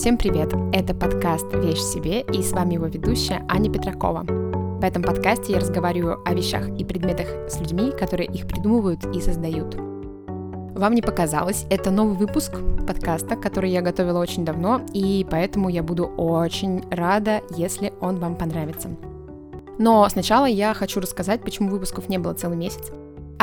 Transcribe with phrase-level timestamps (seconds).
[0.00, 0.54] Всем привет!
[0.72, 4.24] Это подкаст «Вещь себе» и с вами его ведущая Аня Петракова.
[4.24, 9.20] В этом подкасте я разговариваю о вещах и предметах с людьми, которые их придумывают и
[9.20, 9.74] создают.
[9.74, 12.54] Вам не показалось, это новый выпуск
[12.88, 18.36] подкаста, который я готовила очень давно, и поэтому я буду очень рада, если он вам
[18.36, 18.88] понравится.
[19.78, 22.90] Но сначала я хочу рассказать, почему выпусков не было целый месяц.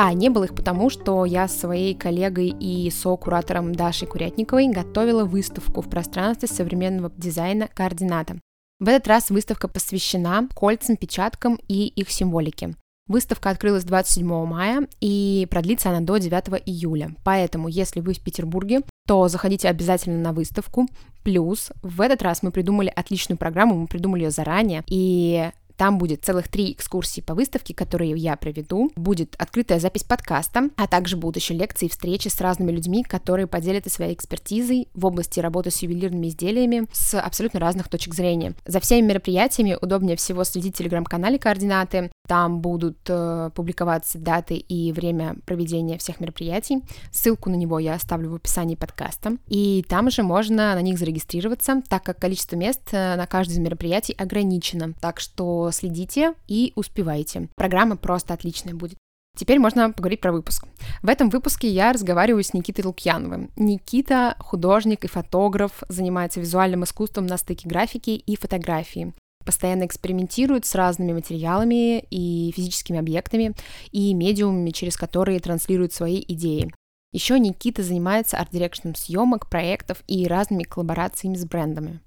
[0.00, 5.24] А, не было их потому, что я с своей коллегой и со-куратором Дашей Курятниковой готовила
[5.24, 8.38] выставку в пространстве современного дизайна «Координата».
[8.78, 12.76] В этот раз выставка посвящена кольцам, печаткам и их символике.
[13.08, 17.16] Выставка открылась 27 мая и продлится она до 9 июля.
[17.24, 20.86] Поэтому, если вы в Петербурге, то заходите обязательно на выставку.
[21.24, 26.24] Плюс в этот раз мы придумали отличную программу, мы придумали ее заранее, и там будет
[26.24, 28.90] целых три экскурсии по выставке, которые я проведу.
[28.96, 33.46] Будет открытая запись подкаста, а также будут еще лекции и встречи с разными людьми, которые
[33.46, 38.54] поделятся своей экспертизой в области работы с ювелирными изделиями с абсолютно разных точек зрения.
[38.66, 42.10] За всеми мероприятиями удобнее всего следить в телеграм-канале координаты.
[42.26, 46.82] Там будут э, публиковаться даты и время проведения всех мероприятий.
[47.10, 49.38] Ссылку на него я оставлю в описании подкаста.
[49.46, 53.58] И там же можно на них зарегистрироваться, так как количество мест э, на каждое из
[53.58, 54.92] мероприятий ограничено.
[55.00, 57.48] Так что следите и успевайте.
[57.56, 58.98] Программа просто отличная будет.
[59.36, 60.66] Теперь можно поговорить про выпуск.
[61.00, 63.52] В этом выпуске я разговариваю с Никитой Лукьяновым.
[63.56, 69.14] Никита— художник и фотограф, занимается визуальным искусством на стыке графики и фотографии.
[69.44, 73.54] Постоянно экспериментирует с разными материалами и физическими объектами
[73.92, 76.72] и медиумами, через которые транслирует свои идеи.
[77.12, 82.00] Еще Никита занимается арт-дирекшеном съемок, проектов и разными коллаборациями с брендами.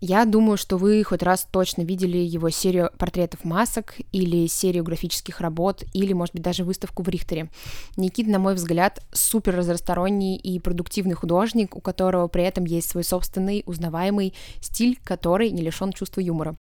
[0.00, 5.40] Я думаю, что вы хоть раз точно видели его серию портретов масок или серию графических
[5.40, 7.50] работ, или, может быть, даже выставку в Рихтере.
[7.96, 13.02] Никит, на мой взгляд, супер разносторонний и продуктивный художник, у которого при этом есть свой
[13.02, 16.56] собственный узнаваемый стиль, который не лишен чувства юмора.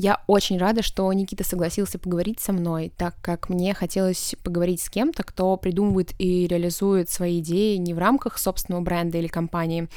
[0.00, 4.88] Я очень рада, что Никита согласился поговорить со мной, так как мне хотелось поговорить с
[4.88, 9.88] кем-то, кто придумывает и реализует свои идеи не в рамках собственного бренда или компании,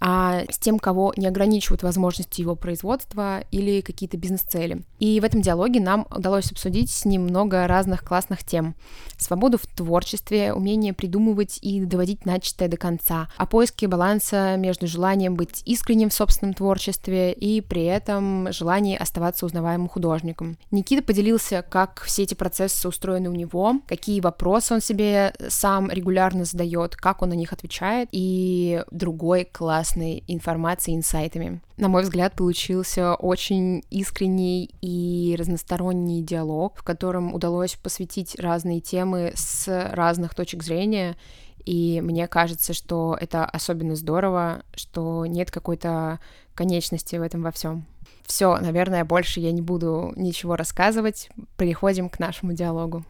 [0.00, 4.82] а с тем, кого не ограничивают возможности его производства или какие-то бизнес-цели.
[4.98, 8.74] И в этом диалоге нам удалось обсудить с ним много разных классных тем.
[9.18, 15.34] Свободу в творчестве, умение придумывать и доводить начатое до конца, о поиске баланса между желанием
[15.34, 20.56] быть искренним в собственном творчестве и при этом желании оставаться узнаваемым художником.
[20.70, 26.44] Никита поделился, как все эти процессы устроены у него, какие вопросы он себе сам регулярно
[26.44, 31.60] задает, как он на них отвечает, и другой класс классной информацией, инсайтами.
[31.76, 39.32] На мой взгляд, получился очень искренний и разносторонний диалог, в котором удалось посвятить разные темы
[39.34, 41.16] с разных точек зрения,
[41.64, 46.20] и мне кажется, что это особенно здорово, что нет какой-то
[46.54, 47.84] конечности в этом во всем.
[48.24, 51.30] Все, наверное, больше я не буду ничего рассказывать.
[51.56, 53.04] Переходим к нашему диалогу.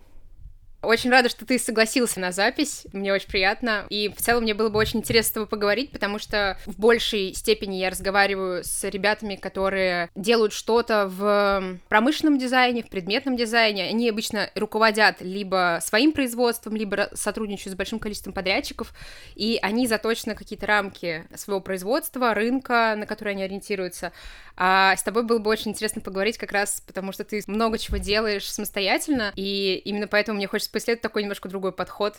[0.82, 2.86] Очень рада, что ты согласился на запись.
[2.92, 3.84] Мне очень приятно.
[3.91, 7.34] И в целом мне было бы очень интересно с тобой поговорить, потому что в большей
[7.34, 13.84] степени я разговариваю с ребятами, которые делают что-то в промышленном дизайне, в предметном дизайне.
[13.84, 18.94] Они обычно руководят либо своим производством, либо сотрудничают с большим количеством подрядчиков,
[19.34, 24.12] и они заточены какие-то рамки своего производства, рынка, на который они ориентируются.
[24.56, 27.97] А с тобой было бы очень интересно поговорить как раз потому, что ты много чего
[27.98, 32.14] делаешь самостоятельно, и именно поэтому мне хочется поисследовать такой немножко другой подход.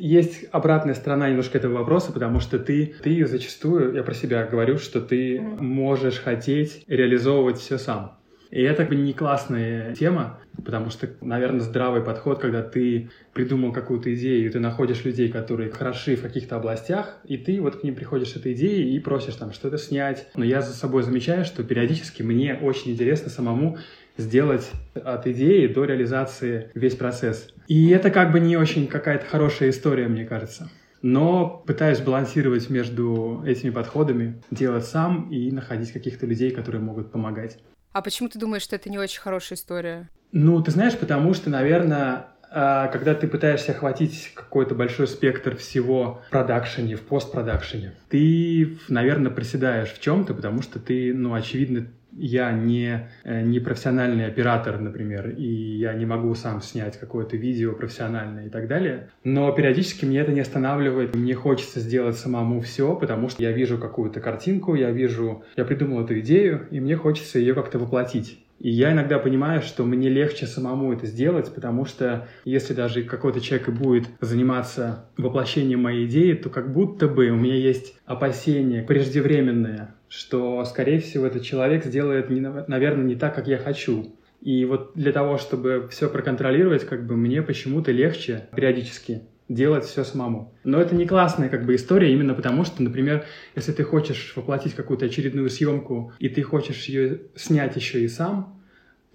[0.00, 4.78] Есть обратная сторона немножко этого вопроса, потому что ты, ты зачастую, я про себя говорю,
[4.78, 8.18] что ты можешь хотеть реализовывать все сам.
[8.50, 13.72] И это как бы не классная тема, потому что, наверное, здравый подход, когда ты придумал
[13.72, 17.84] какую-то идею, и ты находишь людей, которые хороши в каких-то областях, и ты вот к
[17.84, 20.28] ним приходишь с этой идеей и просишь там что-то снять.
[20.34, 23.78] Но я за собой замечаю, что периодически мне очень интересно самому
[24.18, 27.48] сделать от идеи до реализации весь процесс.
[27.68, 30.70] И это как бы не очень какая-то хорошая история, мне кажется.
[31.00, 37.58] Но пытаюсь балансировать между этими подходами, делать сам и находить каких-то людей, которые могут помогать.
[37.92, 40.08] А почему ты думаешь, что это не очень хорошая история?
[40.32, 46.22] Ну, ты знаешь, потому что, наверное, а, когда ты пытаешься охватить какой-то большой спектр всего
[46.26, 52.52] в продакшене, в постпродакшене, ты, наверное, приседаешь в чем-то, потому что ты, ну, очевидно, я
[52.52, 58.46] не, э, не профессиональный оператор, например, и я не могу сам снять какое-то видео профессиональное
[58.46, 59.10] и так далее.
[59.24, 61.14] Но периодически мне это не останавливает.
[61.14, 66.04] Мне хочется сделать самому все, потому что я вижу какую-то картинку, я вижу, я придумал
[66.04, 68.44] эту идею, и мне хочется ее как-то воплотить.
[68.58, 73.40] И я иногда понимаю, что мне легче самому это сделать, потому что если даже какой-то
[73.40, 78.82] человек и будет заниматься воплощением моей идеи, то как будто бы у меня есть опасения
[78.82, 84.14] преждевременные что, скорее всего, этот человек сделает, наверное, не так, как я хочу.
[84.40, 90.04] И вот для того, чтобы все проконтролировать, как бы мне почему-то легче периодически делать все
[90.04, 90.54] самому.
[90.62, 93.24] Но это не классная как бы история именно потому, что, например,
[93.56, 98.57] если ты хочешь воплотить какую-то очередную съемку, и ты хочешь ее снять еще и сам,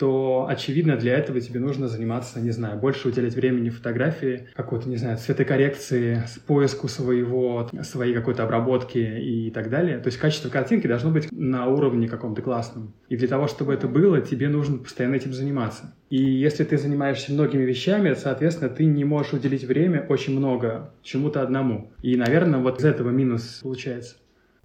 [0.04, 4.98] то, очевидно, для этого тебе нужно заниматься, не знаю, больше уделять времени фотографии, какой-то, не
[4.98, 10.00] знаю, цветокоррекции, поиску своего, своей какой-то обработки и так далее.
[10.00, 12.94] То есть качество картинки должно быть на уровне каком-то классном.
[13.08, 15.96] И для того, чтобы это было, тебе нужно постоянно этим заниматься.
[16.10, 21.42] И если ты занимаешься многими вещами, соответственно, ты не можешь уделить время очень много чему-то
[21.42, 21.94] одному.
[22.02, 24.18] И, наверное, вот из этого минус получается.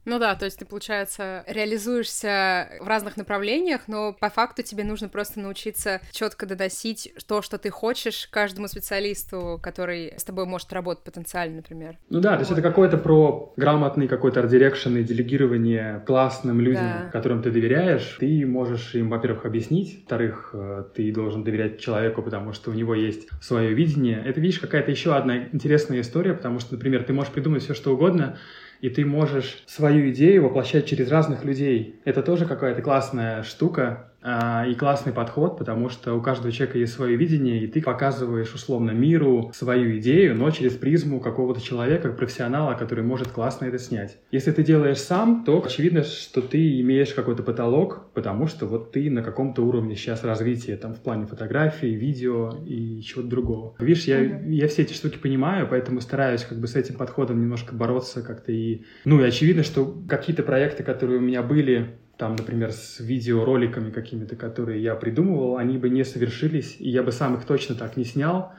[0.08, 5.10] Ну да, то есть ты, получается, реализуешься в разных направлениях, но по факту тебе нужно
[5.10, 11.04] просто научиться четко доносить то, что ты хочешь каждому специалисту, который с тобой может работать
[11.04, 11.98] потенциально, например.
[12.08, 16.84] Ну да, то есть это какой-то про грамотный какой-то art direction и делегирование классным людям,
[16.84, 17.10] да.
[17.10, 18.16] которым ты доверяешь.
[18.18, 22.94] Ты можешь им, во-первых, объяснить, во-вторых, э, ты должен доверять человеку, потому что у него
[22.94, 24.22] есть свое видение.
[24.24, 27.92] Это, видишь, какая-то еще одна интересная история, потому что, например, ты можешь придумать все, что
[27.92, 28.38] угодно,
[28.80, 32.00] и ты можешь свою идею воплощать через разных людей.
[32.04, 37.16] Это тоже какая-то классная штука, и классный подход, потому что у каждого человека есть свое
[37.16, 43.04] видение, и ты показываешь условно миру свою идею, но через призму какого-то человека, профессионала, который
[43.04, 44.18] может классно это снять.
[44.32, 49.08] Если ты делаешь сам, то очевидно, что ты имеешь какой-то потолок, потому что вот ты
[49.08, 53.74] на каком-то уровне сейчас развития там в плане фотографии, видео и чего-то другого.
[53.78, 57.74] Видишь, я, я все эти штуки понимаю, поэтому стараюсь как бы с этим подходом немножко
[57.74, 58.82] бороться как-то и...
[59.04, 64.34] Ну и очевидно, что какие-то проекты, которые у меня были там, например, с видеороликами какими-то,
[64.34, 68.04] которые я придумывал, они бы не совершились, и я бы сам их точно так не
[68.04, 68.52] снял.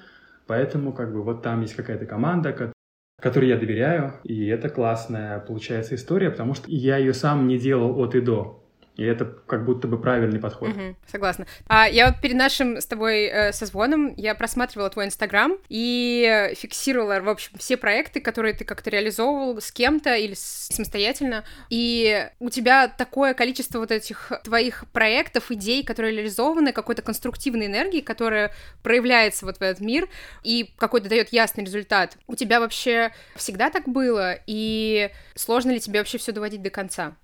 [0.48, 2.74] Поэтому, как бы, вот там есть какая-то команда,
[3.22, 8.00] которой я доверяю, и это классная, получается, история, потому что я ее сам не делал
[8.00, 8.59] от и до.
[9.00, 10.72] И это как будто бы правильный подход.
[10.72, 11.48] Угу, согласна.
[11.68, 17.22] А я вот перед нашим с тобой э, созвоном я просматривала твой Инстаграм и фиксировала,
[17.22, 21.46] в общем, все проекты, которые ты как-то реализовывал с кем-то или самостоятельно.
[21.70, 28.02] И у тебя такое количество вот этих твоих проектов, идей, которые реализованы, какой-то конструктивной энергии,
[28.02, 28.52] которая
[28.84, 30.10] проявляется вот в этот мир
[30.44, 32.18] и какой-то дает ясный результат.
[32.28, 34.40] У тебя вообще всегда так было?
[34.46, 37.16] И сложно ли тебе вообще все доводить до конца?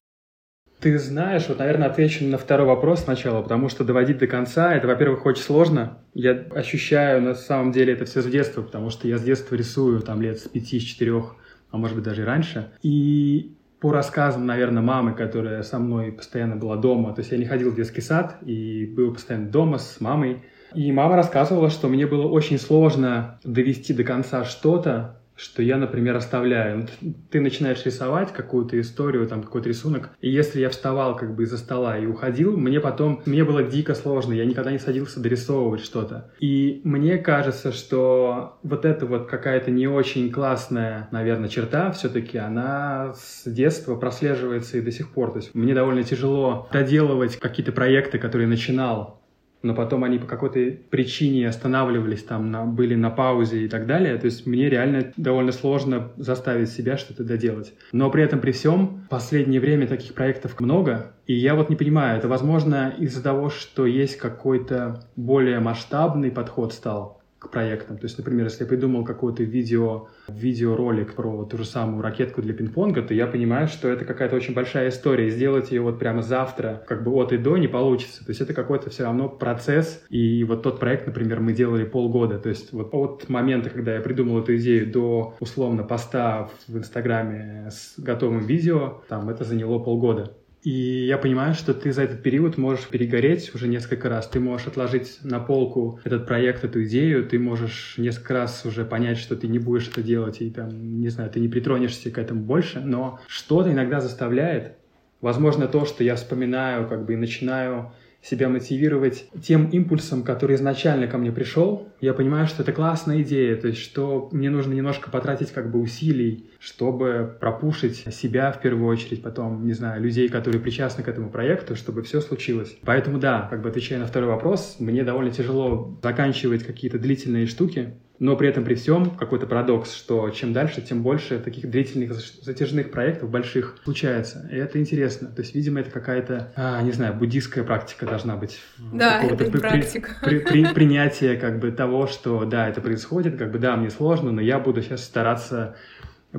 [0.86, 4.86] Ты знаешь, вот, наверное, отвечу на второй вопрос сначала, потому что доводить до конца, это,
[4.86, 5.98] во-первых, очень сложно.
[6.14, 10.02] Я ощущаю, на самом деле, это все с детства, потому что я с детства рисую,
[10.02, 11.38] там, лет с пяти, с четырех,
[11.72, 12.70] а может быть, даже и раньше.
[12.84, 17.46] И по рассказам, наверное, мамы, которая со мной постоянно была дома, то есть я не
[17.46, 20.44] ходил в детский сад и был постоянно дома с мамой,
[20.76, 26.16] и мама рассказывала, что мне было очень сложно довести до конца что-то, что я, например,
[26.16, 26.88] оставляю.
[27.30, 31.58] Ты начинаешь рисовать какую-то историю, там какой-то рисунок, и если я вставал как бы из-за
[31.58, 36.32] стола и уходил, мне потом, мне было дико сложно, я никогда не садился дорисовывать что-то.
[36.40, 43.14] И мне кажется, что вот эта вот какая-то не очень классная, наверное, черта все-таки, она
[43.14, 45.32] с детства прослеживается и до сих пор.
[45.32, 49.25] То есть мне довольно тяжело доделывать какие-то проекты, которые начинал
[49.62, 54.18] но потом они по какой-то причине останавливались, там, на, были на паузе и так далее.
[54.18, 57.74] То есть мне реально довольно сложно заставить себя что-то доделать.
[57.92, 61.76] Но при этом, при всем, в последнее время таких проектов много, и я вот не
[61.76, 67.98] понимаю, это возможно из-за того, что есть какой-то более масштабный подход стал к проектам.
[67.98, 72.54] То есть, например, если я придумал какой-то видео, видеоролик про ту же самую ракетку для
[72.54, 75.30] пинг-понга, то я понимаю, что это какая-то очень большая история.
[75.30, 78.26] Сделать ее вот прямо завтра, как бы от и до, не получится.
[78.26, 80.04] То есть это какой-то все равно процесс.
[80.10, 82.40] И вот тот проект, например, мы делали полгода.
[82.40, 87.70] То есть вот от момента, когда я придумал эту идею до, условно, поста в Инстаграме
[87.72, 90.36] с готовым видео, там это заняло полгода.
[90.66, 94.28] И я понимаю, что ты за этот период можешь перегореть уже несколько раз.
[94.28, 97.24] Ты можешь отложить на полку этот проект, эту идею.
[97.28, 101.10] Ты можешь несколько раз уже понять, что ты не будешь это делать, и там, не
[101.10, 102.80] знаю, ты не притронешься к этому больше.
[102.80, 104.74] Но что-то иногда заставляет.
[105.22, 107.92] Возможно, то, что я вспоминаю, как бы и начинаю
[108.26, 113.56] себя мотивировать тем импульсом, который изначально ко мне пришел, я понимаю, что это классная идея,
[113.56, 118.88] то есть что мне нужно немножко потратить как бы усилий, чтобы пропушить себя в первую
[118.88, 122.76] очередь, потом, не знаю, людей, которые причастны к этому проекту, чтобы все случилось.
[122.84, 127.94] Поэтому да, как бы отвечая на второй вопрос, мне довольно тяжело заканчивать какие-то длительные штуки,
[128.20, 132.92] но при этом при всем какой-то парадокс, что чем дальше, тем больше таких длительных затяжных
[132.92, 134.48] проектов больших случается.
[134.52, 135.28] И это интересно.
[135.28, 138.60] То есть, видимо, это какая-то, а, не знаю, буддийская практика должна быть.
[138.78, 140.12] Да, это при, практика.
[140.22, 143.90] При, при, при, принятие как бы того, что да, это происходит, как бы да, мне
[143.90, 145.76] сложно, но я буду сейчас стараться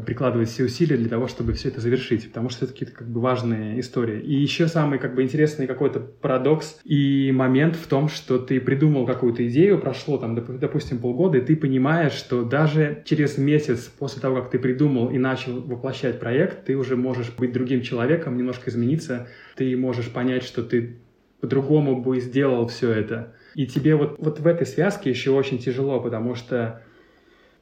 [0.00, 3.20] прикладывать все усилия для того, чтобы все это завершить, потому что это какие-то как бы
[3.20, 4.20] важные истории.
[4.20, 9.06] И еще самый как бы интересный какой-то парадокс и момент в том, что ты придумал
[9.06, 14.36] какую-то идею, прошло там, допустим, полгода, и ты понимаешь, что даже через месяц после того,
[14.36, 19.28] как ты придумал и начал воплощать проект, ты уже можешь быть другим человеком, немножко измениться,
[19.56, 20.96] ты можешь понять, что ты
[21.40, 23.34] по-другому бы сделал все это.
[23.54, 26.82] И тебе вот, вот в этой связке еще очень тяжело, потому что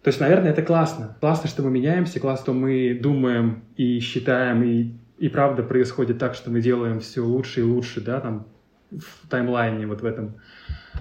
[0.05, 1.17] то есть, наверное, это классно.
[1.21, 6.35] Классно, что мы меняемся, классно, что мы думаем и считаем, и, и правда происходит так,
[6.35, 8.47] что мы делаем все лучше и лучше, да, там,
[8.91, 10.35] в таймлайне вот в этом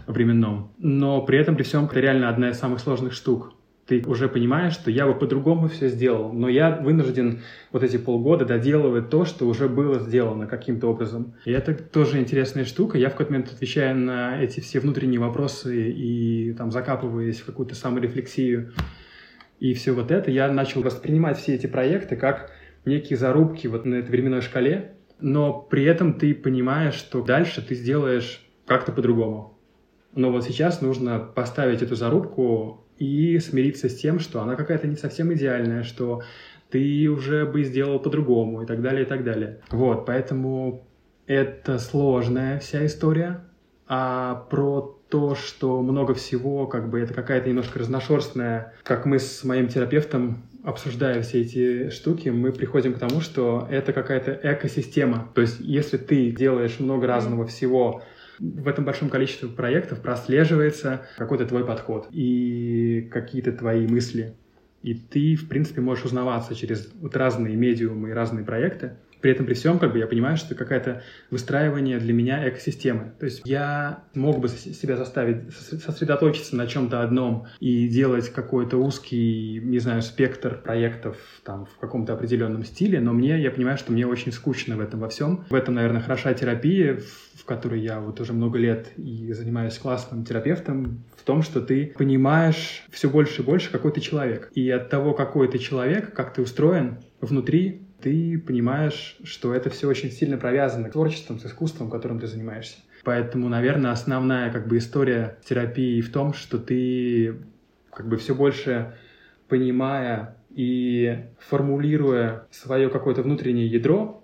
[0.07, 0.71] временном.
[0.77, 3.53] Но при этом, при всем, это реально одна из самых сложных штук
[3.85, 8.45] ты уже понимаешь, что я бы по-другому все сделал, но я вынужден вот эти полгода
[8.45, 11.33] доделывать то, что уже было сделано каким-то образом.
[11.45, 12.97] И это тоже интересная штука.
[12.97, 17.75] Я в какой-то момент отвечая на эти все внутренние вопросы и там закапываясь в какую-то
[17.75, 18.71] саморефлексию
[19.59, 22.51] и все вот это, я начал воспринимать все эти проекты как
[22.85, 27.75] некие зарубки вот на этой временной шкале, но при этом ты понимаешь, что дальше ты
[27.75, 29.57] сделаешь как-то по-другому.
[30.15, 34.95] Но вот сейчас нужно поставить эту зарубку и смириться с тем, что она какая-то не
[34.95, 36.23] совсем идеальная, что
[36.69, 39.59] ты уже бы сделал по-другому и так далее, и так далее.
[39.69, 40.85] Вот, поэтому
[41.27, 43.41] это сложная вся история,
[43.87, 49.43] а про то, что много всего, как бы это какая-то немножко разношерстная, как мы с
[49.43, 55.29] моим терапевтом обсуждая все эти штуки, мы приходим к тому, что это какая-то экосистема.
[55.35, 58.01] То есть, если ты делаешь много разного всего,
[58.39, 64.35] в этом большом количестве проектов прослеживается какой-то твой подход и какие-то твои мысли.
[64.81, 68.97] И ты, в принципе, можешь узнаваться через вот разные медиумы и разные проекты.
[69.23, 71.01] При этом, при всем, как бы я понимаю, что какое-то
[71.31, 73.13] выстраивание для меня экосистемы.
[73.21, 79.61] То есть я мог бы себя заставить сосредоточиться на чем-то одном и делать какой-то узкий,
[79.63, 81.15] не знаю, спектр проектов
[81.45, 84.99] там в каком-то определенном стиле, но мне, я понимаю, что мне очень скучно в этом
[84.99, 85.45] во всем.
[85.49, 86.99] В этом, наверное, хороша терапия,
[87.33, 91.93] в которой я вот уже много лет и занимаюсь классным терапевтом, в том, что ты
[91.97, 94.51] понимаешь все больше и больше, какой ты человек.
[94.53, 99.87] И от того, какой ты человек, как ты устроен внутри, ты понимаешь, что это все
[99.87, 102.77] очень сильно провязано с творчеством, с искусством, которым ты занимаешься.
[103.05, 107.37] Поэтому, наверное, основная как бы история терапии в том, что ты
[107.93, 108.93] как бы все больше
[109.47, 114.23] понимая и формулируя свое какое-то внутреннее ядро,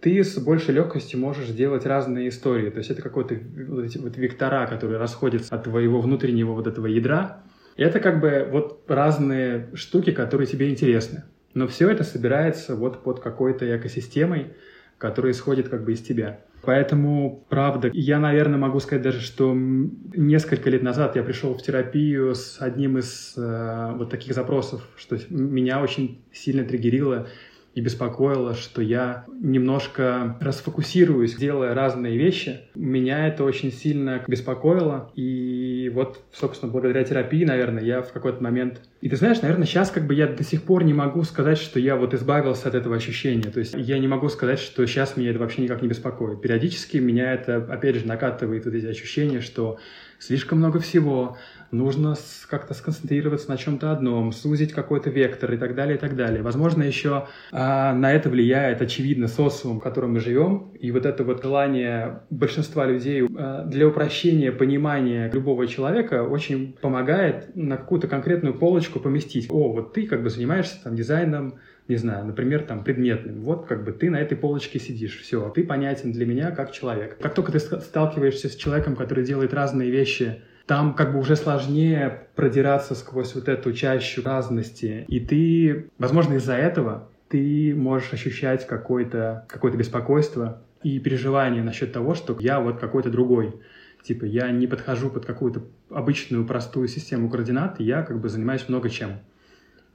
[0.00, 2.70] ты с большей легкостью можешь делать разные истории.
[2.70, 3.36] То есть это какой-то
[3.68, 7.44] вот эти вот вектора, которые расходятся от твоего внутреннего вот этого ядра.
[7.76, 11.22] Это как бы вот разные штуки, которые тебе интересны.
[11.54, 14.54] Но все это собирается вот под какой-то экосистемой,
[14.98, 16.40] которая исходит как бы из тебя.
[16.62, 22.36] Поэтому, правда, я, наверное, могу сказать даже, что несколько лет назад я пришел в терапию
[22.36, 27.26] с одним из э, вот таких запросов, что меня очень сильно триггерило
[27.74, 32.60] и беспокоило, что я немножко расфокусируюсь, делая разные вещи.
[32.74, 35.10] Меня это очень сильно беспокоило.
[35.16, 38.82] И вот, собственно, благодаря терапии, наверное, я в какой-то момент...
[39.00, 41.80] И ты знаешь, наверное, сейчас как бы я до сих пор не могу сказать, что
[41.80, 43.50] я вот избавился от этого ощущения.
[43.50, 46.42] То есть я не могу сказать, что сейчас меня это вообще никак не беспокоит.
[46.42, 49.78] Периодически меня это, опять же, накатывает вот эти ощущения, что
[50.18, 51.36] слишком много всего,
[51.72, 52.14] нужно
[52.48, 56.42] как-то сконцентрироваться на чем-то одном, сузить какой-то вектор и так далее, и так далее.
[56.42, 61.24] Возможно, еще а, на это влияет, очевидно, социум, в котором мы живем, и вот это
[61.24, 68.54] вот желание большинства людей а, для упрощения понимания любого человека очень помогает на какую-то конкретную
[68.54, 69.48] полочку поместить.
[69.50, 71.54] О, вот ты как бы занимаешься там дизайном,
[71.88, 73.40] не знаю, например, там, предметным.
[73.40, 77.16] Вот как бы ты на этой полочке сидишь, все, ты понятен для меня как человек.
[77.18, 82.28] Как только ты сталкиваешься с человеком, который делает разные вещи там как бы уже сложнее
[82.34, 85.04] продираться сквозь вот эту чащу разности.
[85.08, 92.14] И ты, возможно, из-за этого ты можешь ощущать какое-то какое беспокойство и переживание насчет того,
[92.14, 93.54] что я вот какой-то другой.
[94.02, 98.90] Типа я не подхожу под какую-то обычную простую систему координат, я как бы занимаюсь много
[98.90, 99.20] чем.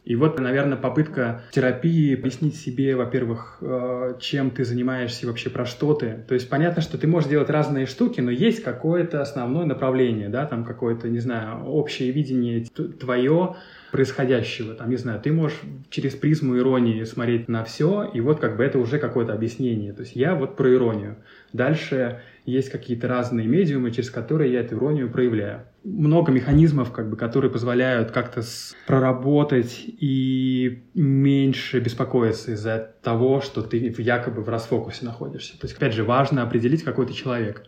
[0.07, 5.65] И вот, наверное, попытка терапии объяснить себе, во-первых, э, чем ты занимаешься и вообще про
[5.65, 6.23] что ты.
[6.29, 10.45] То есть понятно, что ты можешь делать разные штуки, но есть какое-то основное направление, да,
[10.45, 12.65] там какое-то, не знаю, общее видение
[13.01, 13.57] твое,
[13.91, 14.73] происходящего.
[14.73, 18.63] Там, не знаю, ты можешь через призму иронии смотреть на все, и вот как бы
[18.63, 19.93] это уже какое-то объяснение.
[19.93, 21.17] То есть я вот про иронию.
[21.53, 25.61] Дальше есть какие-то разные медиумы, через которые я эту иронию проявляю.
[25.83, 28.41] Много механизмов, как бы, которые позволяют как-то
[28.85, 35.59] проработать и меньше беспокоиться из-за того, что ты якобы в расфокусе находишься.
[35.59, 37.63] То есть, опять же, важно определить, какой ты человек.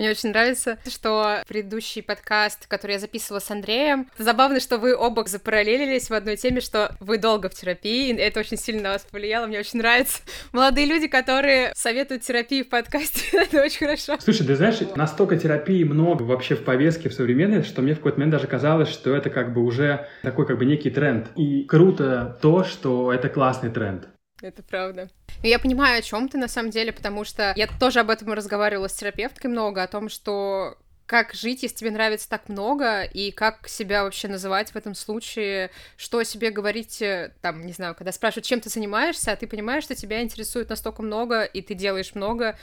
[0.00, 5.26] Мне очень нравится, что предыдущий подкаст, который я записывала с Андреем, забавно, что вы оба
[5.26, 9.44] запараллелились в одной теме, что вы долго в терапии, это очень сильно на вас повлияло,
[9.44, 10.22] мне очень нравится.
[10.52, 14.16] Молодые люди, которые советуют терапию в подкасте, это очень хорошо.
[14.20, 18.20] Слушай, ты знаешь, настолько терапии много вообще в повестке в современной, что мне в какой-то
[18.20, 21.26] момент даже казалось, что это как бы уже такой как бы некий тренд.
[21.36, 24.08] И круто то, что это классный тренд.
[24.42, 25.10] Это правда.
[25.42, 28.32] Но я понимаю, о чем ты на самом деле, потому что я тоже об этом
[28.32, 33.32] разговаривала с терапевткой много, о том, что как жить, если тебе нравится так много, и
[33.32, 38.12] как себя вообще называть в этом случае, что себе говорить, э, там, не знаю, когда
[38.12, 42.14] спрашивают, чем ты занимаешься, а ты понимаешь, что тебя интересует настолько много, и ты делаешь
[42.14, 42.56] много,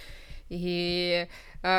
[0.47, 1.27] и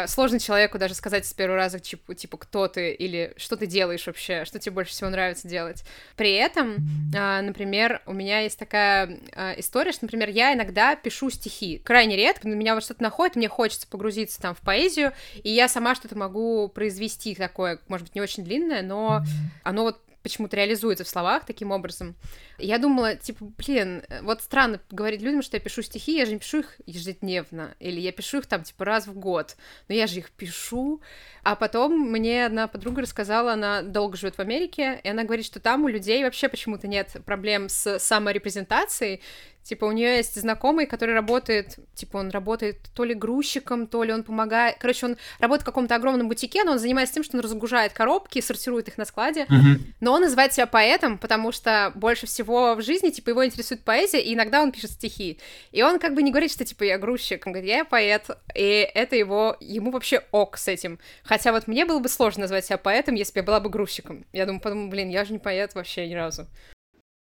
[0.06, 4.06] сложно человеку даже сказать с первого раза, типа, типа, кто ты или что ты делаешь
[4.06, 5.84] вообще, что тебе больше всего нравится делать.
[6.16, 6.76] При этом,
[7.14, 11.78] э, например, у меня есть такая э, история, что, например, я иногда пишу стихи.
[11.78, 15.68] Крайне редко, на меня вот что-то находит, мне хочется погрузиться там в поэзию, и я
[15.68, 19.22] сама что-то могу произвести такое, может быть, не очень длинное, но
[19.62, 22.14] оно вот почему-то реализуется в словах таким образом.
[22.58, 26.38] Я думала, типа, блин, вот странно говорить людям, что я пишу стихи, я же не
[26.38, 29.56] пишу их ежедневно, или я пишу их там, типа, раз в год,
[29.88, 31.00] но я же их пишу.
[31.42, 35.60] А потом мне одна подруга рассказала, она долго живет в Америке, и она говорит, что
[35.60, 39.22] там у людей вообще почему-то нет проблем с саморепрезентацией,
[39.62, 44.12] Типа, у нее есть знакомый, который работает, типа, он работает то ли грузчиком, то ли
[44.12, 44.76] он помогает.
[44.78, 48.40] Короче, он работает в каком-то огромном бутике, но он занимается тем, что он разгружает коробки,
[48.40, 49.42] сортирует их на складе.
[49.42, 49.78] Uh-huh.
[50.00, 54.22] Но он называет себя поэтом, потому что больше всего в жизни, типа, его интересует поэзия,
[54.22, 55.38] и иногда он пишет стихи.
[55.70, 58.90] И он как бы не говорит, что, типа, я грузчик, он говорит, я поэт, и
[58.94, 60.98] это его, ему вообще ок с этим.
[61.24, 64.24] Хотя вот мне было бы сложно назвать себя поэтом, если бы я была бы грузчиком.
[64.32, 66.46] Я думаю, подумаю, блин, я же не поэт вообще ни разу.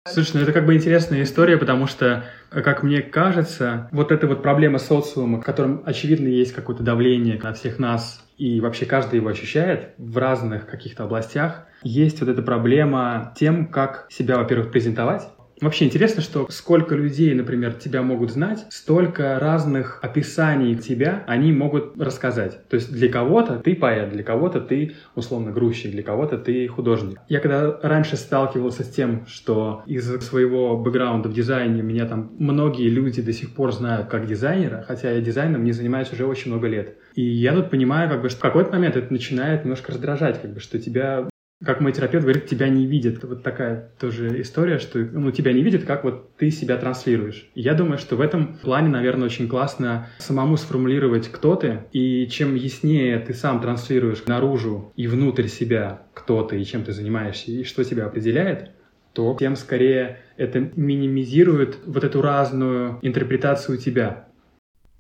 [0.06, 4.42] Слушай, ну это как бы интересная история, потому что, как мне кажется, вот эта вот
[4.42, 9.28] проблема социума, в котором, очевидно, есть какое-то давление на всех нас, и вообще каждый его
[9.28, 15.28] ощущает в разных каких-то областях, есть вот эта проблема тем, как себя, во-первых, презентовать,
[15.60, 21.98] Вообще интересно, что сколько людей, например, тебя могут знать, столько разных описаний тебя они могут
[22.00, 22.66] рассказать.
[22.68, 27.18] То есть для кого-то ты поэт, для кого-то ты условно грузчик, для кого-то ты художник.
[27.28, 32.88] Я когда раньше сталкивался с тем, что из своего бэкграунда в дизайне меня там многие
[32.88, 36.68] люди до сих пор знают как дизайнера, хотя я дизайном не занимаюсь уже очень много
[36.68, 36.96] лет.
[37.14, 40.52] И я тут понимаю, как бы, что в какой-то момент это начинает немножко раздражать, как
[40.52, 41.28] бы, что тебя
[41.64, 43.24] как мой терапевт говорит, тебя не видит.
[43.24, 47.48] Вот такая тоже история, что ну, тебя не видит, как вот ты себя транслируешь.
[47.54, 52.28] И я думаю, что в этом плане, наверное, очень классно самому сформулировать, кто ты, и
[52.28, 57.50] чем яснее ты сам транслируешь наружу и внутрь себя, кто ты и чем ты занимаешься,
[57.50, 58.72] и что тебя определяет,
[59.14, 64.25] то тем скорее это минимизирует вот эту разную интерпретацию тебя.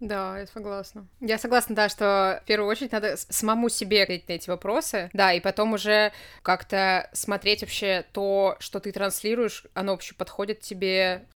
[0.00, 1.06] Да, я согласна.
[1.20, 5.32] Я согласна, да, что в первую очередь надо самому себе ответить на эти вопросы, да,
[5.32, 11.26] и потом уже как-то смотреть вообще то, что ты транслируешь, оно вообще подходит тебе,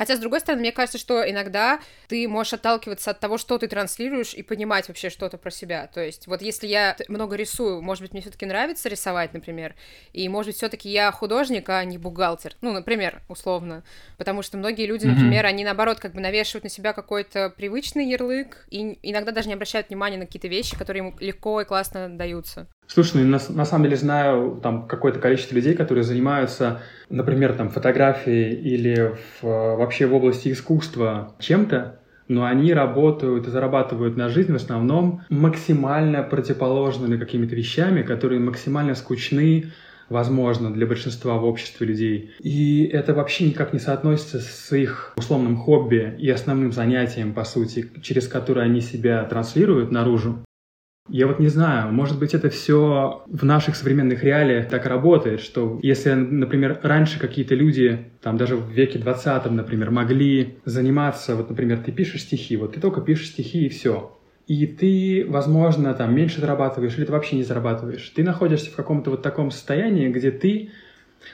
[0.00, 3.68] Хотя, с другой стороны, мне кажется, что иногда ты можешь отталкиваться от того, что ты
[3.68, 5.90] транслируешь, и понимать вообще что-то про себя.
[5.92, 9.74] То есть, вот если я много рисую, может быть, мне все-таки нравится рисовать, например,
[10.14, 12.56] и, может быть, все-таки я художник, а не бухгалтер.
[12.62, 13.84] Ну, например, условно.
[14.16, 15.48] Потому что многие люди, например, mm-hmm.
[15.48, 19.90] они, наоборот, как бы навешивают на себя какой-то привычный ярлык, и иногда даже не обращают
[19.90, 22.66] внимания на какие-то вещи, которые им легко и классно даются.
[22.92, 27.68] Слушай, ну, на, на самом деле знаю там какое-то количество людей, которые занимаются, например, там
[27.68, 34.52] фотографией или в, вообще в области искусства чем-то, но они работают и зарабатывают на жизнь
[34.52, 39.66] в основном максимально противоположными какими-то вещами, которые максимально скучны,
[40.08, 42.32] возможно, для большинства в обществе людей.
[42.40, 47.88] И это вообще никак не соотносится с их условным хобби и основным занятием, по сути,
[48.02, 50.44] через которое они себя транслируют наружу.
[51.10, 55.80] Я вот не знаю, может быть, это все в наших современных реалиях так работает, что
[55.82, 61.78] если, например, раньше какие-то люди, там даже в веке 20 например, могли заниматься, вот, например,
[61.78, 64.16] ты пишешь стихи, вот ты только пишешь стихи и все.
[64.46, 68.08] И ты, возможно, там меньше зарабатываешь или ты вообще не зарабатываешь.
[68.14, 70.70] Ты находишься в каком-то вот таком состоянии, где ты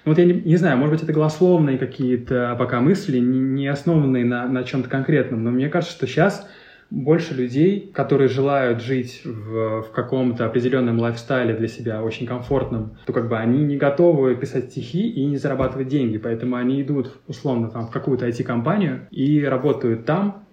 [0.04, 3.68] ну, вот я не, не знаю, может быть, это голословные какие-то пока мысли, не, не
[3.68, 6.48] основанные на, на чем-то конкретном, но мне кажется, что сейчас
[6.90, 13.12] больше людей, которые желают жить в, в каком-то определенном лайфстайле для себя, очень комфортном, то
[13.12, 17.68] как бы они не готовы писать стихи и не зарабатывать деньги, поэтому они идут условно
[17.68, 20.46] там в какую-то IT-компанию и работают там,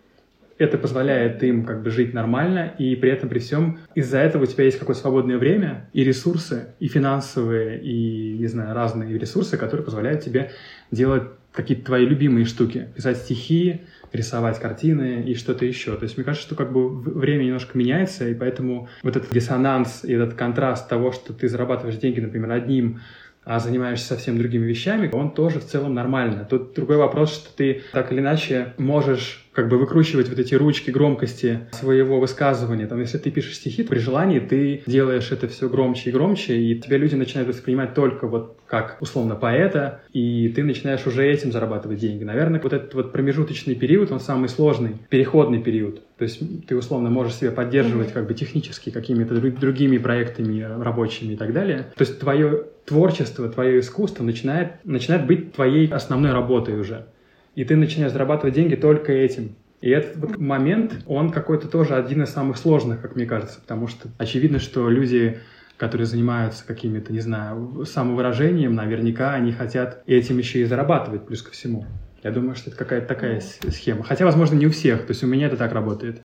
[0.57, 4.45] это позволяет им как бы жить нормально, и при этом при всем из-за этого у
[4.45, 9.83] тебя есть какое-то свободное время и ресурсы, и финансовые, и, не знаю, разные ресурсы, которые
[9.83, 10.51] позволяют тебе
[10.91, 12.89] делать какие-то твои любимые штуки.
[12.95, 15.95] Писать стихи, рисовать картины и что-то еще.
[15.95, 20.03] То есть мне кажется, что как бы время немножко меняется, и поэтому вот этот диссонанс
[20.03, 23.01] и этот контраст того, что ты зарабатываешь деньги, например, одним
[23.45, 26.47] а занимаешься совсем другими вещами, он тоже в целом нормально.
[26.49, 30.89] Тут другой вопрос, что ты так или иначе можешь как бы выкручивать вот эти ручки
[30.89, 32.87] громкости своего высказывания.
[32.87, 36.57] Там, если ты пишешь стихи, то при желании ты делаешь это все громче и громче,
[36.57, 41.51] и тебя люди начинают воспринимать только вот как условно поэта, и ты начинаешь уже этим
[41.51, 42.23] зарабатывать деньги.
[42.23, 46.01] Наверное, вот этот вот промежуточный период, он самый сложный, переходный период.
[46.17, 51.35] То есть ты условно можешь себя поддерживать как бы технически какими-то другими проектами рабочими и
[51.35, 51.91] так далее.
[51.95, 57.07] То есть твое творчество, твое искусство начинает, начинает быть твоей основной работой уже
[57.55, 59.55] и ты начинаешь зарабатывать деньги только этим.
[59.81, 63.87] И этот вот момент, он какой-то тоже один из самых сложных, как мне кажется, потому
[63.87, 65.39] что очевидно, что люди,
[65.77, 71.51] которые занимаются какими-то, не знаю, самовыражением, наверняка они хотят этим еще и зарабатывать, плюс ко
[71.51, 71.85] всему.
[72.23, 74.05] Я думаю, что это какая-то такая схема.
[74.05, 76.21] Хотя, возможно, не у всех, то есть у меня это так работает.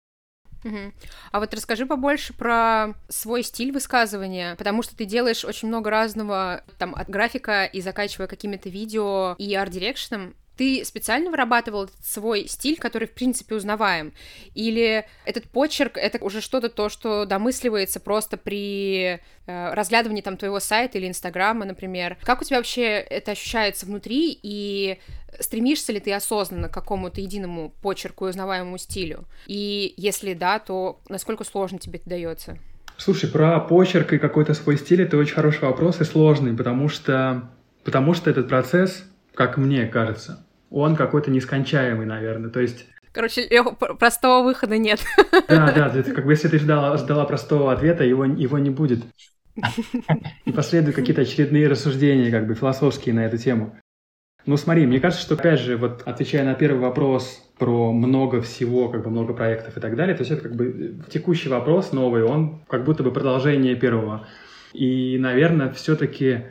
[0.66, 0.94] Угу.
[1.32, 6.64] А вот расскажи побольше про свой стиль высказывания, потому что ты делаешь очень много разного,
[6.80, 10.36] там, от графика и заканчивая какими-то видео и арт-дирекшеном.
[10.58, 14.14] Ты специально вырабатывал свой стиль, который, в принципе, узнаваем?
[14.54, 20.60] Или этот почерк— это уже что-то то, что домысливается просто при э, разглядывании там твоего
[20.60, 22.18] сайта или Инстаграма, например?
[22.24, 25.00] Как у тебя вообще это ощущается внутри, и
[25.40, 29.26] стремишься ли ты осознанно к какому-то единому почерку и узнаваемому стилю?
[29.48, 32.58] И если да, то насколько сложно тебе это дается?
[32.98, 37.50] Слушай, про почерк и какой-то свой стиль— это очень хороший вопрос и сложный, потому что,
[37.84, 40.45] потому что этот процесс, как мне кажется,
[40.76, 42.50] он какой-то нескончаемый, наверное.
[42.50, 43.48] То есть Короче,
[43.98, 45.00] простого выхода нет.
[45.48, 49.00] Да, да, это как бы если ты ждала, ждала простого ответа, его, его не будет.
[50.44, 53.78] И последуют какие-то очередные рассуждения, как бы философские на эту тему.
[54.46, 58.90] Ну смотри, мне кажется, что опять же, вот отвечая на первый вопрос про много всего,
[58.90, 62.24] как бы много проектов и так далее, то есть это как бы текущий вопрос новый,
[62.24, 64.28] он как будто бы продолжение первого.
[64.74, 66.44] И, наверное, все-таки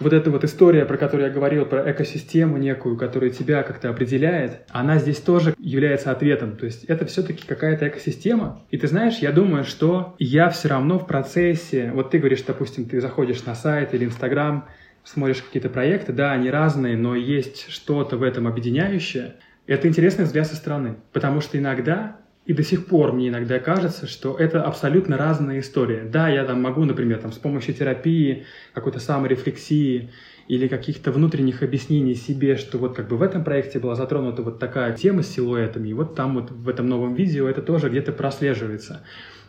[0.00, 4.62] вот эта вот история, про которую я говорил, про экосистему некую, которая тебя как-то определяет,
[4.70, 6.56] она здесь тоже является ответом.
[6.56, 8.62] То есть это все-таки какая-то экосистема.
[8.70, 12.86] И ты знаешь, я думаю, что я все равно в процессе, вот ты говоришь, допустим,
[12.86, 14.66] ты заходишь на сайт или Инстаграм,
[15.04, 19.36] смотришь какие-то проекты, да, они разные, но есть что-то в этом объединяющее.
[19.66, 22.16] Это интересный взгляд со стороны, потому что иногда
[22.50, 26.00] и до сих пор мне иногда кажется, что это абсолютно разные истории.
[26.04, 30.10] Да, я там могу, например, там, с помощью терапии, какой-то саморефлексии
[30.48, 34.58] или каких-то внутренних объяснений себе, что вот как бы в этом проекте была затронута вот
[34.58, 38.10] такая тема с силуэтами, и вот там вот в этом новом видео это тоже где-то
[38.10, 39.04] прослеживается.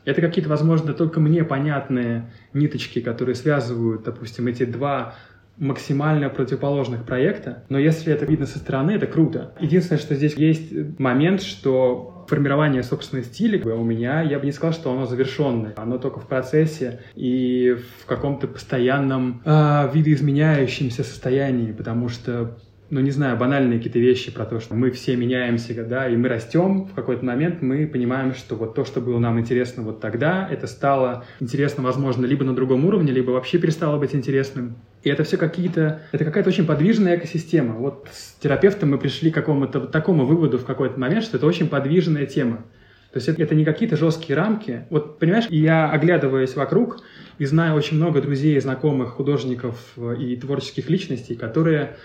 [0.05, 5.15] Это какие-то, возможно, только мне понятные ниточки, которые связывают, допустим, эти два
[5.61, 9.53] максимально противоположных проекта, но если это видно со стороны, это круто.
[9.59, 14.73] Единственное, что здесь есть момент, что формирование собственного стиля у меня, я бы не сказал,
[14.73, 15.73] что оно завершенное.
[15.77, 22.57] Оно только в процессе и в каком-то постоянном э, видоизменяющемся состоянии, потому что
[22.91, 26.27] ну, не знаю, банальные какие-то вещи про то, что мы все меняемся, да, и мы
[26.27, 30.45] растем, в какой-то момент мы понимаем, что вот то, что было нам интересно вот тогда,
[30.51, 34.75] это стало интересно, возможно, либо на другом уровне, либо вообще перестало быть интересным.
[35.03, 37.75] И это все какие-то, это какая-то очень подвижная экосистема.
[37.75, 41.45] Вот с терапевтом мы пришли к какому-то вот такому выводу в какой-то момент, что это
[41.45, 42.65] очень подвижная тема.
[43.13, 44.85] То есть это, это не какие-то жесткие рамки.
[44.89, 46.99] Вот, понимаешь, я оглядываясь вокруг
[47.39, 51.95] и знаю очень много друзей, знакомых, художников и творческих личностей, которые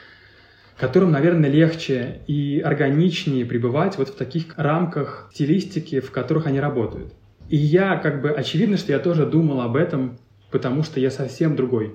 [0.77, 7.12] которым, наверное, легче и органичнее пребывать вот в таких рамках стилистики, в которых они работают.
[7.49, 10.19] И я, как бы, очевидно, что я тоже думал об этом,
[10.51, 11.95] потому что я совсем другой.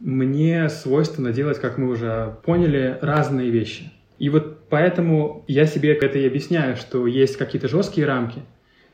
[0.00, 3.92] Мне свойственно делать, как мы уже поняли, разные вещи.
[4.18, 8.42] И вот поэтому я себе это и объясняю, что есть какие-то жесткие рамки,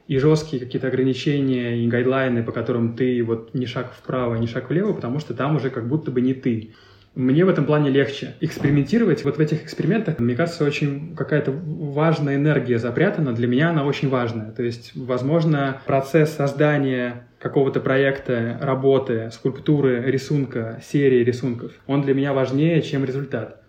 [0.07, 4.69] и жесткие какие-то ограничения и гайдлайны, по которым ты вот ни шаг вправо, ни шаг
[4.69, 6.75] влево, потому что там уже как будто бы не ты.
[7.21, 9.25] Мне в этом плане легче экспериментировать.
[9.25, 13.35] Вот в этих экспериментах, мне кажется, очень какая-то важная энергия запрятана.
[13.35, 14.53] Для меня она очень важная.
[14.53, 22.33] То есть, возможно, процесс создания какого-то проекта, работы, скульптуры, рисунка, серии рисунков, он для меня
[22.33, 23.61] важнее, чем результат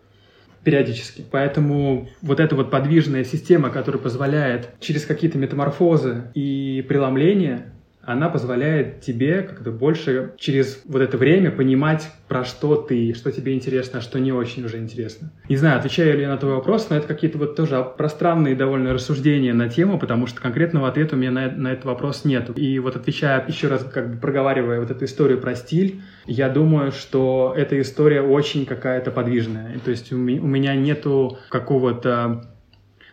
[0.64, 1.26] периодически.
[1.30, 9.02] Поэтому вот эта вот подвижная система, которая позволяет через какие-то метаморфозы и преломления она позволяет
[9.02, 14.02] тебе как-то больше через вот это время понимать, про что ты, что тебе интересно, а
[14.02, 15.32] что не очень уже интересно.
[15.50, 18.94] Не знаю, отвечаю ли я на твой вопрос, но это какие-то вот тоже пространные довольно
[18.94, 22.50] рассуждения на тему, потому что конкретного ответа у меня на, на этот вопрос нет.
[22.58, 26.92] И вот отвечая еще раз, как бы проговаривая вот эту историю про стиль, я думаю,
[26.92, 29.78] что эта история очень какая-то подвижная.
[29.84, 32.51] То есть у меня нету какого-то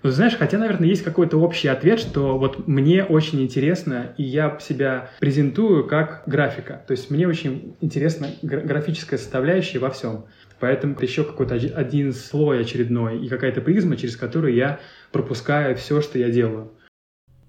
[0.02, 4.58] ну, знаешь, хотя, наверное, есть какой-то общий ответ, что вот мне очень интересно, и я
[4.60, 6.82] себя презентую как графика.
[6.86, 10.26] То есть мне очень интересна графическая составляющая во всем.
[10.60, 14.80] Поэтому это еще какой-то один слой очередной и какая-то призма, через которую я
[15.12, 16.72] пропускаю все, что я делаю.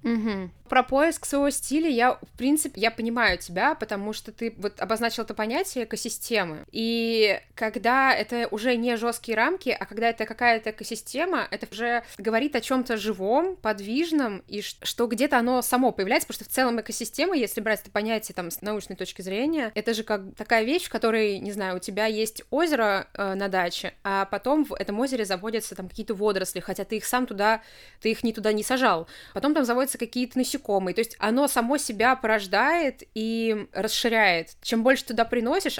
[0.03, 0.51] Угу.
[0.69, 5.23] Про поиск своего стиля я, в принципе, я понимаю тебя, потому что ты вот обозначил
[5.23, 6.59] это понятие экосистемы.
[6.71, 12.55] И когда это уже не жесткие рамки, а когда это какая-то экосистема, это уже говорит
[12.55, 17.35] о чем-то живом, подвижном, и что где-то оно само появляется, потому что в целом экосистема,
[17.35, 20.89] если брать это понятие там с научной точки зрения, это же как такая вещь, в
[20.89, 25.25] которой, не знаю, у тебя есть озеро э, на даче, а потом в этом озере
[25.25, 27.63] заводятся там какие-то водоросли, хотя ты их сам туда,
[28.01, 29.07] ты их не туда не сажал.
[29.33, 30.93] Потом там заводятся какие-то насекомые, насекомые.
[30.93, 34.57] То есть оно само себя порождает и расширяет.
[34.61, 35.79] Чем больше туда приносишь,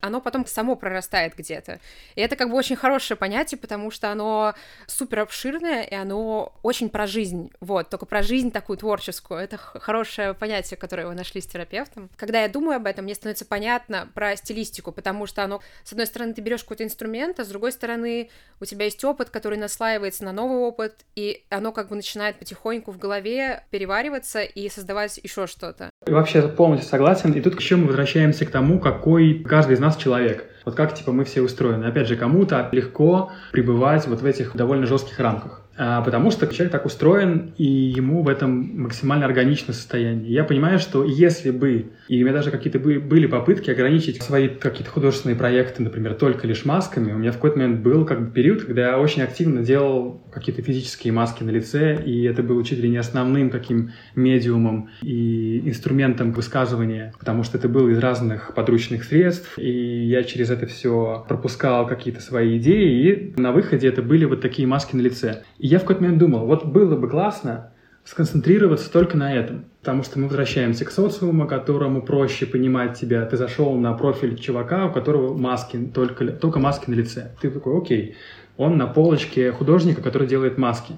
[0.00, 1.80] оно потом само прорастает где-то.
[2.14, 4.54] И это как бы очень хорошее понятие, потому что оно
[4.86, 7.50] супер обширное, и оно очень про жизнь.
[7.60, 9.40] Вот, только про жизнь такую творческую.
[9.40, 12.10] Это хорошее понятие, которое вы нашли с терапевтом.
[12.16, 16.06] Когда я думаю об этом, мне становится понятно про стилистику, потому что оно, с одной
[16.06, 18.30] стороны, ты берешь какой-то инструмент, а с другой стороны,
[18.60, 22.92] у тебя есть опыт, который наслаивается на новый опыт, и оно как бы начинает потихоньку
[22.92, 25.90] в голове перевариваться и создавать еще что-то.
[26.06, 27.32] Вообще полностью согласен.
[27.32, 30.46] И тут еще мы возвращаемся к тому, какой каждый из нас человек.
[30.64, 31.84] Вот как, типа, мы все устроены.
[31.84, 35.60] Опять же, кому-то легко пребывать вот в этих довольно жестких рамках.
[35.78, 40.32] А, потому что человек так устроен, и ему в этом максимально органичное состояние.
[40.32, 44.90] Я понимаю, что если бы, и у меня даже какие-то были попытки ограничить свои какие-то
[44.90, 48.64] художественные проекты, например, только лишь масками, у меня в какой-то момент был как бы период,
[48.64, 52.88] когда я очень активно делал какие-то физические маски на лице, и это было чуть ли
[52.88, 59.58] не основным каким медиумом и инструментом высказывания, потому что это было из разных подручных средств,
[59.58, 64.40] и я через это все пропускал какие-то свои идеи, и на выходе это были вот
[64.40, 65.42] такие маски на лице.
[65.68, 67.72] Я в какой-то момент думал, вот было бы классно
[68.04, 73.26] сконцентрироваться только на этом, потому что мы возвращаемся к социуму, которому проще понимать тебя.
[73.26, 77.32] Ты зашел на профиль чувака, у которого маски, только, только маски на лице.
[77.40, 78.14] Ты такой, окей,
[78.56, 80.92] он на полочке художника, который делает маски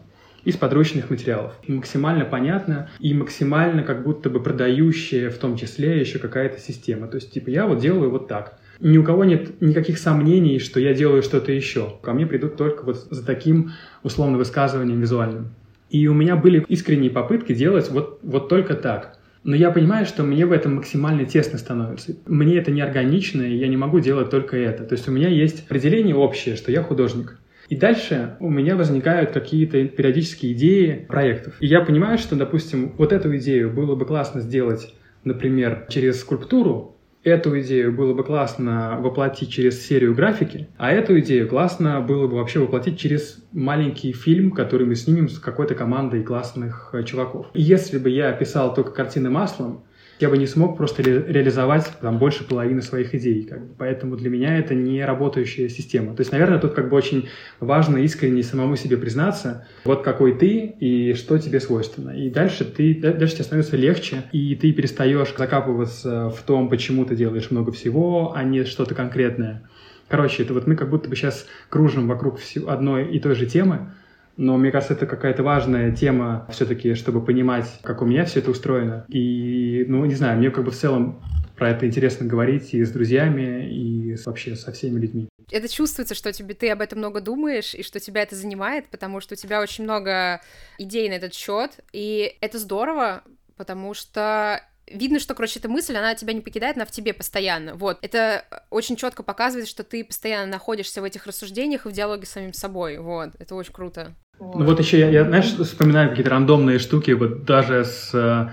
[0.45, 1.55] из подручных материалов.
[1.67, 7.09] Максимально понятно и максимально как будто бы продающая в том числе еще какая-то система.
[7.09, 8.59] То есть, типа, я вот делаю вот так.
[8.81, 11.95] Ни у кого нет никаких сомнений, что я делаю что-то еще.
[12.03, 15.55] Ко мне придут только вот за таким условно высказыванием визуальным.
[15.91, 19.19] И у меня были искренние попытки делать вот, вот только так.
[19.43, 22.17] Но я понимаю, что мне в этом максимально тесно становится.
[22.27, 24.85] Мне это неорганично, и я не могу делать только это.
[24.85, 27.39] То есть у меня есть определение общее, что я художник.
[27.69, 31.55] И дальше у меня возникают какие-то периодические идеи проектов.
[31.61, 36.98] И я понимаю, что, допустим, вот эту идею было бы классно сделать, например, через скульптуру,
[37.25, 42.37] Эту идею было бы классно воплотить через серию графики, а эту идею классно было бы
[42.37, 47.47] вообще воплотить через маленький фильм, который мы снимем с какой-то командой классных э, чуваков.
[47.55, 49.85] И если бы я писал только картины маслом,
[50.21, 53.45] я бы не смог просто ре- реализовать там больше половины своих идей.
[53.45, 53.75] Как бы.
[53.79, 56.15] Поэтому для меня это не работающая система.
[56.15, 57.29] То есть, наверное, тут как бы очень
[57.61, 62.11] важно искренне самому себе признаться, вот какой ты и что тебе свойственно.
[62.11, 67.17] И дальше ты, дальше тебе становится легче, и ты перестаешь закапываться в том, почему ты
[67.17, 69.69] делаешь много всего, а не что-то конкретное.
[70.09, 73.93] Короче, это вот мы как будто бы сейчас кружим вокруг одной и той же темы,
[74.39, 78.53] но мне кажется, это какая-то важная тема все-таки, чтобы понимать, как у меня все это
[78.53, 79.05] устроено.
[79.09, 81.21] И, ну, не знаю, мне как бы в целом
[81.57, 85.29] про это интересно говорить и с друзьями, и вообще со всеми людьми.
[85.51, 89.21] Это чувствуется, что тебе ты об этом много думаешь, и что тебя это занимает, потому
[89.21, 90.41] что у тебя очень много
[90.79, 93.25] идей на этот счет, и это здорово,
[93.57, 97.75] потому что видно, что, короче, эта мысль, она тебя не покидает, она в тебе постоянно.
[97.75, 97.99] Вот.
[98.03, 102.31] Это очень четко показывает, что ты постоянно находишься в этих рассуждениях и в диалоге с
[102.31, 102.99] самим собой.
[102.99, 103.31] Вот.
[103.39, 104.15] Это очень круто.
[104.41, 108.11] Ну вот еще я, я, знаешь, вспоминаю какие-то рандомные штуки, вот даже с...
[108.15, 108.51] Э,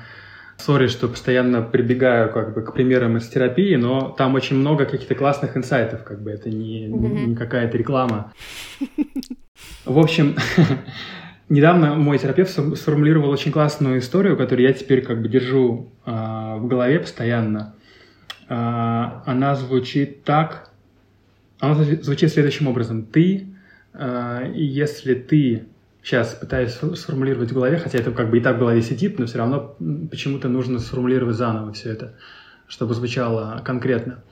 [0.58, 5.16] сори, что постоянно прибегаю как бы к примерам из терапии, но там очень много каких-то
[5.16, 8.34] классных инсайтов, как бы это не, не, не какая-то реклама.
[9.86, 10.36] В общем,
[11.50, 16.68] недавно мой терапевт сформулировал очень классную историю, которую я теперь как бы держу э, в
[16.68, 17.76] голове постоянно.
[18.50, 20.72] Э, она звучит так,
[21.60, 23.06] она звучит следующим образом.
[23.06, 23.48] Ты,
[23.94, 25.68] э, если ты
[26.06, 29.26] сейчас пытаюсь сформулировать в голове, хотя это как бы и так в голове сидит, но
[29.26, 29.76] все равно
[30.12, 32.14] почему-то нужно сформулировать заново все это,
[32.68, 34.24] чтобы звучало конкретно.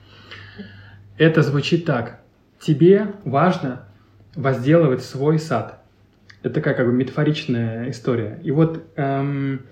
[1.18, 2.20] Это звучит так.
[2.60, 3.86] Тебе важно
[4.36, 5.82] возделывать свой сад.
[6.44, 8.38] Это такая как бы метафоричная история.
[8.44, 9.62] И вот эм,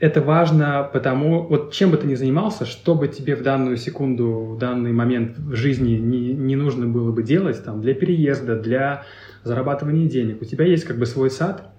[0.00, 4.54] это важно потому, вот чем бы ты ни занимался, что бы тебе в данную секунду,
[4.54, 9.04] в данный момент в жизни не, не нужно было бы делать, там, для переезда, для
[9.44, 11.70] зарабатывания денег, у тебя есть как бы свой сад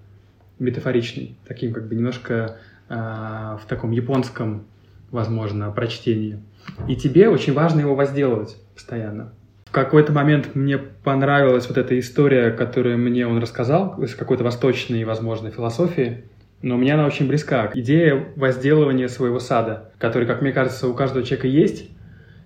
[0.58, 2.56] метафоричный, таким как бы немножко
[2.88, 4.64] э, в таком японском,
[5.10, 6.40] возможно, прочтении.
[6.88, 9.32] И тебе очень важно его возделывать постоянно.
[9.66, 15.04] В какой-то момент мне понравилась вот эта история, которую мне он рассказал, из какой-то восточной,
[15.04, 16.24] возможно, философии,
[16.60, 17.70] но мне она очень близка.
[17.74, 21.88] Идея возделывания своего сада, который, как мне кажется, у каждого человека есть,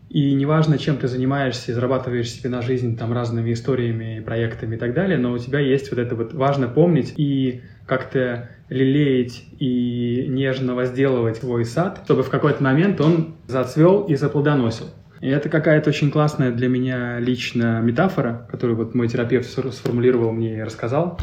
[0.08, 4.94] и неважно, чем ты занимаешься, зарабатываешь себе на жизнь там разными историями, проектами и так
[4.94, 10.74] далее, но у тебя есть вот это вот важно помнить и как-то лелеять и нежно
[10.74, 14.86] возделывать свой сад, чтобы в какой-то момент он зацвел и заплодоносил.
[15.20, 20.58] И это какая-то очень классная для меня лично метафора, которую вот мой терапевт сформулировал мне
[20.58, 21.18] и рассказал.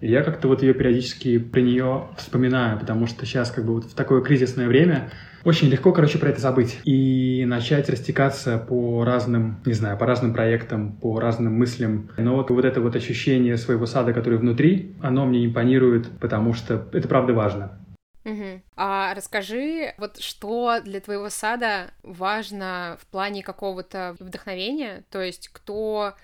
[0.00, 3.84] И я как-то вот ее периодически при нее вспоминаю, потому что сейчас как бы вот
[3.84, 5.10] в такое кризисное время
[5.46, 10.34] очень легко, короче, про это забыть и начать растекаться по разным, не знаю, по разным
[10.34, 12.10] проектам, по разным мыслям.
[12.16, 16.88] Но вот, вот это вот ощущение своего сада, который внутри, оно мне импонирует, потому что
[16.92, 17.78] это правда важно.
[18.24, 18.62] Угу.
[18.76, 26.14] А расскажи, вот что для твоего сада важно в плане какого-то вдохновения, то есть кто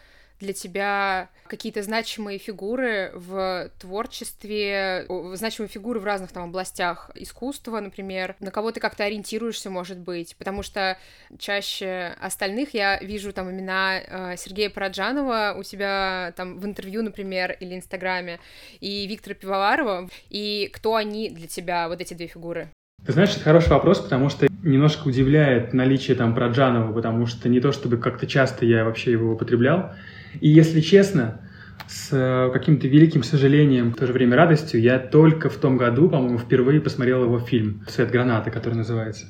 [0.43, 8.37] для тебя какие-то значимые фигуры в творчестве, значимые фигуры в разных там областях искусства, например,
[8.41, 10.99] на кого ты как-то ориентируешься, может быть, потому что
[11.39, 17.57] чаще остальных я вижу там имена э, Сергея Параджанова у себя там в интервью, например,
[17.61, 18.41] или Инстаграме,
[18.81, 22.69] и Виктора Пивоварова, и кто они для тебя, вот эти две фигуры?
[23.05, 27.61] Ты знаешь, это хороший вопрос, потому что немножко удивляет наличие там Праджанова, потому что не
[27.61, 29.93] то чтобы как-то часто я вообще его употреблял,
[30.41, 31.41] и если честно,
[31.89, 36.09] с э, каким-то великим сожалением, в то же время радостью, я только в том году,
[36.09, 39.27] по-моему, впервые посмотрел его фильм «Свет граната», который называется.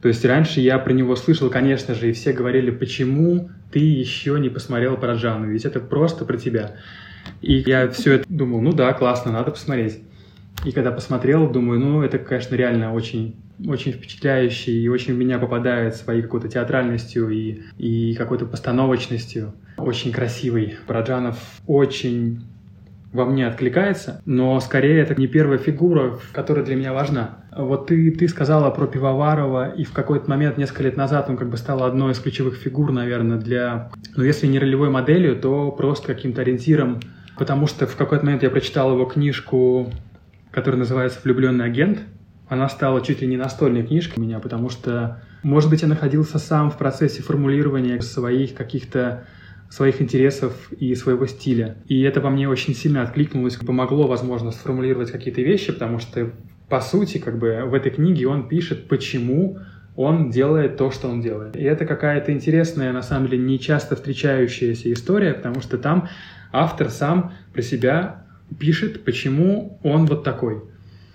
[0.00, 4.38] То есть раньше я про него слышал, конечно же, и все говорили, почему ты еще
[4.40, 6.72] не посмотрел про Джану, ведь это просто про тебя.
[7.40, 10.00] И я все это думал, ну да, классно, надо посмотреть.
[10.64, 13.36] И когда посмотрел, думаю, ну это, конечно, реально очень
[13.68, 19.54] очень впечатляющий и очень в меня попадает своей какой-то театральностью и, и какой-то постановочностью.
[19.76, 20.76] Очень красивый.
[20.86, 22.44] Параджанов очень
[23.12, 27.44] во мне откликается, но скорее это не первая фигура, которая для меня важна.
[27.54, 31.50] Вот ты, ты сказала про Пивоварова, и в какой-то момент, несколько лет назад, он как
[31.50, 36.06] бы стал одной из ключевых фигур, наверное, для, ну, если не ролевой моделью, то просто
[36.06, 37.00] каким-то ориентиром,
[37.36, 39.92] потому что в какой-то момент я прочитал его книжку,
[40.52, 42.00] которая называется «Влюбленный агент»,
[42.48, 46.38] она стала чуть ли не настольной книжкой у меня, потому что, может быть, я находился
[46.38, 49.24] сам в процессе формулирования своих каких-то
[49.70, 51.78] своих интересов и своего стиля.
[51.86, 56.30] И это во мне очень сильно откликнулось, помогло, возможно, сформулировать какие-то вещи, потому что,
[56.68, 59.58] по сути, как бы в этой книге он пишет, почему
[59.96, 61.56] он делает то, что он делает.
[61.56, 66.08] И это какая-то интересная, на самом деле, не часто встречающаяся история, потому что там
[66.52, 68.21] автор сам про себя
[68.58, 70.62] пишет, почему он вот такой.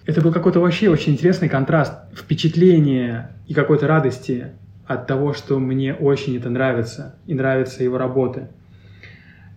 [0.06, 4.48] Это был какой-то вообще очень интересный контраст впечатления и какой-то радости
[4.86, 8.48] от того, что мне очень это нравится, и нравятся его работы.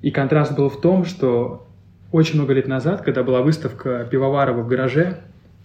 [0.02, 1.68] И контраст был в том, что
[2.10, 5.18] очень много лет назад, когда была выставка Пивоварова в гараже,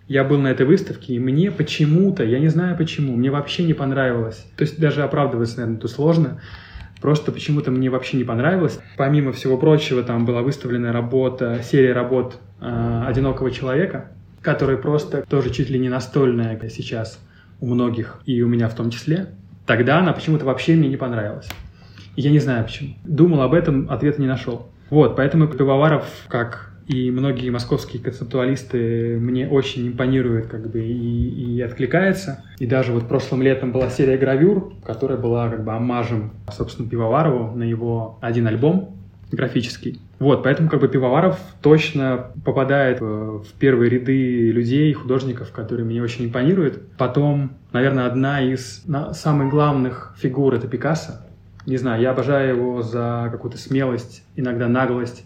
[0.08, 3.74] я был на этой выставке, и мне почему-то, я не знаю почему, мне вообще не
[3.74, 4.46] понравилось.
[4.56, 6.40] То есть даже оправдываться, наверное, тут сложно.
[7.06, 8.80] Просто почему-то мне вообще не понравилось.
[8.98, 14.10] Помимо всего прочего, там была выставлена работа, серия работ э, одинокого человека,
[14.42, 17.20] которая просто тоже чуть ли не настольная сейчас
[17.62, 19.28] у многих, и у меня в том числе,
[19.68, 21.48] тогда она почему-то вообще мне не понравилась.
[22.16, 22.96] Я не знаю почему.
[23.04, 24.68] Думал об этом, ответа не нашел.
[24.90, 31.62] Вот, поэтому Пивоваров, как и многие московские концептуалисты мне очень импонирует как бы и, и
[31.62, 32.44] откликается.
[32.60, 37.56] И даже вот прошлым летом была серия гравюр, которая была как бы аммажем, собственно, Пивоварову
[37.56, 38.96] на его один альбом
[39.32, 40.00] графический.
[40.20, 46.26] Вот, поэтому как бы Пивоваров точно попадает в первые ряды людей, художников, которые мне очень
[46.26, 46.82] импонируют.
[46.98, 51.22] Потом, наверное, одна из самых главных фигур— это Пикассо.
[51.66, 55.26] Не знаю, я обожаю его за какую-то смелость, иногда наглость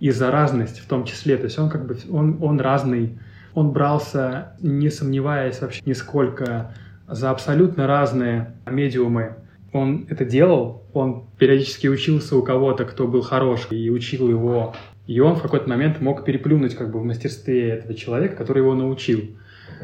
[0.00, 1.36] и за разность в том числе.
[1.36, 3.18] То есть он как бы, он, он разный,
[3.54, 6.74] он брался, не сомневаясь вообще нисколько,
[7.06, 9.36] за абсолютно разные медиумы
[9.72, 14.74] он это делал, он периодически учился у кого-то, кто был хорош, и учил его
[15.06, 18.74] И он в какой-то момент мог переплюнуть как бы в мастерстве этого человека, который его
[18.74, 19.20] научил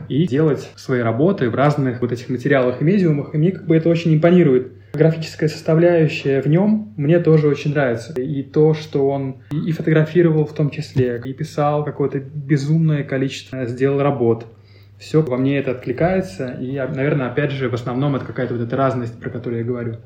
[0.08, 3.34] и делать свои работы в разных вот этих материалах и медиумах.
[3.34, 4.72] И мне как бы это очень импонирует.
[4.94, 8.12] Графическая составляющая в нем мне тоже очень нравится.
[8.12, 14.00] И то, что он и фотографировал в том числе, и писал какое-то безумное количество, сделал
[14.00, 14.46] работ.
[14.96, 18.76] Все во мне это откликается, и, наверное, опять же, в основном это какая-то вот эта
[18.76, 19.96] разность, про которую я говорю.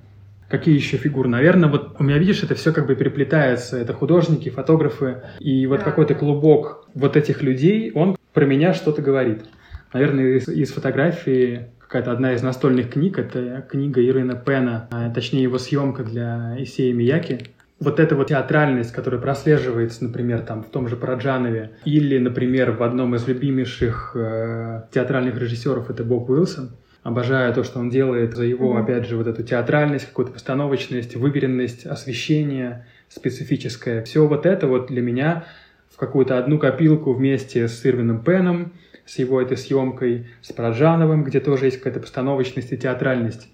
[0.49, 1.29] Какие еще фигуры?
[1.29, 3.77] Наверное, вот у меня, видишь, это все как бы переплетается.
[3.77, 5.19] Это художники, фотографы.
[5.41, 5.85] И вот да.
[5.85, 9.45] какой-то клубок вот этих людей, он про меня что-то говорит.
[9.93, 15.43] Наверное, из, из фотографии какая-то одна из настольных книг, это книга Ирина Пена, а, точнее
[15.43, 17.41] его съемка для Исея Мияки.
[17.81, 22.83] Вот эта вот театральность, которая прослеживается, например, там в том же Параджанове, или, например, в
[22.83, 26.71] одном из любимейших э, театральных режиссеров, это Боб Уилсон,
[27.05, 28.83] Обожаю то, что он делает за его, mm-hmm.
[28.83, 34.03] опять же, вот эту театральность, какую-то постановочность, выверенность, освещение специфическое.
[34.03, 35.47] Все вот это вот для меня
[35.91, 38.73] в какую-то одну копилку вместе с Ирвином Пеном,
[39.09, 43.49] с его этой съемкой, с Параджановым, где тоже есть какая-то постановочность и театральность.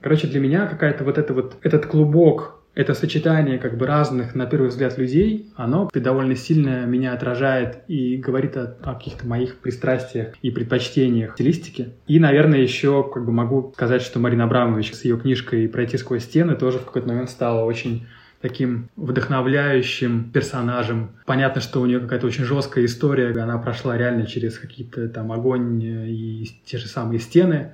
[0.00, 4.46] Короче, для меня какая-то вот это вот, этот клубок это сочетание как бы разных, на
[4.46, 10.34] первый взгляд, людей, оно довольно сильно меня отражает и говорит о, о каких-то моих пристрастиях
[10.42, 11.88] и предпочтениях стилистики.
[12.06, 16.22] И, наверное, еще как бы могу сказать, что Марина Абрамович с ее книжкой «Пройти сквозь
[16.22, 18.06] стены» тоже в какой-то момент стала очень
[18.40, 21.10] таким вдохновляющим персонажем.
[21.26, 25.82] Понятно, что у нее какая-то очень жесткая история, она прошла реально через какие-то там огонь
[25.82, 27.72] и те же самые стены,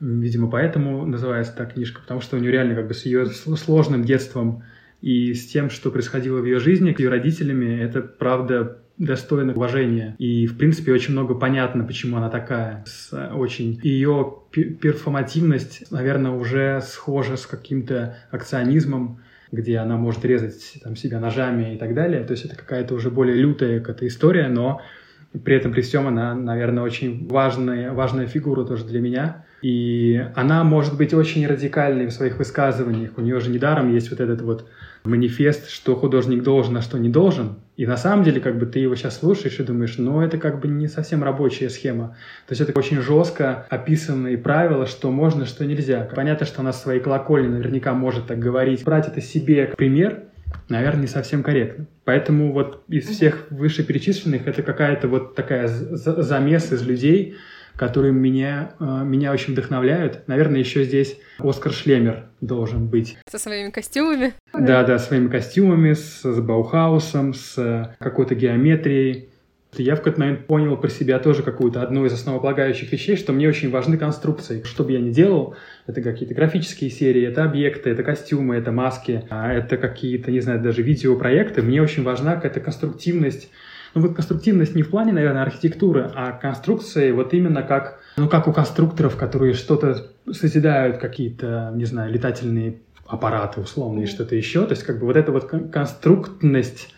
[0.00, 4.04] Видимо, поэтому называется так книжка, потому что у нее реально как бы с ее сложным
[4.04, 4.64] детством
[5.00, 10.14] и с тем, что происходило в ее жизни, с ее родителями, это правда достойно уважения.
[10.18, 12.84] И, в принципе, очень много понятно, почему она такая.
[12.86, 13.80] С очень...
[13.82, 19.20] Ее перформативность, наверное, уже схожа с каким-то акционизмом,
[19.52, 22.24] где она может резать там, себя ножами и так далее.
[22.24, 24.80] То есть это какая-то уже более лютая какая-то история, но
[25.44, 29.44] при этом при всем она, наверное, очень важная, важная фигура тоже для меня.
[29.64, 33.12] И она может быть очень радикальной в своих высказываниях.
[33.16, 34.68] У нее же недаром есть вот этот вот
[35.04, 37.54] манифест, что художник должен, а что не должен.
[37.78, 40.60] И на самом деле, как бы ты его сейчас слушаешь и думаешь, ну, это как
[40.60, 42.08] бы не совсем рабочая схема.
[42.46, 46.10] То есть это очень жестко описанные правила, что можно, что нельзя.
[46.14, 48.84] Понятно, что она своей колокольни наверняка может так говорить.
[48.84, 50.24] Брать это себе как пример,
[50.68, 51.86] наверное, не совсем корректно.
[52.04, 57.36] Поэтому вот из всех вышеперечисленных это какая-то вот такая замес из людей,
[57.76, 60.26] которые меня, э, меня очень вдохновляют.
[60.26, 63.16] Наверное, еще здесь Оскар Шлемер должен быть.
[63.28, 64.34] Со своими костюмами?
[64.52, 69.28] Да, да, своими костюмами, с, с Баухаусом, с какой-то геометрией.
[69.76, 73.48] Я в какой-то момент понял про себя тоже какую-то одну из основополагающих вещей, что мне
[73.48, 74.62] очень важны конструкции.
[74.62, 75.56] Что бы я ни делал,
[75.86, 80.62] это какие-то графические серии, это объекты, это костюмы, это маски, а это какие-то, не знаю,
[80.62, 81.62] даже видеопроекты.
[81.62, 83.50] Мне очень важна какая-то конструктивность
[83.94, 88.48] ну вот конструктивность не в плане, наверное, архитектуры, а конструкции вот именно как, ну как
[88.48, 94.64] у конструкторов, которые что-то созидают, какие-то, не знаю, летательные аппараты условные, что-то еще.
[94.64, 96.94] То есть как бы вот эта вот конструктность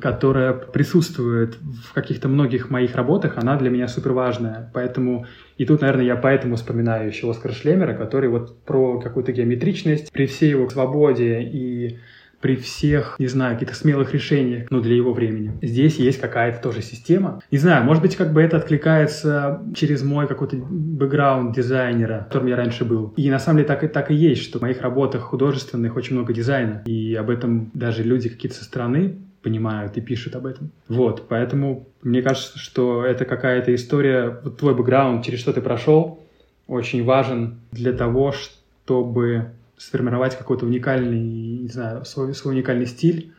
[0.00, 4.70] которая присутствует в каких-то многих моих работах, она для меня супер важная.
[4.74, 5.26] Поэтому
[5.56, 10.26] и тут, наверное, я поэтому вспоминаю еще Оскара Шлемера, который вот про какую-то геометричность, при
[10.26, 12.00] всей его свободе и
[12.44, 15.52] при всех, не знаю, каких-то смелых решениях, ну, для его времени.
[15.62, 17.40] Здесь есть какая-то тоже система.
[17.50, 22.56] Не знаю, может быть, как бы это откликается через мой какой-то бэкграунд дизайнера, которым я
[22.56, 23.14] раньше был.
[23.16, 26.16] И на самом деле так и, так и есть, что в моих работах художественных очень
[26.16, 26.82] много дизайна.
[26.84, 30.70] И об этом даже люди какие-то со стороны понимают и пишут об этом.
[30.86, 36.22] Вот, поэтому мне кажется, что это какая-то история, вот твой бэкграунд, через что ты прошел,
[36.66, 43.32] очень важен для того, чтобы сформировать какой-то уникальный, не знаю, свой, свой уникальный стиль,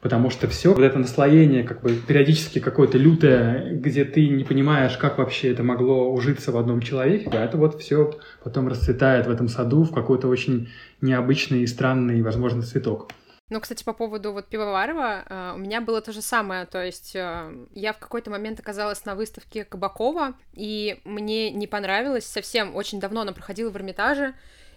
[0.00, 4.98] потому что все вот это наслоение, как бы периодически какое-то лютое, где ты не понимаешь,
[4.98, 9.30] как вообще это могло ужиться в одном человеке, а это вот все потом расцветает в
[9.30, 10.68] этом саду в какой-то очень
[11.00, 13.10] необычный и странный, возможно, цветок.
[13.50, 17.14] Ну, кстати, по поводу вот Пивоварова, э, у меня было то же самое, то есть
[17.14, 23.00] э, я в какой-то момент оказалась на выставке Кабакова, и мне не понравилось совсем, очень
[23.00, 24.34] давно она проходила в Эрмитаже,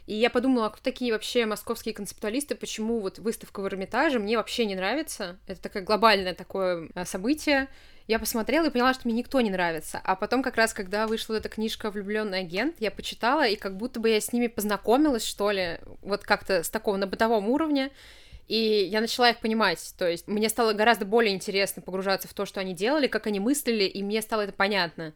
[0.08, 4.38] и я подумала, а кто такие вообще московские концептуалисты, почему вот выставка в Эрмитаже мне
[4.38, 5.38] вообще не нравится.
[5.47, 7.68] Это такое глобальное такое а, событие.
[8.08, 9.99] Я посмотрела и поняла, что мне никто не нравится.
[10.05, 13.99] А потом как раз, когда вышла эта книжка «Влюбленный агент», я почитала, и как будто
[13.99, 17.91] бы я с ними познакомилась, что ли, вот как-то с такого на бытовом уровне.
[18.47, 22.45] И я начала их понимать, то есть мне стало гораздо более интересно погружаться в то,
[22.45, 25.14] что они делали, как они мыслили, и мне стало это понятно.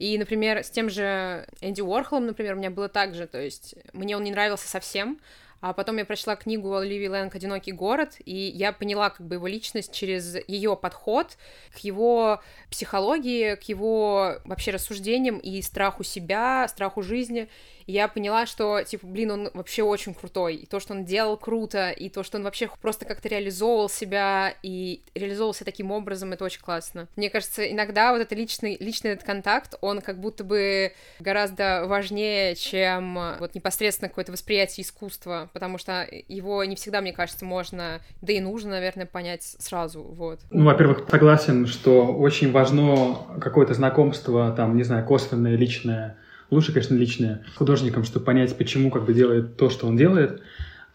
[0.00, 3.74] И, например, с тем же Энди Уорхолом, например, у меня было так же, то есть
[3.92, 5.20] мне он не нравился совсем,
[5.60, 9.46] А потом я прочла книгу Оливии Лэнг «Одинокий город», и я поняла как бы его
[9.46, 11.36] личность через ее подход
[11.74, 12.40] к его
[12.70, 17.50] психологии, к его вообще рассуждениям и страху себя, страху жизни
[17.86, 21.90] я поняла, что, типа, блин, он вообще очень крутой, и то, что он делал круто,
[21.90, 26.60] и то, что он вообще просто как-то реализовывал себя, и реализовывался таким образом, это очень
[26.60, 27.08] классно.
[27.16, 32.54] Мне кажется, иногда вот этот личный, личный этот контакт, он как будто бы гораздо важнее,
[32.54, 38.32] чем вот непосредственно какое-то восприятие искусства, потому что его не всегда, мне кажется, можно, да
[38.32, 40.40] и нужно, наверное, понять сразу, вот.
[40.50, 46.16] Ну, во-первых, согласен, что очень важно какое-то знакомство, там, не знаю, косвенное, личное,
[46.50, 50.42] лучше, конечно, личное художником, чтобы понять, почему как бы делает то, что он делает.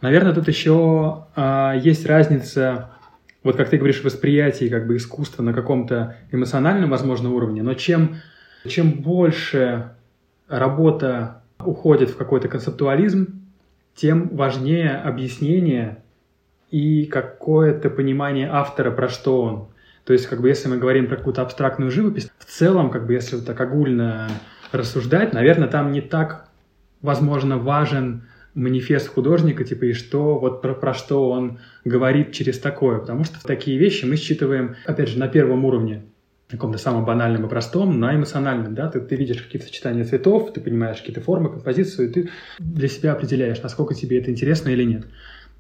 [0.02, 2.92] Наверное, тут еще а, есть разница,
[3.44, 8.18] вот как ты говоришь, восприятие как бы искусства на каком-то эмоциональном, возможно, уровне, но чем,
[8.68, 9.92] чем больше
[10.48, 13.42] работа уходит в какой-то концептуализм,
[13.96, 16.04] тем важнее объяснение
[16.70, 19.68] и какое-то понимание автора, про что он.
[20.04, 23.14] То есть, как бы, если мы говорим про какую-то абстрактную живопись, в целом, как бы,
[23.14, 24.30] если вот так огульно
[24.72, 26.50] рассуждать, наверное, там не так,
[27.02, 33.00] возможно, важен манифест художника, типа, и что, вот про, про что он говорит через такое,
[33.00, 36.04] потому что такие вещи мы считываем, опять же, на первом уровне,
[36.50, 40.62] каком-то самом банальном и простом, на эмоциональном, да, ты, ты видишь какие-то сочетания цветов, ты
[40.62, 45.06] понимаешь какие-то формы, композицию, и ты для себя определяешь, насколько тебе это интересно или нет.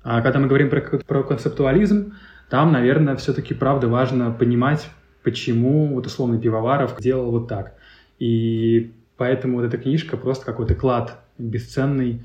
[0.04, 2.14] А когда мы говорим про, про концептуализм,
[2.50, 4.88] там, наверное, все-таки, правда, важно понимать,
[5.24, 7.74] почему вот условный пивоваров делал вот так.
[8.20, 12.22] И Поэтому вот эта книжка просто какой-то клад бесценный.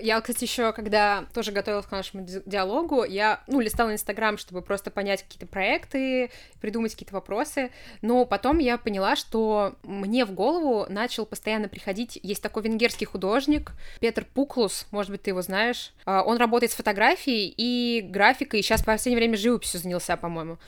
[0.00, 4.88] Я, кстати, еще, когда тоже готовилась к нашему диалогу, я, ну, листала Инстаграм, чтобы просто
[4.88, 6.30] понять какие-то проекты,
[6.60, 7.70] придумать какие-то вопросы,
[8.00, 13.72] но потом я поняла, что мне в голову начал постоянно приходить, есть такой венгерский художник,
[13.98, 18.62] Петр Пуклус, может быть, ты его знаешь, а, он работает с фотографией и графикой, и
[18.62, 20.58] сейчас в последнее время живописью занялся, по-моему,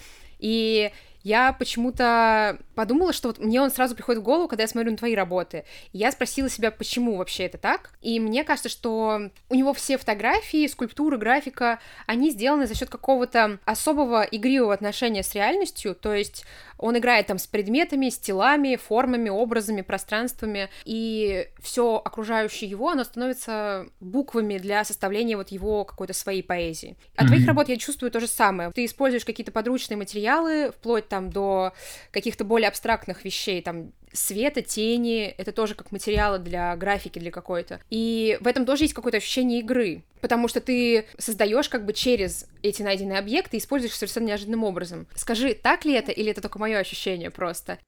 [0.40, 0.90] и
[1.22, 4.96] я почему-то подумала, что вот мне он сразу приходит в голову, когда я смотрю на
[4.96, 5.64] твои работы.
[5.92, 7.90] И я спросила себя, почему вообще это так.
[8.00, 13.58] И мне кажется, что у него все фотографии, скульптуры, графика, они сделаны за счет какого-то
[13.64, 15.94] особого игривого отношения с реальностью.
[15.94, 16.44] То есть
[16.82, 23.04] он играет там с предметами, с телами, формами, образами, пространствами, и все окружающее его, оно
[23.04, 26.96] становится буквами для составления вот его какой-то своей поэзии.
[27.14, 27.28] От mm-hmm.
[27.28, 28.72] твоих работ я чувствую то же самое.
[28.72, 31.72] Ты используешь какие-то подручные материалы, вплоть там до
[32.10, 37.80] каких-то более абстрактных вещей, там света, тени, это тоже как материалы для графики, для какой-то.
[37.90, 42.46] И в этом тоже есть какое-то ощущение игры, потому что ты создаешь как бы через
[42.62, 45.06] эти найденные объекты и используешь совершенно неожиданным образом.
[45.14, 47.78] Скажи, так ли это, или это только мое ощущение просто?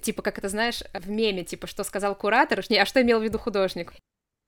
[0.00, 3.24] Типа, как это знаешь, в меме, типа, что сказал куратор, не, а что имел в
[3.24, 3.92] виду художник?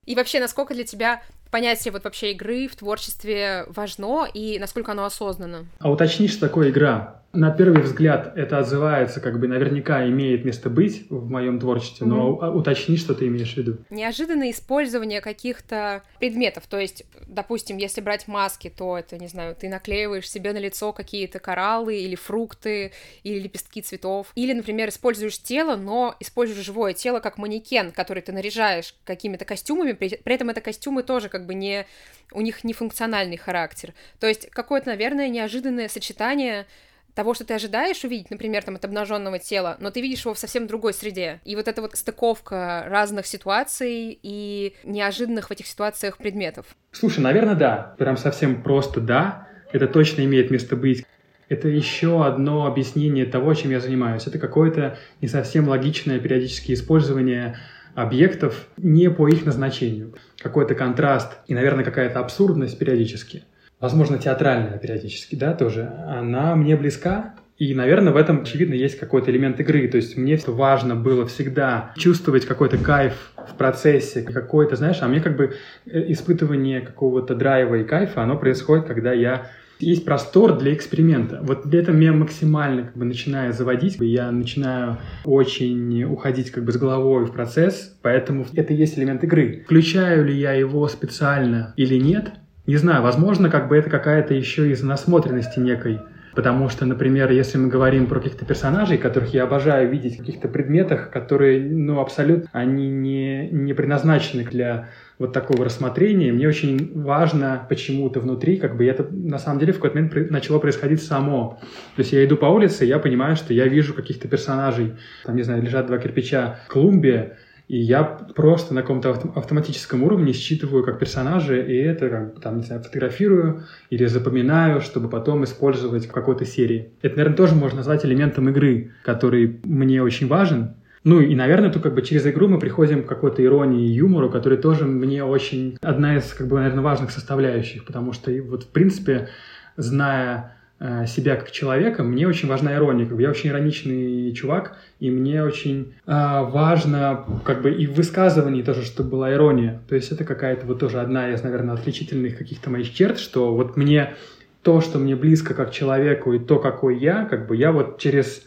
[0.05, 5.05] И вообще, насколько для тебя понятие вот вообще игры в творчестве важно и насколько оно
[5.05, 5.67] осознанно?
[5.79, 7.20] А уточни, что такое игра?
[7.33, 12.37] На первый взгляд это отзывается, как бы наверняка имеет место быть в моем творчестве, но
[12.37, 12.51] mm-hmm.
[12.51, 13.77] уточни, что ты имеешь в виду.
[13.89, 19.69] Неожиданное использование каких-то предметов, то есть, допустим, если брать маски, то это, не знаю, ты
[19.69, 22.91] наклеиваешь себе на лицо какие-то кораллы или фрукты,
[23.23, 28.33] или лепестки цветов, или, например, используешь тело, но используешь живое тело как манекен, который ты
[28.33, 31.85] наряжаешь какими-то костюмами, при, при этом это костюмы тоже как бы не,
[32.33, 36.65] у них не функциональный характер, то есть какое-то, наверное, неожиданное сочетание
[37.13, 40.39] того, что ты ожидаешь увидеть, например, там, от обнаженного тела, но ты видишь его в
[40.39, 41.39] совсем другой среде.
[41.45, 46.65] И вот эта вот стыковка разных ситуаций и неожиданных в этих ситуациях предметов.
[46.91, 47.95] Слушай, наверное, да.
[47.97, 49.47] Прям совсем просто да.
[49.71, 51.05] Это точно имеет место быть.
[51.49, 54.25] Это еще одно объяснение того, чем я занимаюсь.
[54.25, 57.57] Это какое-то не совсем логичное периодическое использование
[57.93, 60.15] объектов не по их назначению.
[60.37, 63.43] Какой-то контраст и, наверное, какая-то абсурдность периодически
[63.81, 69.29] возможно, театральная периодически, да, тоже, она мне близка, и, наверное, в этом, очевидно, есть какой-то
[69.29, 69.87] элемент игры.
[69.87, 75.19] То есть мне важно было всегда чувствовать какой-то кайф в процессе, какой-то, знаешь, а мне
[75.19, 75.53] как бы
[75.85, 81.39] э, испытывание какого-то драйва и кайфа, оно происходит, когда я есть простор для эксперимента.
[81.43, 86.71] Вот для этого меня максимально как бы начинаю заводить, я начинаю очень уходить как бы
[86.71, 89.61] с головой в процесс, поэтому это и есть элемент игры.
[89.65, 92.31] Включаю ли я его специально или нет,
[92.67, 95.99] не знаю, возможно, как бы это какая-то еще из насмотренности некой.
[96.33, 100.47] Потому что, например, если мы говорим про каких-то персонажей, которых я обожаю видеть в каких-то
[100.47, 104.89] предметах, которые, ну, абсолютно, они не, не предназначены для
[105.19, 106.31] вот такого рассмотрения.
[106.31, 110.59] Мне очень важно почему-то внутри, как бы это на самом деле в какой-то момент начало
[110.59, 111.59] происходить само.
[111.95, 114.93] То есть я иду по улице, я понимаю, что я вижу каких-то персонажей,
[115.23, 117.37] там, не знаю, лежат два кирпича в клумбе,
[117.71, 122.63] И я просто на каком-то автоматическом уровне считываю как персонажи, и это как там, не
[122.63, 126.89] знаю, фотографирую или запоминаю, чтобы потом использовать в какой-то серии.
[127.01, 130.73] Это, наверное, тоже можно назвать элементом игры, который мне очень важен,
[131.05, 134.29] ну и, наверное, тут как бы через игру мы приходим к какой-то иронии и юмору,
[134.29, 138.67] который тоже мне очень одна из, как бы, наверное, важных составляющих, потому что вот, в
[138.67, 139.29] принципе,
[139.77, 140.57] зная
[141.05, 143.07] себя как человека, мне очень важна ирония.
[143.19, 148.83] Я очень ироничный чувак, и мне очень э, важно как бы и в высказывании тоже,
[148.83, 149.81] чтобы была ирония.
[149.87, 153.77] То есть это какая-то вот тоже одна из, наверное, отличительных каких-то моих черт, что вот
[153.77, 154.15] мне
[154.63, 158.43] то, что мне близко как человеку, и то, какой я, как бы я вот через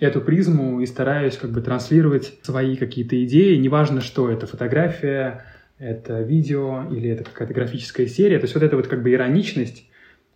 [0.00, 5.44] эту призму и стараюсь как бы транслировать свои какие-то идеи, неважно, что это фотография,
[5.78, 8.38] это видео или это какая-то графическая серия.
[8.38, 9.84] То есть вот эта вот как бы ироничность,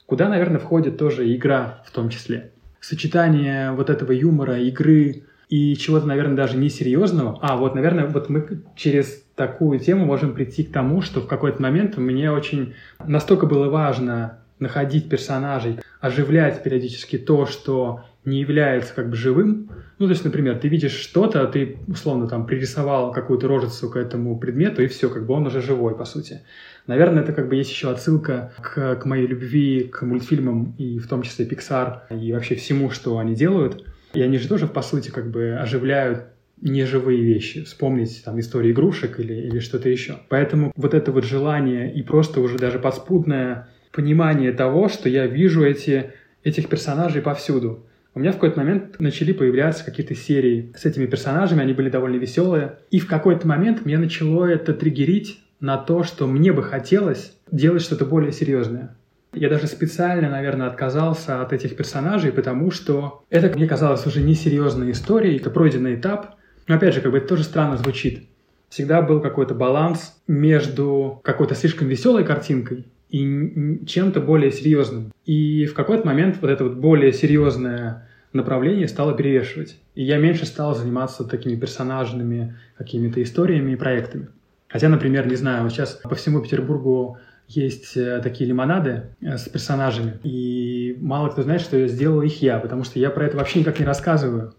[0.09, 2.51] куда, наверное, входит тоже игра в том числе.
[2.81, 7.39] Сочетание вот этого юмора, игры и чего-то, наверное, даже несерьезного.
[7.43, 11.61] А, вот, наверное, вот мы через такую тему можем прийти к тому, что в какой-то
[11.61, 12.75] момент мне очень
[13.07, 19.69] настолько было важно находить персонажей, оживлять периодически то, что не является как бы живым.
[19.99, 24.39] Ну, то есть, например, ты видишь что-то, ты условно там пририсовал какую-то рожицу к этому
[24.39, 26.41] предмету, и все, как бы он уже живой, по сути.
[26.89, 31.07] Наверное, это как бы есть еще отсылка к, к моей любви к мультфильмам, и в
[31.07, 33.85] том числе Pixar, и вообще всему, что они делают.
[34.15, 36.25] И они же тоже, по сути, как бы оживляют
[36.63, 40.17] неживые вещи, вспомнить там истории игрушек или, или что-то еще.
[40.31, 45.63] Поэтому вот это вот желание и просто уже даже подспудное понимание того, что я вижу
[45.63, 47.85] эти, этих персонажей повсюду
[48.19, 52.17] у меня в какой-то момент начали появляться какие-то серии с этими персонажами, они были довольно
[52.17, 52.79] веселые.
[52.91, 57.83] И в какой-то момент мне начало это триггерить на то, что мне бы хотелось делать
[57.83, 58.97] что-то более серьезное.
[59.33, 64.93] Я даже специально, наверное, отказался от этих персонажей, потому что это мне казалось уже несерьезной
[64.93, 66.37] историей, это пройденный этап.
[66.67, 68.29] Но опять же, как бы это тоже странно звучит.
[68.69, 75.13] Всегда был какой-то баланс между какой-то слишком веселой картинкой и чем-то более серьезным.
[75.25, 79.77] И в какой-то момент вот это вот более серьезное направление стало перевешивать.
[79.95, 84.29] И я меньше стал заниматься такими персонажными какими-то историями и проектами.
[84.69, 89.49] Хотя, например, не знаю, вот сейчас по всему Петербургу есть э, такие лимонады э, с
[89.49, 93.61] персонажами, и мало кто знает, что сделал их я, потому что я про это вообще
[93.61, 94.55] никак не рассказываю.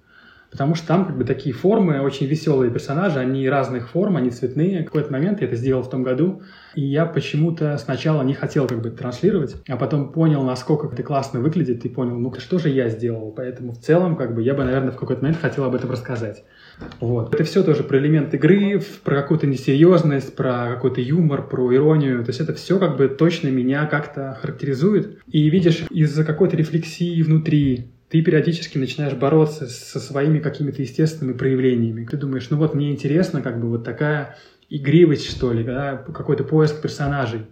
[0.52, 4.82] Потому что там как бы такие формы, очень веселые персонажи, они разных форм, они цветные.
[4.82, 6.42] В какой-то момент я это сделал в том году,
[6.74, 11.40] и я почему-то сначала не хотел как бы транслировать, а потом понял, насколько это классно
[11.40, 13.32] выглядит, и понял, ну что же я сделал.
[13.32, 16.44] Поэтому в целом как бы я бы, наверное, в какой-то момент хотел об этом рассказать.
[17.00, 17.34] Вот.
[17.34, 22.24] Это все тоже про элемент игры, про какую-то несерьезность, про какой-то юмор, про иронию.
[22.24, 25.20] То есть это все как бы точно меня как-то характеризует.
[25.28, 32.06] И видишь, из-за какой-то рефлексии внутри, ты периодически начинаешь бороться со своими какими-то естественными проявлениями.
[32.06, 34.38] Ты думаешь, ну вот мне интересно, как бы вот такая
[34.70, 37.46] игривость, что ли, да, какой-то поиск персонажей.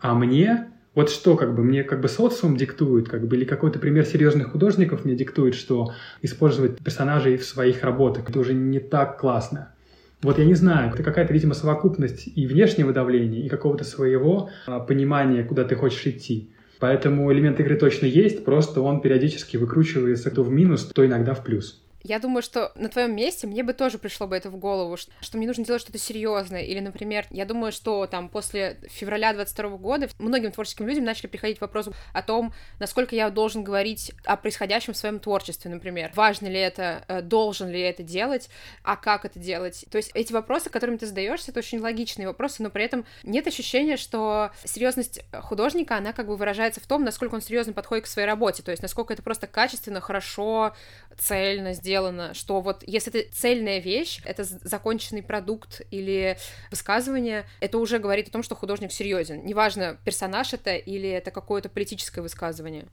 [0.00, 3.78] А мне вот что как бы мне как бы социум диктует, как бы, или какой-то
[3.78, 9.18] пример серьезных художников мне диктует, что использовать персонажей в своих работах, это уже не так
[9.18, 9.74] классно.
[10.22, 14.78] Вот я не знаю, это какая-то, видимо, совокупность и внешнего давления, и какого-то своего а,
[14.78, 16.50] понимания, куда ты хочешь идти.
[16.78, 21.42] Поэтому элемент игры точно есть, просто он периодически выкручивается то в минус, то иногда в
[21.42, 21.82] плюс.
[22.04, 25.12] Я думаю, что на твоем месте мне бы тоже пришло бы это в голову, что,
[25.20, 26.62] что мне нужно делать что-то серьезное.
[26.62, 31.60] Или, например, я думаю, что там после февраля 22 года многим творческим людям начали приходить
[31.60, 36.10] вопросы о том, насколько я должен говорить о происходящем в своем творчестве, например.
[36.14, 38.48] Важно ли это, э, должен ли это делать,
[38.82, 39.84] а как это делать.
[39.90, 43.46] То есть эти вопросы, которыми ты задаешься, это очень логичные вопросы, но при этом нет
[43.46, 48.08] ощущения, что серьезность художника, она как бы выражается в том, насколько он серьезно подходит к
[48.08, 50.74] своей работе, то есть насколько это просто качественно, хорошо,
[51.16, 56.38] цельно сделано сделано, что вот если это цельная вещь, это законченный продукт или
[56.70, 59.44] высказывание, это уже говорит о том, что художник серьезен.
[59.44, 62.86] Неважно, персонаж это или это какое-то политическое высказывание.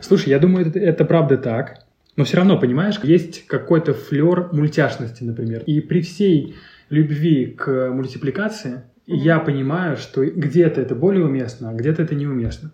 [0.00, 1.84] Слушай, я думаю, это, это правда так.
[2.16, 5.62] Но все равно, понимаешь, есть какой-то флер мультяшности, например.
[5.66, 6.54] И при всей
[6.88, 9.14] любви к мультипликации mm-hmm.
[9.14, 12.72] я понимаю, что где-то это более уместно, а где-то это неуместно.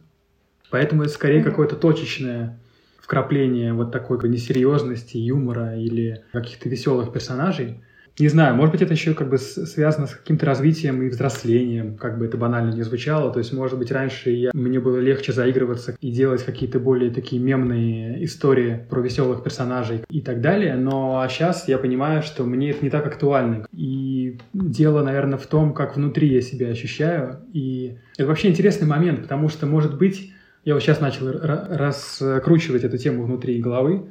[0.71, 1.51] Поэтому это скорее mm-hmm.
[1.51, 2.61] какое-то точечное
[3.09, 7.81] вкрапление вот такой несерьезности, юмора или каких-то веселых персонажей.
[8.19, 12.19] Не знаю, может быть, это еще как бы связано с каким-то развитием и взрослением, как
[12.19, 13.33] бы это банально не звучало.
[13.33, 17.41] То есть, может быть, раньше я, мне было легче заигрываться и делать какие-то более такие
[17.41, 20.75] мемные истории про веселых персонажей и так далее.
[20.75, 23.67] Но сейчас я понимаю, что мне это не так актуально.
[23.73, 27.39] И дело, наверное, в том, как внутри я себя ощущаю.
[27.55, 30.33] И это вообще интересный момент, потому что, может быть,
[30.69, 34.03] я вот сейчас начал раскручивать эту тему внутри головы,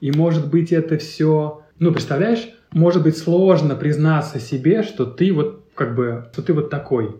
[0.00, 1.64] и может быть это все...
[1.80, 6.70] Ну, представляешь, может быть сложно признаться себе, что ты вот как бы, что ты вот
[6.70, 7.16] такой.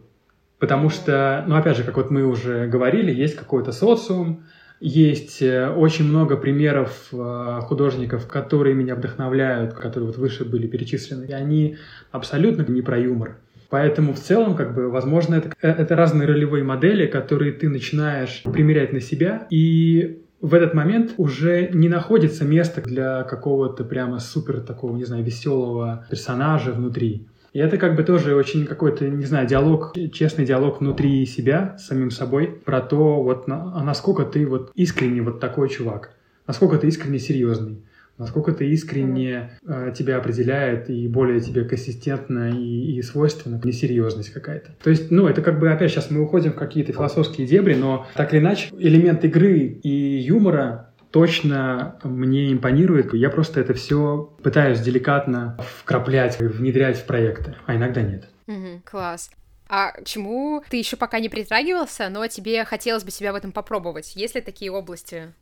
[0.61, 4.45] Потому что, ну опять же, как вот мы уже говорили, есть какой-то социум,
[4.78, 11.24] есть э, очень много примеров э, художников, которые меня вдохновляют, которые вот выше были перечислены,
[11.24, 11.78] и они
[12.12, 13.38] абсолютно не про юмор.
[13.71, 18.43] Поэтому в целом, как бы, возможно, это, э, это разные ролевые модели, которые ты начинаешь
[18.45, 24.61] примерять на себя, и в этот момент уже не находится места для какого-то прямо супер
[24.61, 27.27] такого, не знаю, веселого персонажа внутри.
[27.55, 31.87] И это как бы тоже очень какой-то, не знаю, диалог, честный диалог внутри себя, с
[31.87, 36.11] самим собой, про то, вот на, а насколько ты вот искренне вот такой чувак,
[36.49, 37.83] насколько ты искренне серьезный,
[38.19, 44.73] насколько ты искренне э, тебя определяет и более тебе консистентно и, и свойственно несерьезность какая-то.
[44.83, 48.07] То есть, ну, это как бы, опять сейчас мы уходим в какие-то философские дебри, но
[48.15, 53.15] так или иначе элемент игры и юмора точно мне импонирует.
[53.15, 58.29] Я просто это все пытаюсь деликатно вкраплять, внедрять в проекты, а иногда нет.
[58.49, 59.31] Угу, класс.
[59.69, 64.15] А чему ты еще пока не притрагивался, но тебе хотелось бы себя в этом попробовать?
[64.17, 65.33] Есть ли такие области?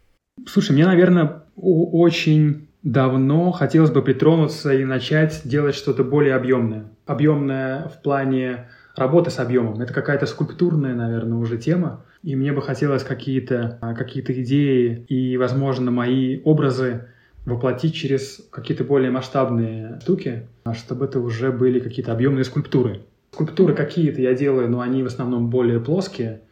[0.47, 6.91] Слушай, мне, наверное, очень давно хотелось бы притронуться и начать делать что-то более объемное.
[7.07, 9.81] Объемное в плане работы с объемом.
[9.81, 12.05] Это какая-то скульптурная, наверное, уже тема.
[12.23, 17.07] И мне бы хотелось какие-то а, какие идеи и, возможно, мои образы
[17.45, 23.03] воплотить через какие-то более масштабные штуки, а чтобы это уже были какие-то объемные скульптуры.
[23.33, 26.43] Скульптуры какие-то я делаю, но они в основном более плоские,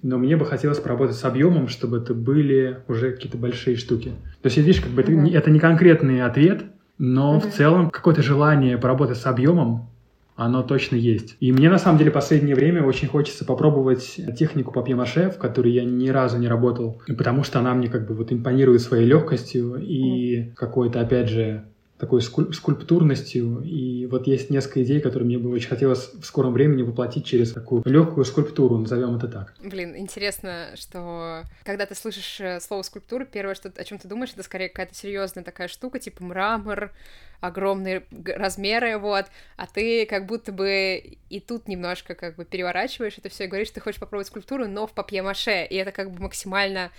[0.00, 4.12] но мне бы хотелось поработать с объемом, чтобы это были уже какие-то большие штуки.
[4.40, 5.28] То есть, видишь, как бы mm-hmm.
[5.28, 6.64] это, это не конкретный ответ,
[6.98, 7.50] но mm-hmm.
[7.50, 9.88] в целом какое-то желание поработать с объемом,
[10.34, 11.36] оно точно есть.
[11.40, 15.84] И мне на самом деле последнее время очень хочется попробовать технику папье-маше, в которой я
[15.84, 20.52] ни разу не работал, потому что она мне как бы вот импонирует своей легкостью и
[20.56, 21.64] какой-то, опять же,
[22.02, 23.62] такой скульптурностью.
[23.62, 27.52] И вот есть несколько идей, которые мне бы очень хотелось в скором времени воплотить через
[27.52, 29.54] такую легкую скульптуру, назовем это так.
[29.62, 34.32] Блин, интересно, что когда ты слышишь э, слово скульптура, первое, что, о чем ты думаешь,
[34.32, 36.90] это скорее какая-то серьезная такая штука, типа мрамор,
[37.38, 39.26] огромные размеры, вот,
[39.56, 43.68] а ты как будто бы и тут немножко как бы переворачиваешь это все и говоришь,
[43.68, 46.90] что ты хочешь попробовать скульптуру, но в папье-маше, и это как бы максимально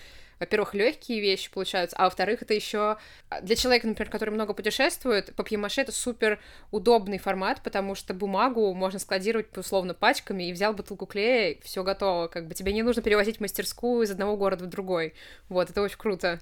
[0.44, 2.98] во-первых, легкие вещи получаются, а во-вторых, это еще
[3.30, 6.40] а, для человека, например, который много путешествует, папье-маше это супер
[6.72, 12.28] удобный формат, потому что бумагу можно складировать условно пачками, и взял бутылку клея, все готово,
[12.28, 15.14] как бы тебе не нужно перевозить мастерскую из одного города в другой.
[15.48, 16.40] Вот, это очень круто.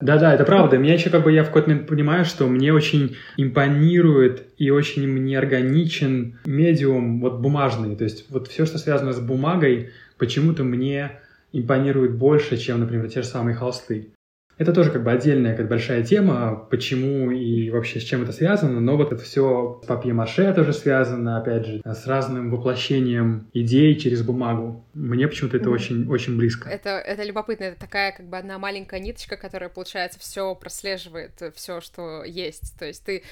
[0.00, 0.78] Да-да, это правда.
[0.78, 5.06] Меня еще как бы я в какой-то момент понимаю, что мне очень импонирует и очень
[5.06, 7.96] мне органичен медиум вот бумажный.
[7.96, 11.20] То есть вот все, что связано с бумагой, почему-то мне
[11.52, 14.12] импонирует больше, чем, например, те же самые холсты.
[14.60, 18.78] Это тоже как бы отдельная как большая тема, почему и вообще с чем это связано,
[18.78, 24.22] но вот это все с папье-маше тоже связано, опять же, с разным воплощением идей через
[24.22, 24.84] бумагу.
[24.92, 26.68] Мне почему-то это очень, очень близко.
[26.68, 31.80] Это, это любопытно, это такая как бы одна маленькая ниточка, которая, получается, все прослеживает, все,
[31.80, 32.78] что есть.
[32.78, 33.22] То есть ты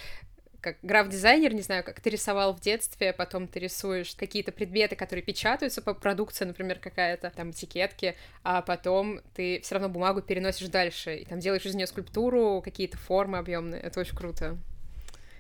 [0.61, 5.23] как граф-дизайнер, не знаю, как ты рисовал в детстве, потом ты рисуешь какие-то предметы, которые
[5.23, 11.17] печатаются по продукции, например, какая-то там этикетки, а потом ты все равно бумагу переносишь дальше,
[11.17, 13.81] и там делаешь из нее скульптуру, какие-то формы объемные.
[13.81, 14.59] Это очень круто.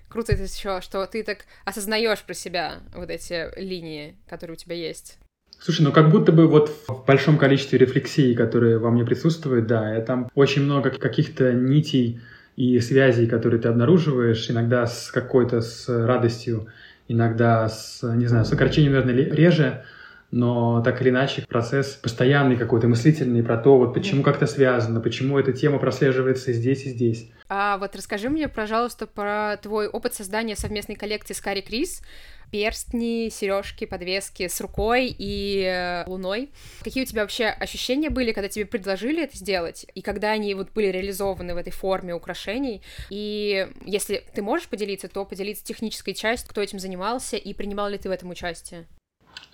[0.08, 4.74] Круто это еще, что ты так осознаешь про себя вот эти линии, которые у тебя
[4.74, 5.18] есть.
[5.60, 9.94] Слушай, ну как будто бы вот в большом количестве рефлексий, которые во мне присутствуют, да,
[9.94, 12.20] я там очень много каких-то нитей
[12.58, 16.66] и связей, которые ты обнаруживаешь, иногда с какой-то с радостью,
[17.06, 19.84] иногда с, не знаю, с огорчением, наверное, реже,
[20.30, 25.38] но так или иначе процесс постоянный какой-то мыслительный про то, вот почему как-то связано, почему
[25.38, 27.30] эта тема прослеживается здесь и здесь.
[27.48, 32.02] А вот расскажи мне, пожалуйста, про твой опыт создания совместной коллекции с Кари Крис
[32.50, 36.50] перстни, сережки, подвески с рукой и э, луной.
[36.82, 40.72] Какие у тебя вообще ощущения были, когда тебе предложили это сделать, и когда они вот
[40.72, 42.82] были реализованы в этой форме украшений?
[43.10, 47.98] И если ты можешь поделиться, то поделиться технической частью, кто этим занимался, и принимал ли
[47.98, 48.86] ты в этом участие?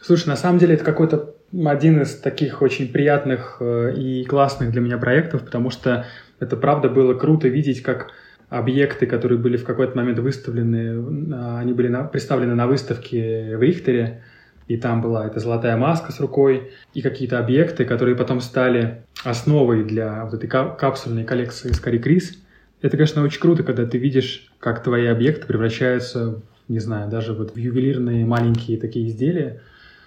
[0.00, 4.80] Слушай, на самом деле это какой-то один из таких очень приятных э, и классных для
[4.80, 6.06] меня проектов, потому что
[6.40, 8.10] это правда было круто видеть, как
[8.48, 14.22] объекты, которые были в какой-то момент выставлены, они были на, представлены на выставке в Рихтере,
[14.68, 19.84] и там была эта золотая маска с рукой, и какие-то объекты, которые потом стали основой
[19.84, 22.38] для вот этой капсульной коллекции Скари Крис.
[22.80, 27.54] Это, конечно, очень круто, когда ты видишь, как твои объекты превращаются, не знаю, даже вот
[27.54, 29.60] в ювелирные маленькие такие изделия.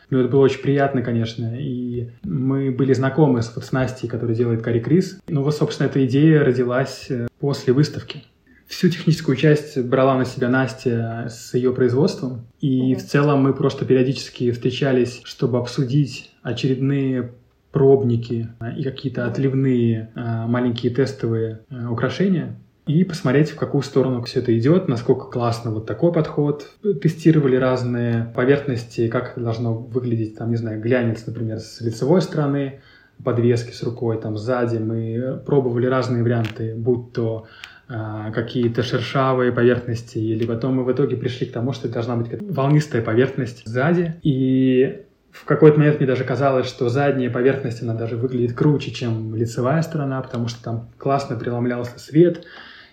[0.09, 1.59] Ну, это было очень приятно, конечно.
[1.59, 5.19] И мы были знакомы с, вот, с Настей, которая делает Кари Крис.
[5.27, 8.23] Ну, вот, собственно, эта идея родилась э, после выставки.
[8.67, 12.47] всю техническую часть брала на себя Настя с ее производством.
[12.61, 12.95] И mm-hmm.
[12.95, 17.33] в целом мы просто периодически встречались, чтобы обсудить очередные
[17.73, 18.47] пробники
[18.77, 22.55] и какие-то отливные а, маленькие тестовые украшения
[22.87, 26.69] и посмотреть, в какую сторону все это идет, насколько классно вот такой подход.
[27.01, 32.81] Тестировали разные поверхности, как это должно выглядеть, там, не знаю, глянец, например, с лицевой стороны,
[33.23, 34.77] подвески с рукой, там, сзади.
[34.77, 37.47] Мы пробовали разные варианты, будь то
[37.89, 42.17] а, какие-то шершавые поверхности, или потом мы в итоге пришли к тому, что это должна
[42.17, 44.15] быть волнистая поверхность сзади.
[44.23, 49.35] И в какой-то момент мне даже казалось, что задняя поверхность, она даже выглядит круче, чем
[49.35, 52.43] лицевая сторона, потому что там классно преломлялся свет,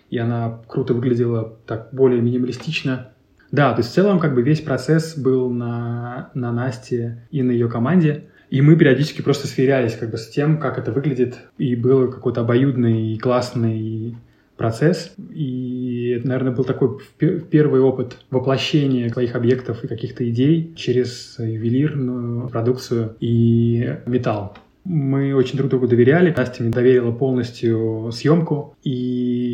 [0.09, 3.09] и она круто выглядела так более минималистично.
[3.51, 7.51] Да, то есть в целом как бы весь процесс был на, на Насте и на
[7.51, 8.25] ее команде.
[8.49, 11.39] И мы периодически просто сверялись как бы с тем, как это выглядит.
[11.57, 14.17] И был какой-то обоюдный и классный
[14.57, 15.13] процесс.
[15.33, 22.49] И это, наверное, был такой первый опыт воплощения своих объектов и каких-то идей через ювелирную
[22.49, 24.57] продукцию и металл.
[24.85, 26.33] Мы очень друг другу доверяли.
[26.35, 28.91] Настя мне доверила полностью съемку, и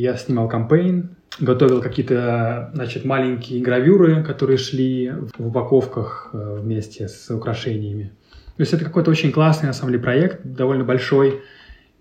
[0.02, 7.30] я снимал кампейн, готовил какие-то, значит, маленькие гравюры, которые шли в упаковках э, вместе с
[7.34, 8.12] украшениями.
[8.58, 11.42] То есть это какой-то очень классный, на самом деле, проект, довольно большой,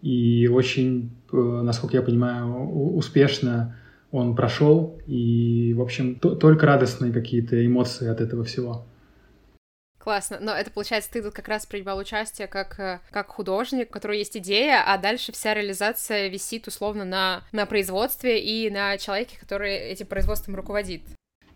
[0.03, 3.77] и очень, э, насколько я понимаю, успешно
[4.11, 8.87] он прошел, и, в общем, только радостные какие-то эмоции от этого всего.
[10.03, 13.93] Классно, но это получается, ты тут как раз принимал участие как, э, как художник, у
[13.93, 19.37] которого есть идея, а дальше вся реализация висит условно на, на производстве и на человеке,
[19.39, 21.03] который этим производством руководит.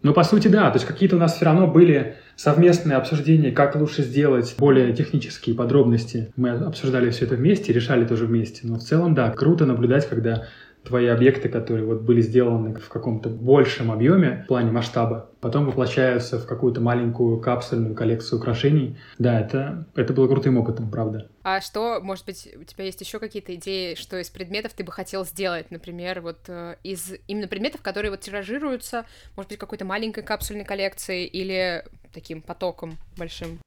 [0.03, 0.71] Ну, по сути, да.
[0.71, 5.57] То есть какие-то у нас все равно были совместные обсуждения, как лучше сделать более технические
[5.57, 6.31] подробности.
[6.37, 8.61] Мы обсуждали все это вместе, решали тоже вместе.
[8.65, 10.47] Но в целом, да, круто наблюдать, когда
[10.85, 16.39] твои объекты, которые вот были сделаны в каком-то большем объеме в плане масштаба, потом воплощаются
[16.39, 18.99] в какую-то маленькую капсульную коллекцию украшений.
[19.19, 21.29] Да, это, это было крутым опытом, правда.
[21.43, 24.93] А что, может быть, у тебя есть еще какие-то идеи, что из предметов ты бы
[24.93, 29.05] хотел сделать, например, вот э, из именно предметов, которые вот тиражируются,
[29.37, 33.59] может быть, какой-то маленькой капсульной коллекции или таким потоком большим?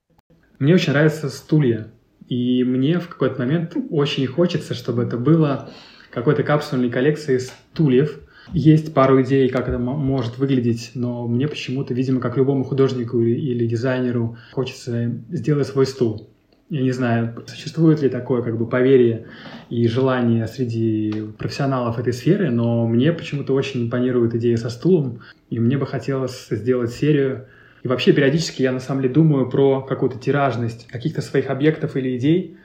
[0.60, 1.92] Мне очень нравятся стулья.
[2.28, 5.70] И мне в какой-то момент очень хочется, чтобы это было
[6.18, 8.20] какой-то капсульной коллекции стульев.
[8.52, 13.68] Есть пару идей, как это может выглядеть, но мне почему-то, видимо, как любому художнику или
[13.68, 16.28] дизайнеру, хочется сделать свой стул.
[16.70, 19.28] Я не знаю, существует ли такое как бы поверье
[19.70, 25.20] и желание среди профессионалов этой сферы, но мне почему-то очень импонирует идея со стулом,
[25.52, 27.46] и мне бы хотелось сделать серию.
[27.84, 32.18] И вообще периодически я на самом деле думаю про какую-то тиражность каких-то своих объектов или
[32.18, 32.58] идей.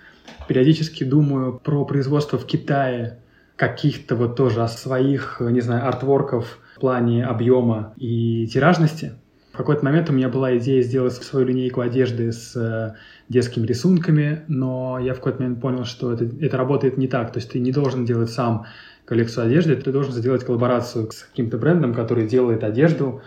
[0.48, 3.18] Периодически думаю про производство в Китае
[3.62, 9.12] каких-то вот тоже своих, не знаю, артворков в плане объема и тиражности.
[9.52, 12.96] В какой-то момент у меня была идея сделать свою линейку одежды с э,
[13.28, 17.32] детскими рисунками, но я в какой-то момент понял, что это, это работает не так.
[17.32, 18.66] То есть ты не должен делать сам
[19.04, 23.22] коллекцию одежды, ты должен сделать коллаборацию с каким-то брендом, который делает одежду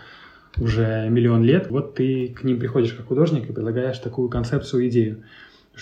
[0.58, 1.70] уже миллион лет.
[1.70, 5.22] Вот ты к ним приходишь как художник и предлагаешь такую концепцию, идею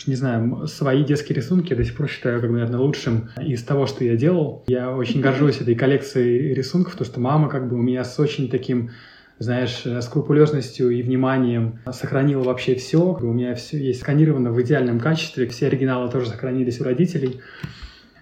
[0.06, 3.86] не знаю, свои детские рисунки я до сих пор считаю, как, наверное, лучшим из того,
[3.86, 4.64] что я делал.
[4.66, 8.50] Я очень горжусь этой коллекцией рисунков, то что мама как бы у меня с очень
[8.50, 8.90] таким
[9.38, 13.00] знаешь, скрупулезностью и вниманием сохранила вообще все.
[13.00, 15.48] У меня все есть сканировано в идеальном качестве.
[15.48, 17.40] Все оригиналы тоже сохранились у родителей.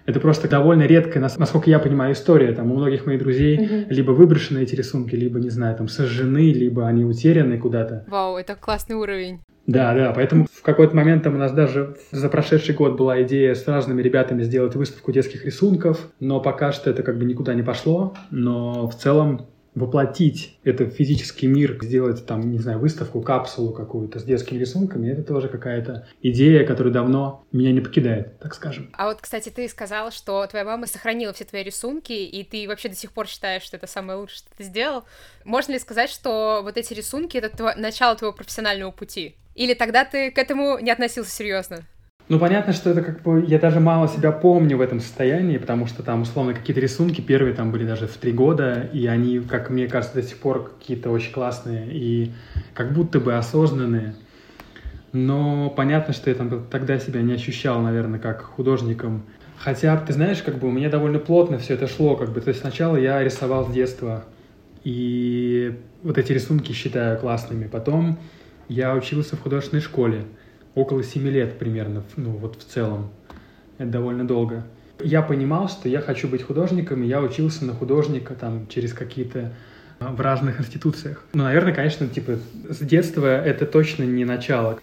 [0.05, 2.51] Это просто довольно редкая, насколько я понимаю, история.
[2.51, 3.85] Там у многих моих друзей угу.
[3.89, 8.03] либо выброшены эти рисунки, либо, не знаю, там сожжены, либо они утеряны куда-то.
[8.07, 9.39] Вау, это классный уровень.
[9.65, 13.55] Да, да, поэтому в какой-то момент там у нас даже за прошедший год была идея
[13.55, 17.63] с разными ребятами сделать выставку детских рисунков, но пока что это как бы никуда не
[17.63, 23.73] пошло, но в целом воплотить это в физический мир, сделать там, не знаю, выставку, капсулу
[23.73, 28.89] какую-то с детскими рисунками, это тоже какая-то идея, которая давно меня не покидает, так скажем.
[28.93, 32.89] А вот, кстати, ты сказал, что твоя мама сохранила все твои рисунки, и ты вообще
[32.89, 35.05] до сих пор считаешь, что это самое лучшее, что ты сделал.
[35.43, 37.73] Можно ли сказать, что вот эти рисунки— это тво...
[37.75, 39.35] начало твоего профессионального пути?
[39.55, 41.79] Или тогда ты к этому не относился серьезно?
[42.29, 43.43] Ну, понятно, что это как бы...
[43.45, 47.53] Я даже мало себя помню в этом состоянии, потому что там, условно, какие-то рисунки первые
[47.53, 51.09] там были даже в три года, и они, как мне кажется, до сих пор какие-то
[51.09, 52.31] очень классные и
[52.73, 54.15] как будто бы осознанные.
[55.11, 59.25] Но понятно, что я там тогда себя не ощущал, наверное, как художником.
[59.57, 62.41] Хотя, ты знаешь, как бы у меня довольно плотно все это шло, как бы.
[62.41, 64.23] То есть сначала я рисовал с детства,
[64.83, 67.67] и вот эти рисунки считаю классными.
[67.67, 68.17] Потом
[68.67, 70.25] я учился в художественной школе
[70.75, 73.11] около семи лет примерно, ну вот в целом.
[73.77, 74.63] Это довольно долго.
[74.99, 79.53] я понимал, что я хочу быть художником, и я учился на художника там через какие-то
[79.99, 81.23] а, в разных институциях.
[81.33, 82.37] Ну, наверное, конечно, типа,
[82.69, 84.79] с детства это точно не начало.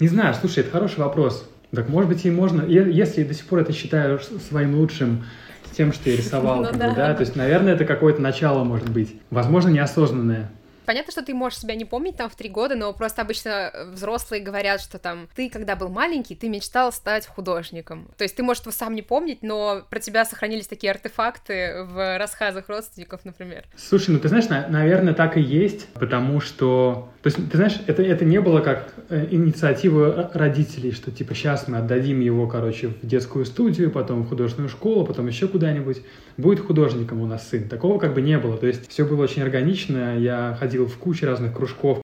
[0.00, 1.48] Не знаю, слушай, это хороший вопрос.
[1.72, 5.24] Так, может быть, и можно, если до сих пор это считаю своим лучшим
[5.70, 6.88] с тем, что я рисовал, ну, как да.
[6.90, 9.16] бы, да, то есть, наверное, это какое-то начало может быть.
[9.30, 10.50] Возможно, неосознанное.
[10.88, 14.42] Понятно, что ты можешь себя не помнить там в три года, но просто обычно взрослые
[14.42, 18.08] говорят, что там ты, когда был маленький, ты мечтал стать художником.
[18.16, 22.16] То есть ты, может, его сам не помнить, но про тебя сохранились такие артефакты в
[22.16, 23.64] рассказах родственников, например.
[23.76, 27.10] Слушай, ну ты знаешь, наверное, так и есть, потому что...
[27.20, 31.68] То есть, ты знаешь, это, это не было как э, инициатива родителей, что типа сейчас
[31.68, 35.98] мы отдадим его, короче, в детскую студию, потом в художественную школу, потом еще куда-нибудь.
[36.38, 37.68] Будет художником у нас сын.
[37.68, 38.56] Такого как бы не было.
[38.56, 40.16] То есть все было очень органично.
[40.16, 42.00] Я ходил в кучу разных кружков.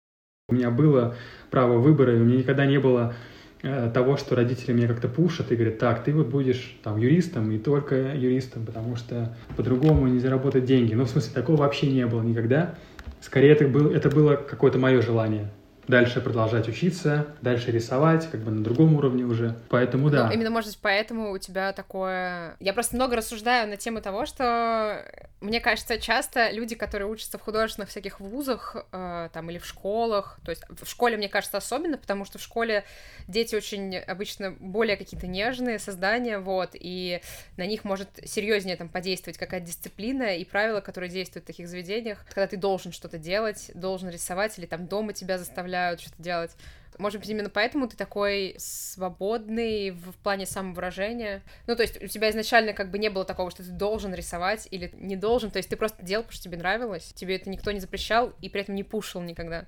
[0.49, 1.14] У меня было
[1.53, 3.14] право выбора, и у меня никогда не было
[3.62, 7.53] э, того, что родители меня как-то пушат и говорят, так, ты вот будешь там юристом
[7.53, 10.95] и только юристом, потому что по-другому не заработать деньги.
[10.95, 12.74] Ну, в смысле, такого вообще не было никогда.
[13.20, 15.49] Скорее, это, был, это было какое-то мое желание
[15.89, 19.55] дальше продолжать учиться, дальше рисовать, как бы на другом уровне уже.
[19.68, 20.26] Поэтому да.
[20.26, 22.57] Ну, именно, может быть, поэтому у тебя такое...
[22.61, 25.05] Я просто много рассуждаю на тему того, что
[25.41, 30.39] мне кажется, часто люди, которые учатся в художественных всяких вузах, э, там, или в школах,
[30.45, 32.85] то есть в школе, мне кажется, особенно, потому что в школе
[33.28, 37.20] дети очень обычно более какие-то нежные создания, вот, и
[37.57, 42.24] на них может серьезнее там подействовать какая-то дисциплина и правила, которые действуют в таких заведениях,
[42.28, 46.57] когда ты должен что-то делать, должен рисовать, или там дома тебя заставляют что-то делать.
[46.99, 51.43] Может быть, именно поэтому ты такой свободный в плане самовыражения.
[51.66, 54.68] Ну, то есть у тебя изначально как бы не было такого, что ты должен рисовать
[54.70, 55.51] или не должен.
[55.51, 57.12] То есть ты просто делал, потому что тебе нравилось.
[57.14, 59.66] Тебе это никто не запрещал и при этом не пушил никогда.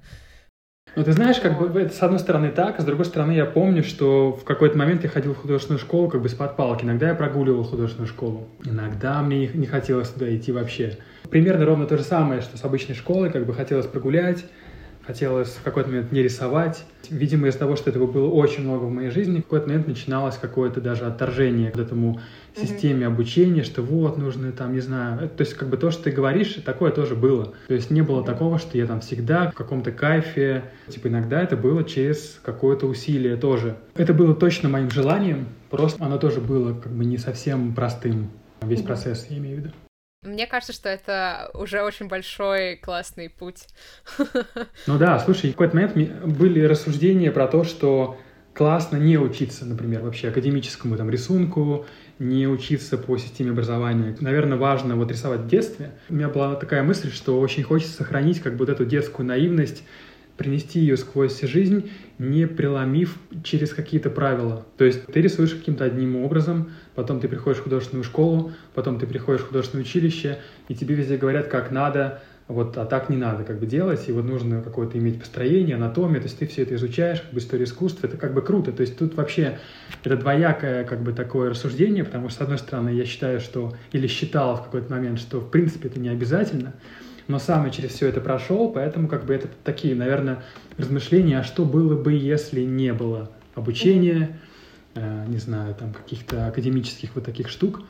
[0.94, 3.44] Ну, ты знаешь, как бы это с одной стороны так, а с другой стороны я
[3.44, 6.84] помню, что в какой-то момент я ходил в художественную школу как бы с-под палки.
[6.84, 8.48] Иногда я прогуливал художественную школу.
[8.64, 10.96] Иногда мне не хотелось туда идти вообще.
[11.28, 14.44] Примерно ровно то же самое, что с обычной школой, как бы хотелось прогулять,
[15.06, 16.84] хотелось в какой-то момент не рисовать.
[17.08, 20.36] Видимо, из-за того, что этого было очень много в моей жизни, в какой-то момент начиналось
[20.36, 22.20] какое-то даже отторжение к этому
[22.56, 23.06] системе mm-hmm.
[23.06, 26.58] обучения, что вот, нужно там, не знаю, то есть как бы то, что ты говоришь,
[26.64, 27.54] такое тоже было.
[27.68, 31.56] То есть не было такого, что я там всегда в каком-то кайфе, типа иногда это
[31.56, 33.76] было через какое-то усилие тоже.
[33.94, 38.30] Это было точно моим желанием, просто оно тоже было как бы не совсем простым,
[38.62, 38.86] весь mm-hmm.
[38.86, 39.70] процесс, я имею в виду.
[40.26, 43.66] Мне кажется, что это уже очень большой классный путь.
[44.86, 48.18] Ну да, слушай, в какой-то момент были рассуждения про то, что
[48.52, 51.86] классно не учиться, например, вообще академическому там рисунку,
[52.18, 54.16] не учиться по системе образования.
[54.20, 55.92] Наверное, важно вот рисовать в детстве.
[56.08, 59.82] У меня была такая мысль, что очень хочется сохранить как бы вот эту детскую наивность,
[60.36, 64.66] принести ее сквозь жизнь, не преломив через какие-то правила.
[64.76, 69.06] То есть ты рисуешь каким-то одним образом, потом ты приходишь в художественную школу, потом ты
[69.06, 70.38] приходишь в художественное училище,
[70.68, 74.12] и тебе везде говорят, как надо, вот, а так не надо как бы делать, и
[74.12, 77.66] вот нужно какое-то иметь построение, анатомию, то есть ты все это изучаешь, как бы историю
[77.66, 79.58] искусства, это как бы круто, то есть тут вообще
[80.02, 84.06] это двоякое как бы такое рассуждение, потому что, с одной стороны, я считаю, что, или
[84.06, 86.72] считал в какой-то момент, что в принципе это не обязательно,
[87.28, 90.44] но сам я через все это прошел, поэтому как бы это такие, наверное,
[90.78, 94.38] размышления, а что было бы, если не было обучения,
[95.00, 97.82] не знаю, там каких-то академических вот таких штук.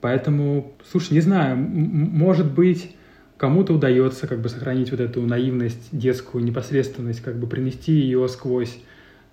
[0.00, 2.94] Поэтому, слушай, не знаю, может быть,
[3.36, 8.78] кому-то удается как бы сохранить вот эту наивность, детскую непосредственность, как бы принести ее сквозь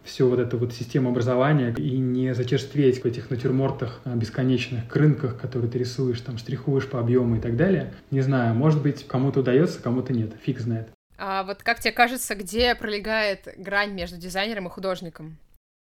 [0.03, 5.37] всю вот эту вот систему образования и не зачерстветь в этих натюрмортах а, бесконечных, к
[5.39, 7.93] которые ты рисуешь, там, штрихуешь по объему и так далее.
[8.11, 10.89] Не знаю, может быть, кому-то удается, кому-то нет, фиг знает.
[11.17, 15.37] А вот как тебе кажется, где пролегает грань между дизайнером и художником?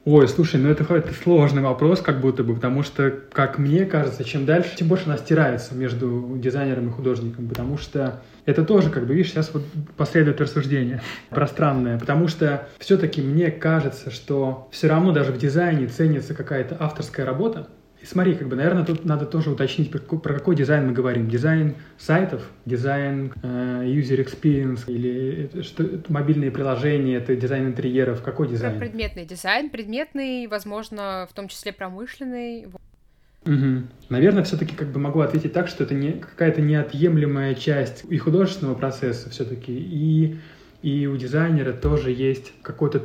[0.05, 4.23] Ой, слушай, ну это, это сложный вопрос, как будто бы, потому что, как мне кажется,
[4.23, 9.05] чем дальше, тем больше она стирается между дизайнером и художником, потому что это тоже, как
[9.05, 9.63] бы, видишь, сейчас вот
[9.97, 16.33] последует рассуждение пространное, потому что все-таки мне кажется, что все равно даже в дизайне ценится
[16.33, 17.67] какая-то авторская работа,
[18.01, 20.93] и смотри, как бы, наверное, тут надо тоже уточнить, про какой, про какой дизайн мы
[20.93, 21.29] говорим.
[21.29, 28.21] Дизайн сайтов, дизайн э, user experience или что, мобильные приложения, это дизайн интерьеров.
[28.21, 28.77] Какой дизайн?
[28.77, 29.69] Про предметный дизайн.
[29.69, 32.67] Предметный, возможно, в том числе промышленный.
[33.45, 33.83] Угу.
[34.07, 38.75] Наверное, все-таки как бы могу ответить так, что это не какая-то неотъемлемая часть и художественного
[38.75, 40.37] процесса все-таки, и,
[40.81, 43.03] и у дизайнера тоже есть какой-то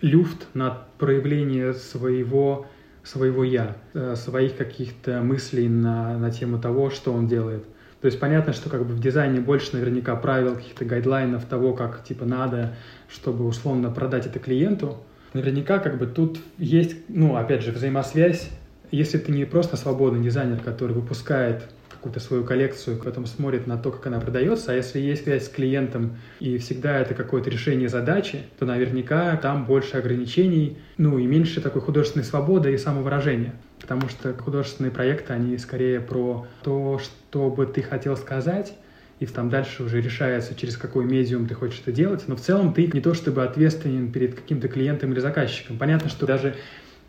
[0.00, 2.66] люфт на проявление своего
[3.04, 7.64] своего «я», э, своих каких-то мыслей на, на тему того, что он делает.
[8.00, 12.04] То есть понятно, что как бы в дизайне больше наверняка правил, каких-то гайдлайнов того, как
[12.04, 12.74] типа надо,
[13.08, 14.98] чтобы условно продать это клиенту.
[15.34, 18.50] Наверняка как бы тут есть, ну, опять же, взаимосвязь
[18.92, 21.62] если ты не просто свободный дизайнер, который выпускает
[22.02, 25.48] какую-то свою коллекцию, потом смотрит на то, как она продается, а если есть связь с
[25.48, 31.60] клиентом и всегда это какое-то решение задачи, то наверняка там больше ограничений, ну и меньше
[31.60, 33.54] такой художественной свободы и самовыражения.
[33.80, 38.74] Потому что художественные проекты, они скорее про то, что бы ты хотел сказать,
[39.20, 42.24] и там дальше уже решается, через какой медиум ты хочешь это делать.
[42.26, 45.78] Но в целом ты не то чтобы ответственен перед каким-то клиентом или заказчиком.
[45.78, 46.56] Понятно, что даже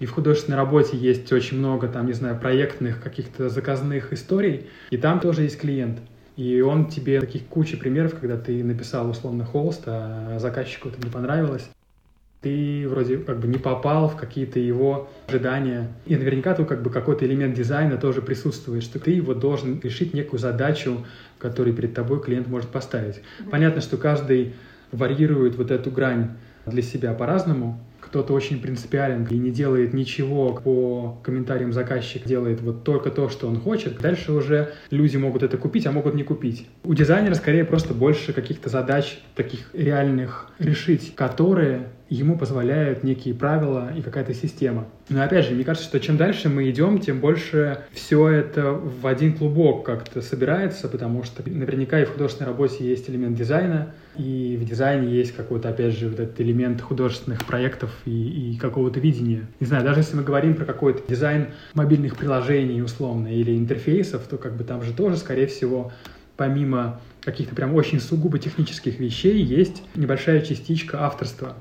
[0.03, 4.97] и в художественной работе есть очень много, там, не знаю, проектных каких-то заказных историй, и
[4.97, 5.99] там тоже есть клиент.
[6.35, 11.09] И он тебе таких куча примеров, когда ты написал условно холст, а заказчику это не
[11.09, 11.69] понравилось.
[12.41, 15.87] Ты вроде как бы не попал в какие-то его ожидания.
[16.05, 20.13] И наверняка тут как бы какой-то элемент дизайна тоже присутствует, что ты его должен решить
[20.13, 21.05] некую задачу,
[21.39, 23.21] которую перед тобой клиент может поставить.
[23.49, 24.51] Понятно, что каждый
[24.91, 26.31] варьирует вот эту грань
[26.65, 27.79] для себя по-разному,
[28.13, 33.47] кто-то очень принципиален и не делает ничего по комментариям заказчик, делает вот только то, что
[33.47, 36.67] он хочет, дальше уже люди могут это купить, а могут не купить.
[36.83, 43.91] У дизайнера скорее просто больше каких-то задач таких реальных решить, которые ему позволяют некие правила
[43.97, 44.85] и какая-то система.
[45.09, 49.07] Но опять же, мне кажется, что чем дальше мы идем, тем больше все это в
[49.07, 54.57] один клубок как-то собирается, потому что наверняка и в художественной работе есть элемент дизайна, и
[54.61, 59.47] в дизайне есть какой-то, опять же, вот этот элемент художественных проектов и, и какого-то видения.
[59.59, 64.37] Не знаю, даже если мы говорим про какой-то дизайн мобильных приложений условно или интерфейсов, то
[64.37, 65.91] как бы там же тоже, скорее всего,
[66.37, 71.55] помимо каких-то прям очень сугубо технических вещей, есть небольшая частичка авторства.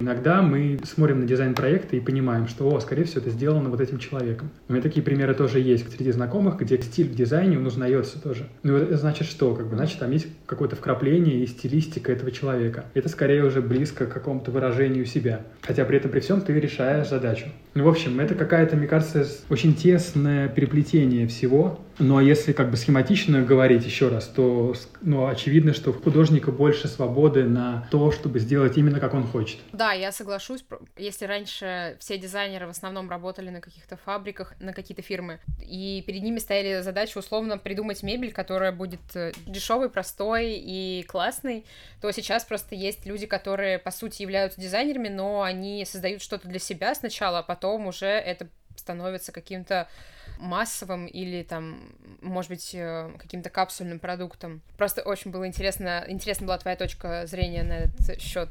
[0.00, 3.82] Иногда мы смотрим на дизайн проекта и понимаем, что, о, скорее всего, это сделано вот
[3.82, 4.48] этим человеком.
[4.66, 8.48] У меня такие примеры тоже есть среди знакомых, где стиль в дизайне, он узнается тоже.
[8.62, 9.54] Ну, это значит что?
[9.54, 12.86] Как бы, значит, там есть какое-то вкрапление и стилистика этого человека.
[12.94, 15.42] Это скорее уже близко к какому-то выражению себя.
[15.60, 17.48] Хотя при этом при всем ты решаешь задачу.
[17.74, 22.70] Ну, в общем, это какая-то, мне кажется, очень тесное переплетение всего, ну а если как
[22.70, 28.10] бы схематично говорить еще раз, то ну, очевидно, что у художника больше свободы на то,
[28.10, 29.60] чтобы сделать именно как он хочет.
[29.72, 30.64] Да, я соглашусь.
[30.96, 36.22] Если раньше все дизайнеры в основном работали на каких-то фабриках, на какие-то фирмы, и перед
[36.22, 41.64] ними стояли задачи условно придумать мебель, которая будет э, дешевой, простой и классной,
[42.00, 46.58] то сейчас просто есть люди, которые по сути являются дизайнерами, но они создают что-то для
[46.58, 49.88] себя сначала, а потом уже это становится каким-то
[50.40, 51.78] массовым или там,
[52.20, 54.62] может быть, э, каким-то капсульным продуктом.
[54.76, 58.48] Просто очень было интересно, интересна была твоя точка зрения на этот счет.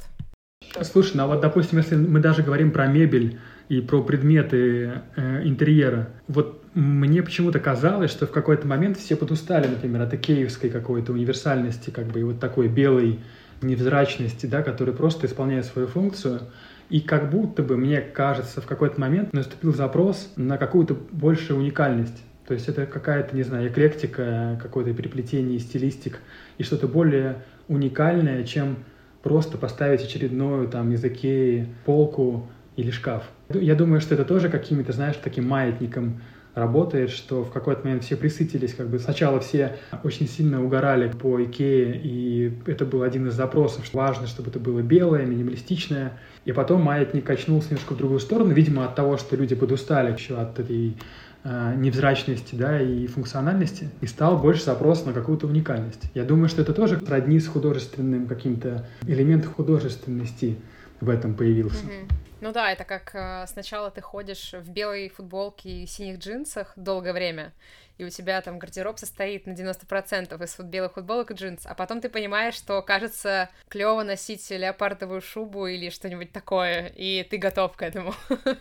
[0.81, 5.41] Слушай, ну а вот, допустим, если мы даже говорим про мебель и про предметы э,
[5.43, 11.13] интерьера, вот мне почему-то казалось, что в какой-то момент все подустали, например, от икеевской какой-то
[11.13, 13.19] универсальности, как бы, и вот такой белой
[13.61, 16.41] невзрачности, да, который просто исполняет свою функцию.
[16.89, 22.23] И как будто бы, мне кажется, в какой-то момент наступил запрос на какую-то большую уникальность.
[22.47, 26.19] То есть это какая-то, не знаю, эклектика, какое-то переплетение стилистик
[26.57, 28.77] и что-то более уникальное, чем
[29.21, 33.29] просто поставить очередную там языке полку или шкаф.
[33.49, 36.21] Я думаю, что это тоже какими-то, знаешь, таким маятником
[36.55, 41.41] работает, что в какой-то момент все присытились, как бы сначала все очень сильно угорали по
[41.41, 46.51] Икее, и это был один из запросов, что важно, чтобы это было белое, минималистичное, и
[46.51, 50.59] потом маятник качнулся немножко в другую сторону, видимо, от того, что люди подустали еще от
[50.59, 50.97] этой
[51.43, 56.09] э, невзрачности, да, и функциональности, и стал больше запрос на какую-то уникальность.
[56.13, 60.57] Я думаю, что это тоже родни с художественным каким-то элементом художественности
[60.99, 61.85] в этом появился.
[61.85, 62.28] Mm-hmm.
[62.41, 67.11] Ну да, это как э, сначала ты ходишь в белой футболке и синих джинсах долгое
[67.11, 67.53] время,
[67.97, 71.99] и у тебя там гардероб состоит на 90% из белых футболок и джинс, а потом
[71.99, 77.81] ты понимаешь, что кажется клево носить леопардовую шубу или что-нибудь такое, и ты готов к
[77.81, 78.13] этому.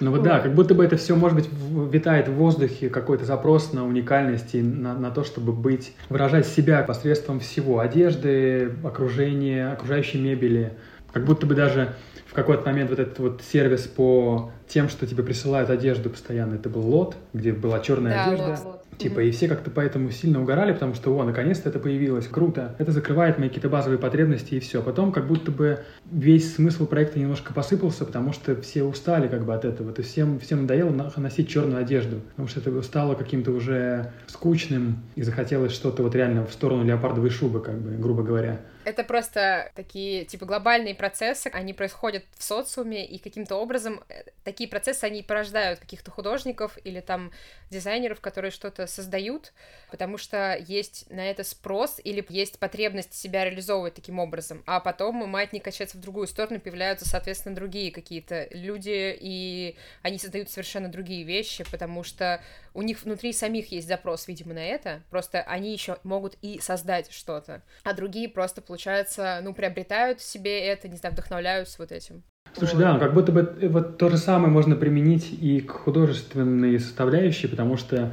[0.00, 1.48] Ну вот да, как будто бы это все, может быть,
[1.92, 6.82] витает в воздухе какой-то запрос на уникальность и на, на то, чтобы быть, выражать себя
[6.82, 10.74] посредством всего, одежды, окружения, окружающей мебели.
[11.12, 11.94] Как будто бы даже
[12.28, 16.68] в какой-то момент вот этот вот сервис по тем, что тебе присылают одежду постоянно, это
[16.68, 18.48] был лот, где была черная да, одежда.
[18.50, 18.84] Лот, лот.
[18.98, 19.28] Типа, mm-hmm.
[19.28, 22.74] и все как-то поэтому сильно угорали, потому что, о, наконец-то это появилось, круто.
[22.78, 24.82] Это закрывает мои какие-то базовые потребности и все.
[24.82, 29.54] Потом как будто бы весь смысл проекта немножко посыпался, потому что все устали как бы
[29.54, 29.92] от этого.
[29.92, 34.98] То есть всем, всем надоело носить черную одежду, потому что это стало каким-то уже скучным
[35.14, 38.60] и захотелось что-то вот реально в сторону леопардовой шубы, как бы, грубо говоря.
[38.84, 44.22] Это просто такие, типа, глобальные процессы, они происходят в социуме, и каким-то образом э,
[44.58, 47.30] такие процессы, они порождают каких-то художников или там
[47.70, 49.52] дизайнеров, которые что-то создают,
[49.88, 55.14] потому что есть на это спрос или есть потребность себя реализовывать таким образом, а потом
[55.28, 61.22] маятник качается в другую сторону, появляются, соответственно, другие какие-то люди, и они создают совершенно другие
[61.22, 62.42] вещи, потому что
[62.74, 67.12] у них внутри самих есть запрос, видимо, на это, просто они еще могут и создать
[67.12, 72.24] что-то, а другие просто, получается, ну, приобретают себе это, не знаю, вдохновляются вот этим.
[72.56, 76.78] Слушай, да, как будто бы э, вот то же самое можно применить и к художественной
[76.80, 78.12] составляющей, потому что,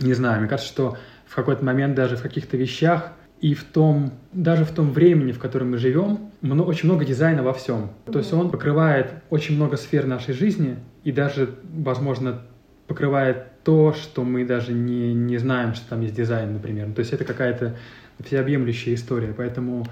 [0.00, 0.96] не знаю, мне кажется, что
[1.26, 5.38] в какой-то момент даже в каких-то вещах и в том, даже в том времени, в
[5.38, 7.90] котором мы живем, много, очень много дизайна во всем.
[8.10, 12.42] То есть он покрывает очень много сфер нашей жизни и даже, возможно,
[12.86, 16.92] покрывает то, что мы даже не, не знаем, что там есть дизайн, например.
[16.92, 17.76] То есть это какая-то
[18.24, 19.34] всеобъемлющая история.
[19.36, 19.86] Поэтому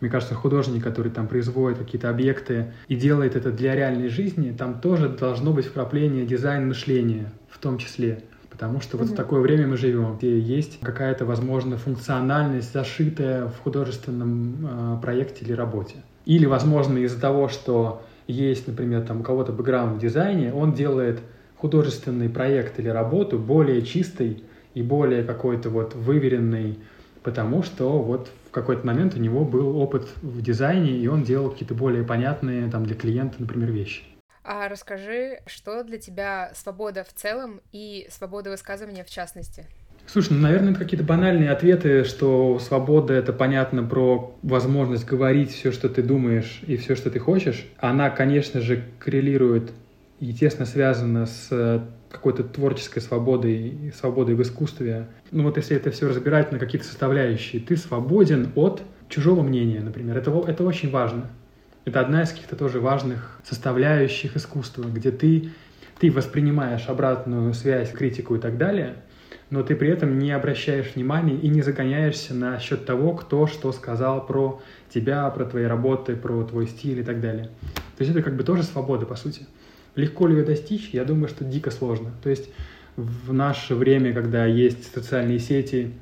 [0.00, 4.80] мне кажется, художник, который там производит какие-то объекты и делает это для реальной жизни, там
[4.80, 8.22] тоже должно быть вкрапление дизайн мышления в том числе.
[8.50, 9.12] Потому что вот mm-hmm.
[9.12, 15.44] в такое время мы живем, где есть какая-то, возможно, функциональность, зашитая в художественном э, проекте
[15.44, 15.96] или работе.
[16.24, 21.20] Или, возможно, из-за того, что есть, например, там у кого-то бэкграунд в дизайне, он делает
[21.56, 24.42] художественный проект или работу более чистой
[24.74, 26.78] и более какой-то вот выверенной,
[27.22, 31.50] потому что вот в какой-то момент у него был опыт в дизайне, и он делал
[31.50, 34.02] какие-то более понятные там для клиента, например, вещи.
[34.42, 39.66] А расскажи, что для тебя свобода в целом и свобода высказывания в частности?
[40.06, 45.72] Слушай, ну, наверное, это какие-то банальные ответы, что свобода— это понятно про возможность говорить все,
[45.72, 47.66] что ты думаешь и все, что ты хочешь.
[47.78, 49.72] Она, конечно же, коррелирует
[50.20, 51.84] и тесно связана с
[52.16, 55.06] какой-то творческой свободой, свободой в искусстве.
[55.30, 60.16] Ну вот если это все разбирать на какие-то составляющие, ты свободен от чужого мнения, например.
[60.16, 61.30] Это, это очень важно.
[61.84, 65.50] Это одна из каких-то тоже важных составляющих искусства, где ты,
[66.00, 68.96] ты воспринимаешь обратную связь, критику и так далее,
[69.50, 73.70] но ты при этом не обращаешь внимания и не загоняешься на счет того, кто что
[73.70, 74.60] сказал про
[74.92, 77.50] тебя, про твои работы, про твой стиль и так далее.
[77.96, 79.46] То есть это как бы тоже свобода, по сути.
[79.96, 80.90] Легко ли ее достичь?
[80.92, 82.12] Я думаю, что дико сложно.
[82.22, 82.50] То есть
[82.96, 85.92] в наше время, когда есть социальные сети,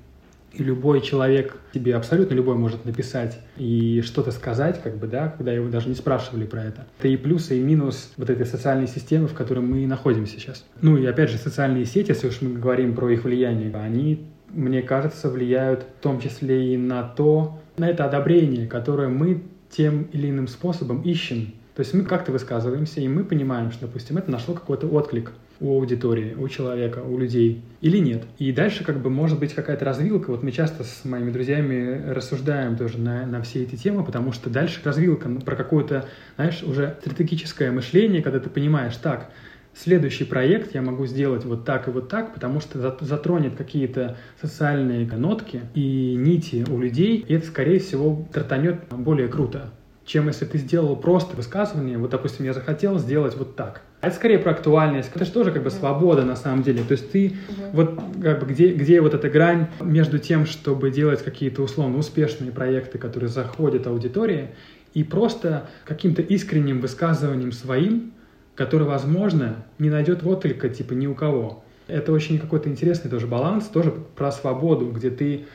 [0.52, 5.52] и любой человек тебе абсолютно любой может написать и что-то сказать, как бы, да, когда
[5.52, 6.86] его даже не спрашивали про это.
[6.98, 10.64] Это и плюс, и минус вот этой социальной системы, в которой мы находимся сейчас.
[10.80, 14.82] Ну и опять же, социальные сети, если уж мы говорим про их влияние, они, мне
[14.82, 20.30] кажется, влияют в том числе и на то, на это одобрение, которое мы тем или
[20.30, 24.54] иным способом ищем то есть мы как-то высказываемся, и мы понимаем, что, допустим, это нашло
[24.54, 28.24] какой-то отклик у аудитории, у человека, у людей или нет.
[28.38, 30.30] И дальше как бы может быть какая-то развилка.
[30.30, 34.50] Вот мы часто с моими друзьями рассуждаем тоже на, на все эти темы, потому что
[34.50, 36.06] дальше развилка про какое-то,
[36.36, 39.30] знаешь, уже стратегическое мышление, когда ты понимаешь, так,
[39.74, 45.06] следующий проект я могу сделать вот так и вот так, потому что затронет какие-то социальные
[45.06, 49.72] нотки и нити у людей, и это, скорее всего, тратанет более круто
[50.04, 53.82] чем если ты сделал просто высказывание, вот, допустим, я захотел сделать вот так.
[54.00, 55.10] А это скорее про актуальность.
[55.14, 56.84] Это же тоже как бы свобода на самом деле.
[56.84, 57.70] То есть ты uh-huh.
[57.72, 62.52] вот как бы где, где вот эта грань между тем, чтобы делать какие-то условно успешные
[62.52, 64.50] проекты, которые заходят аудитории,
[64.92, 68.12] и просто каким-то искренним высказыванием своим,
[68.54, 71.64] который, возможно, не найдет вот только типа ни у кого.
[71.86, 75.46] Это очень какой-то интересный тоже баланс, тоже про свободу, где ты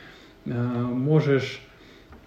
[0.44, 1.62] э, можешь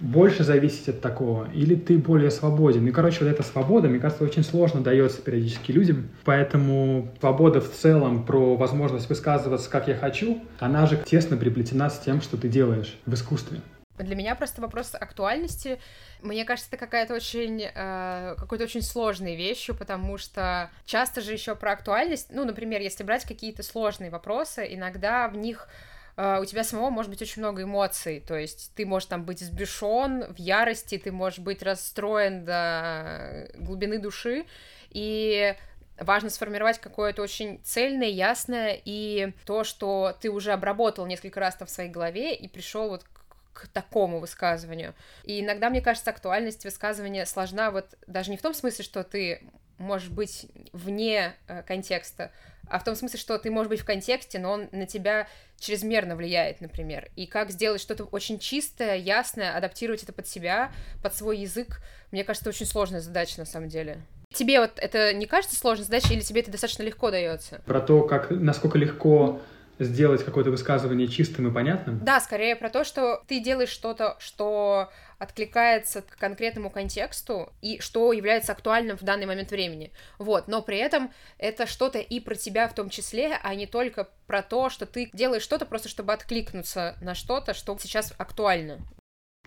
[0.04, 2.86] больше зависеть от такого, или ты более свободен.
[2.86, 6.10] И, короче, вот эта свобода, мне кажется, очень сложно дается периодически людям.
[6.26, 12.00] Поэтому свобода в целом про возможность высказываться, как я хочу, она же тесно приплетена с
[12.00, 13.62] тем, что ты делаешь в искусстве.
[13.98, 15.80] Для меня просто вопрос актуальности,
[16.22, 21.56] мне кажется, это какая-то очень, э, какой-то очень сложной вещью, потому что часто же еще
[21.56, 25.70] про актуальность, ну, например, если брать какие-то сложные вопросы, иногда в них
[26.15, 29.40] Uh, у тебя самого может быть очень много эмоций, то есть ты можешь там быть
[29.40, 34.45] сбешен в ярости, ты можешь быть расстроен до глубины души,
[34.91, 35.56] и
[35.99, 41.68] важно сформировать какое-то очень цельное, ясное, и то, что ты уже обработал несколько раз там
[41.68, 43.06] в своей голове и пришел вот
[43.53, 44.94] к такому высказыванию.
[45.23, 49.41] И иногда, мне кажется, актуальность высказывания сложна вот даже не в том смысле, что ты
[49.84, 52.32] можешь быть вне э, контекста,
[52.68, 55.28] а в том смысле, что ты можешь быть в контексте, но он на тебя
[55.60, 57.10] чрезмерно влияет, например.
[57.16, 61.82] И как сделать что-то очень чистое, ясное, адаптировать это под себя, под свой язык,
[62.12, 64.02] мне кажется, очень сложная задача на самом деле.
[64.34, 67.62] Тебе вот это не кажется сложной задачей, или тебе это достаточно легко дается?
[67.66, 69.42] Про то, как, насколько легко
[69.80, 72.00] сделать какое-то высказывание чистым и понятным?
[72.04, 74.90] Да, скорее про то, что ты делаешь что-то, что
[75.24, 79.91] откликается к конкретному контексту и что является актуальным в данный момент времени.
[80.20, 84.10] Вот, но при этом это что-то и про тебя в том числе, а не только
[84.28, 88.80] про то, что ты делаешь что-то просто, чтобы откликнуться на что-то, что сейчас актуально.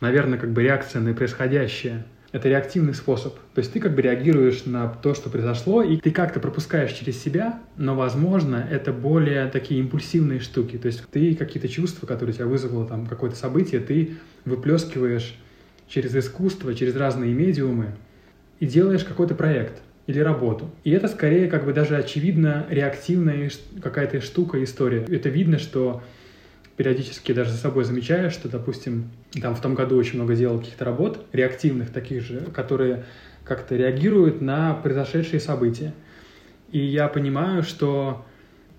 [0.01, 3.35] Наверное, как бы реакция на происходящее это реактивный способ.
[3.55, 7.23] То есть ты как бы реагируешь на то, что произошло, и ты как-то пропускаешь через
[7.23, 10.77] себя, но, возможно, это более такие импульсивные штуки.
[10.77, 15.35] То есть ты какие-то чувства, которые тебя вызвало там какое-то событие, ты выплескиваешь
[15.89, 17.95] через искусство, через разные медиумы
[18.61, 20.71] и делаешь какой-то проект или работу.
[20.85, 23.51] И это скорее как бы даже очевидно реактивная
[23.83, 25.05] какая-то штука, история.
[25.09, 26.03] Это видно, что
[26.77, 29.11] периодически даже за собой замечаю, что, допустим,
[29.41, 33.05] там в том году очень много делал каких-то работ, реактивных таких же, которые
[33.45, 35.95] как-то реагируют на произошедшие события.
[36.71, 38.25] И я понимаю, что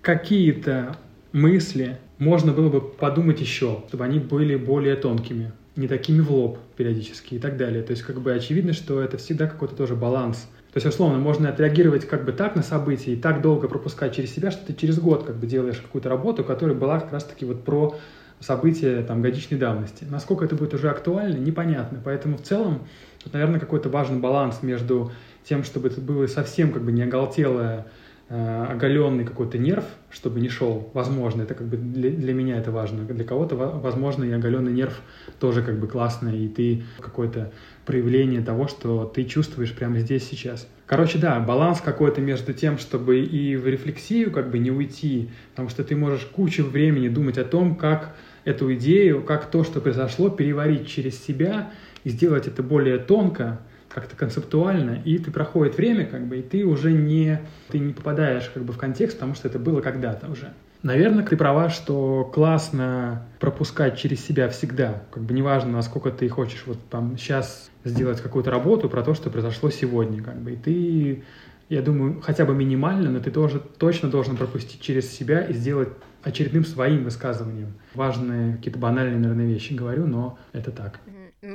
[0.02, 0.96] какие-то
[1.32, 6.60] мысли можно было бы подумать еще, чтобы они были более тонкими, не такими в лоб
[6.76, 7.84] периодически и так далее.
[7.84, 10.48] То есть как бы очевидно, что это всегда какой-то тоже баланс
[10.78, 14.32] то есть, условно, можно отреагировать как бы так на события и так долго пропускать через
[14.32, 17.64] себя, что ты через год как бы делаешь какую-то работу, которая была как раз-таки вот
[17.64, 17.95] про
[18.40, 20.06] события там годичной давности.
[20.08, 21.99] Насколько это будет уже актуально, непонятно.
[22.06, 22.88] Поэтому в целом,
[23.24, 25.12] тут, наверное, какой-то важный баланс между
[25.44, 27.88] тем, чтобы это было совсем как бы не оголтелое
[28.30, 30.90] оголенный какой-то нерв, чтобы не шел.
[30.94, 33.04] Возможно, это как бы для, для меня это важно.
[33.06, 34.99] Для кого-то, возможно, и оголенный нерв
[35.40, 37.52] тоже как бы классно, и ты какое-то
[37.86, 40.68] проявление того, что ты чувствуешь прямо здесь сейчас.
[40.88, 45.70] Короче, да, баланс какой-то между тем, чтобы и в рефлексию как бы не уйти, потому
[45.70, 50.30] что ты можешь кучу времени думать о том, как эту идею, как то, что произошло,
[50.30, 51.72] переварить через себя
[52.04, 53.60] и сделать это более тонко,
[53.98, 58.48] как-то концептуально, и ты проходит время, как бы, и ты уже не, ты не попадаешь
[58.53, 60.53] как бы в контекст, потому что это было когда-то уже.
[60.84, 65.02] Наверное, ты права, что классно пропускать через себя всегда.
[65.10, 69.32] Как бы неважно, насколько ты хочешь вот там сейчас сделать какую-то работу про то, что
[69.32, 70.22] произошло сегодня.
[70.22, 70.52] Как бы.
[70.52, 71.24] И ты,
[71.68, 75.90] я думаю, хотя бы минимально, но ты тоже точно должен пропустить через себя и сделать
[76.22, 77.74] очередным своим высказыванием.
[77.95, 80.99] Важные, какие-то банальные, наверное, вещи говорю, но это так.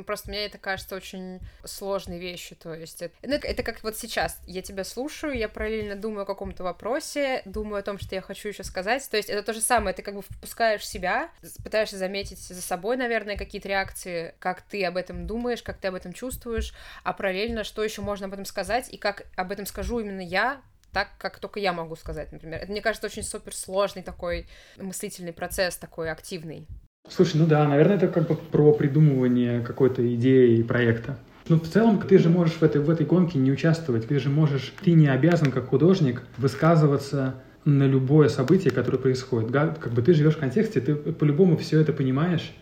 [0.05, 4.39] Просто мне это кажется очень сложной вещью, то есть это, ну, это как вот сейчас,
[4.47, 8.48] я тебя слушаю, я параллельно думаю о каком-то вопросе, думаю о том, что я хочу
[8.48, 11.31] еще сказать, то есть это то же самое, ты как бы впускаешь себя,
[11.62, 15.94] пытаешься заметить за собой, наверное, какие-то реакции, как ты об этом думаешь, как ты об
[15.94, 16.74] этом чувствуешь,
[17.05, 20.62] а параллельно, что еще можно об этом сказать, и как об этом скажу именно я,
[20.93, 22.60] так, как только я могу сказать, например.
[22.62, 24.47] Это, мне кажется, очень суперсложный такой
[24.77, 26.66] мыслительный процесс, такой активный.
[27.09, 31.19] Слушай, ну да, наверное, это как бы про придумывание какой-то идеи и проекта.
[31.49, 34.31] Но в целом ты же можешь в этой, в этой гонке не участвовать, ты же
[34.31, 37.35] можешь, ты не обязан как художник высказываться
[37.65, 39.53] на любое событие, которое происходит.
[39.53, 42.53] Как бы ты живешь в контексте, ты по-любому все это понимаешь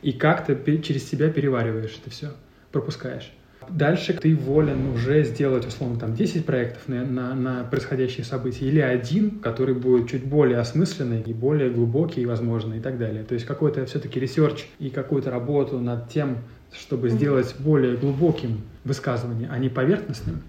[0.00, 2.28] и как-то через себя перевариваешь это все,
[2.72, 3.30] пропускаешь.
[3.70, 8.80] Дальше ты волен уже сделать, условно, там 10 проектов на, на, на происходящие события или
[8.80, 13.24] один, который будет чуть более осмысленный и более глубокий, возможно, и так далее.
[13.24, 16.38] То есть какой-то все-таки research и какую-то работу над тем,
[16.72, 20.42] чтобы сделать более глубоким высказывание, а не поверхностным,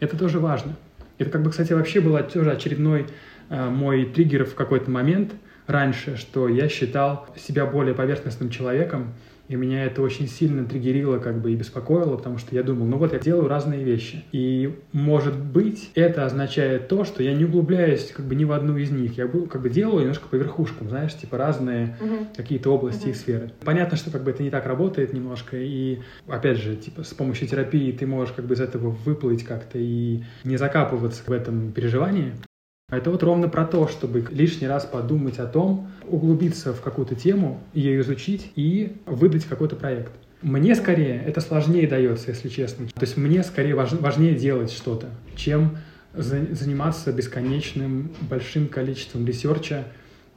[0.00, 0.76] это тоже важно.
[1.18, 3.06] Это как бы, кстати, вообще был тоже очередной
[3.48, 5.32] э, мой триггер в какой-то момент
[5.66, 9.14] раньше, что я считал себя более поверхностным человеком,
[9.48, 12.96] и меня это очень сильно триггерило как бы и беспокоило, потому что я думал, ну
[12.96, 14.24] вот я делаю разные вещи.
[14.32, 18.76] И может быть это означает то, что я не углубляюсь как бы ни в одну
[18.76, 19.18] из них.
[19.18, 22.26] Я как бы делаю немножко по верхушкам, знаешь, типа разные угу.
[22.36, 23.10] какие-то области угу.
[23.10, 23.52] и сферы.
[23.64, 25.56] Понятно, что как бы это не так работает немножко.
[25.58, 29.78] И опять же, типа с помощью терапии ты можешь как бы из этого выплыть как-то
[29.78, 32.32] и не закапываться в этом переживании.
[32.90, 37.16] А это вот ровно про то, чтобы лишний раз подумать о том, углубиться в какую-то
[37.16, 40.12] тему, ее изучить и выдать какой-то проект.
[40.42, 42.86] Мне скорее это сложнее дается, если честно.
[42.88, 45.78] То есть мне скорее важ, важнее делать что-то, чем
[46.12, 49.86] за, заниматься бесконечным большим количеством research а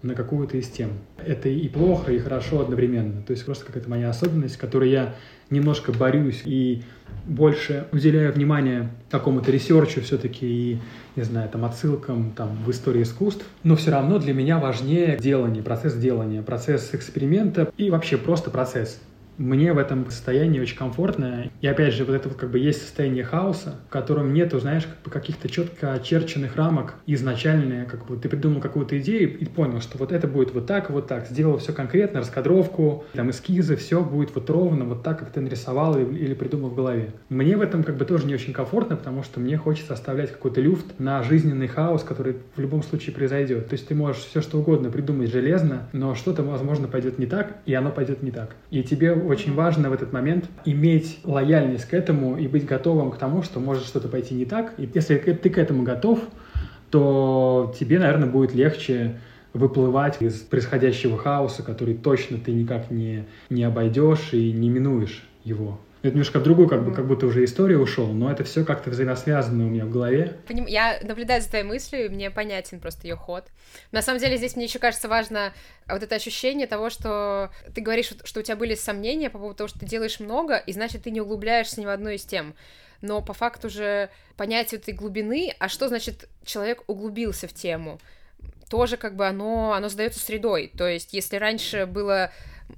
[0.07, 0.89] на какую-то из тем.
[1.17, 3.21] Это и плохо, и хорошо одновременно.
[3.21, 5.15] То есть просто какая-то моя особенность, которой я
[5.49, 6.83] немножко борюсь и
[7.25, 10.79] больше уделяю внимание какому-то research у все-таки и,
[11.15, 15.63] не знаю, там, отсылкам там, в истории искусств, но все равно для меня важнее делание,
[15.63, 18.99] процесс делания, процесс эксперимента и вообще просто процесс.
[19.37, 21.49] Мне в этом состоянии очень комфортно.
[21.61, 24.83] И опять же, вот это вот как бы есть состояние хаоса, в котором нету, знаешь,
[24.83, 29.81] как бы каких-то четко очерченных рамок изначальные, как бы ты придумал какую-то идею и понял,
[29.81, 31.27] что вот это будет вот так, вот так.
[31.27, 35.97] Сделал все конкретно, раскадровку, там эскизы, все будет вот ровно, вот так, как ты нарисовал
[35.97, 37.13] или придумал в голове.
[37.29, 40.61] Мне в этом как бы тоже не очень комфортно, потому что мне хочется оставлять какой-то
[40.61, 43.67] люфт на жизненный хаос, который в любом случае произойдет.
[43.67, 47.57] То есть ты можешь все что угодно придумать железно, но что-то, возможно, пойдет не так,
[47.65, 48.55] и оно пойдет не так.
[48.71, 53.17] И тебе очень важно в этот момент иметь лояльность к этому и быть готовым к
[53.17, 54.73] тому, что может что-то пойти не так.
[54.77, 56.19] И если ты к этому готов,
[56.89, 59.19] то тебе, наверное, будет легче
[59.53, 65.79] выплывать из происходящего хаоса, который точно ты никак не, не обойдешь и не минуешь его.
[66.01, 68.89] Это немножко в другую, как, бы, как будто уже история ушел, но это все как-то
[68.89, 70.37] взаимосвязано у меня в голове.
[70.49, 73.45] Я наблюдаю за твоей мыслью, мне понятен просто ее ход.
[73.91, 75.53] На самом деле здесь мне еще кажется важно
[75.89, 79.67] вот это ощущение того, что ты говоришь, что у тебя были сомнения по поводу того,
[79.67, 82.53] что ты делаешь много, и значит ты не углубляешься ни в одну из тем.
[83.01, 87.99] Но по факту же понятие этой глубины, а что значит человек углубился в тему,
[88.69, 90.71] тоже как бы оно, оно задается средой.
[90.75, 92.31] То есть если раньше было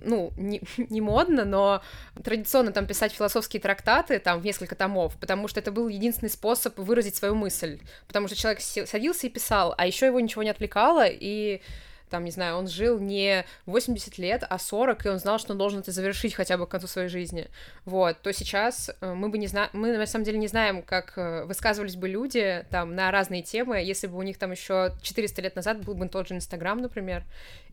[0.03, 1.81] ну, не, не модно, но
[2.23, 6.77] традиционно там писать философские трактаты там в несколько томов, потому что это был единственный способ
[6.77, 11.05] выразить свою мысль, потому что человек садился и писал, а еще его ничего не отвлекало,
[11.07, 11.61] и
[12.09, 15.57] там, не знаю, он жил не 80 лет, а 40, и он знал, что он
[15.57, 17.47] должен это завершить хотя бы к концу своей жизни,
[17.85, 21.13] вот, то сейчас э, мы бы не знаем, мы на самом деле не знаем, как
[21.17, 25.41] э, высказывались бы люди там на разные темы, если бы у них там еще 400
[25.41, 27.23] лет назад был бы тот же Инстаграм, например,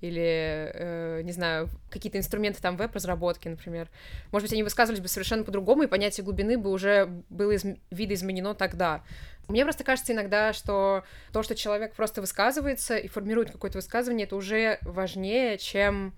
[0.00, 3.88] или, э, не знаю, какие-то инструменты там веб-разработки, например.
[4.30, 8.54] Может быть, они высказывались бы совершенно по-другому, и понятие глубины бы уже было из- видоизменено
[8.54, 9.02] тогда.
[9.48, 14.36] Мне просто кажется иногда, что то, что человек просто высказывается и формирует какое-то высказывание, это
[14.36, 16.14] уже важнее, чем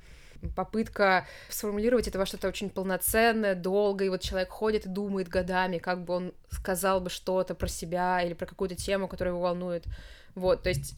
[0.56, 5.78] попытка сформулировать это во что-то очень полноценное, долго, и вот человек ходит и думает годами,
[5.78, 9.84] как бы он сказал бы что-то про себя или про какую-то тему, которая его волнует.
[10.34, 10.94] Вот, то есть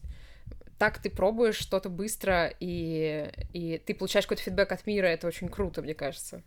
[0.77, 5.49] так ты пробуешь что-то быстро, и, и ты получаешь какой-то фидбэк от мира, это очень
[5.49, 6.43] круто, мне кажется.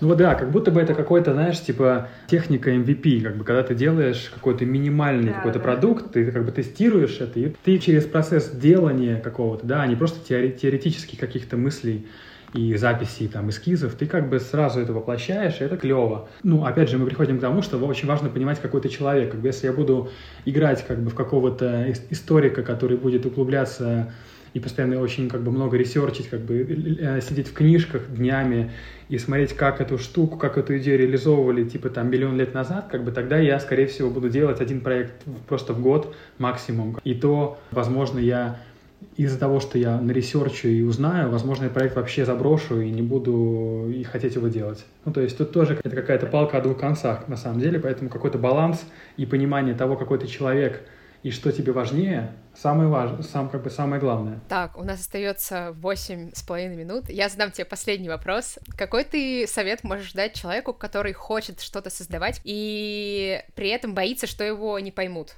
[0.00, 3.76] Ну да, как будто бы это какой-то, знаешь, типа техника MVP, как бы когда ты
[3.76, 5.64] делаешь какой-то минимальный да, какой-то да.
[5.64, 9.94] продукт, ты как бы тестируешь это, и ты через процесс делания какого-то, да, а не
[9.94, 12.08] просто теоретических каких-то мыслей
[12.54, 16.28] и записей, там, эскизов, ты как бы сразу это воплощаешь, и это клево.
[16.42, 19.30] Ну, опять же, мы приходим к тому, что очень важно понимать, какой ты человек.
[19.30, 20.10] Как бы если я буду
[20.44, 24.12] играть как бы в какого-то историка, который будет углубляться
[24.54, 28.70] и постоянно очень как бы много ресерчить, как бы э, сидеть в книжках днями
[29.08, 33.04] и смотреть, как эту штуку, как эту идею реализовывали, типа там миллион лет назад, как
[33.04, 36.98] бы тогда я, скорее всего, буду делать один проект просто в год максимум.
[37.02, 38.60] И то, возможно, я
[39.16, 43.90] из-за того, что я наресерчу и узнаю, возможно, я проект вообще заброшу и не буду
[43.92, 44.84] и хотеть его делать.
[45.04, 48.08] Ну, то есть тут тоже это какая-то палка о двух концах, на самом деле, поэтому
[48.08, 48.84] какой-то баланс
[49.16, 50.80] и понимание того, какой ты человек
[51.24, 54.40] и что тебе важнее, самое важное, сам, как бы самое главное.
[54.46, 57.08] Так, у нас остается восемь с половиной минут.
[57.08, 58.58] Я задам тебе последний вопрос.
[58.76, 64.44] Какой ты совет можешь дать человеку, который хочет что-то создавать и при этом боится, что
[64.44, 65.30] его не поймут?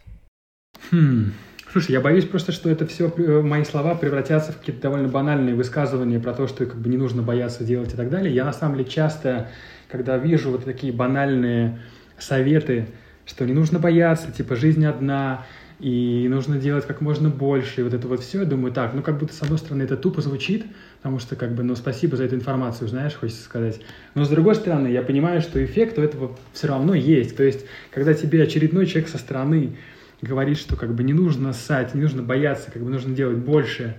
[0.91, 1.33] Хм.
[1.71, 5.55] Слушай, я боюсь просто, что это все э, мои слова превратятся в какие-то довольно банальные
[5.55, 8.35] высказывания про то, что как бы не нужно бояться делать и так далее.
[8.35, 9.51] Я на самом деле часто,
[9.89, 11.79] когда вижу вот такие банальные
[12.19, 12.89] советы,
[13.25, 15.45] что не нужно бояться, типа жизнь одна,
[15.79, 19.03] и нужно делать как можно больше, и вот это вот все, я думаю, так, ну
[19.03, 20.65] как будто с одной стороны это тупо звучит,
[20.99, 23.81] потому что как бы, ну спасибо за эту информацию, знаешь, хочется сказать,
[24.15, 27.67] но с другой стороны я понимаю, что эффект у этого все равно есть, то есть
[27.91, 29.77] когда тебе очередной человек со стороны
[30.23, 33.97] говорит, что как бы не нужно ссать, не нужно бояться, как бы нужно делать больше,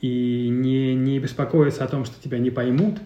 [0.00, 2.98] и не, не беспокоиться о том, что тебя не поймут,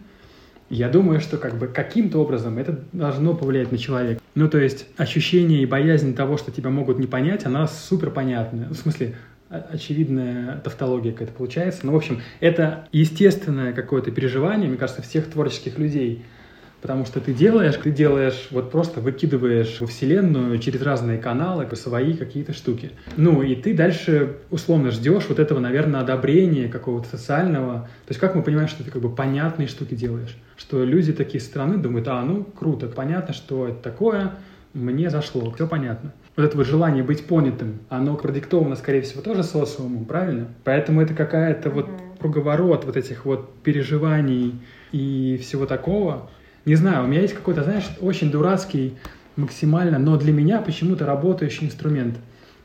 [0.71, 4.21] я думаю, что как бы каким-то образом это должно повлиять на человека.
[4.35, 8.69] Ну, то есть ощущение и боязнь того, что тебя могут не понять, она супер понятная.
[8.69, 9.15] В смысле,
[9.49, 11.81] очевидная тавтология какая-то получается.
[11.85, 16.25] Но, ну, в общем, это естественное какое-то переживание, мне кажется, всех творческих людей.
[16.85, 22.13] Потому что ты делаешь, ты делаешь, вот просто выкидываешь во Вселенную через разные каналы свои
[22.13, 22.91] какие-то штуки.
[23.17, 27.89] Ну, и ты дальше условно ждешь вот этого, наверное, одобрения какого-то социального.
[28.05, 30.37] То есть как мы понимаем, что ты как бы понятные штуки делаешь?
[30.59, 34.33] Что люди такие стороны думают, а, ну, круто, понятно, что это такое,
[34.75, 36.13] мне зашло, все понятно.
[36.37, 40.49] Вот это вот желание быть понятым, оно продиктовано, скорее всего, тоже социумом, правильно?
[40.65, 41.89] Поэтому это какая-то вот
[42.21, 44.61] круговорот вот этих вот переживаний
[44.93, 46.29] и всего такого,
[46.65, 48.95] не знаю, у меня есть какой-то, знаешь, очень дурацкий
[49.37, 52.17] максимально, но для меня почему-то работающий инструмент.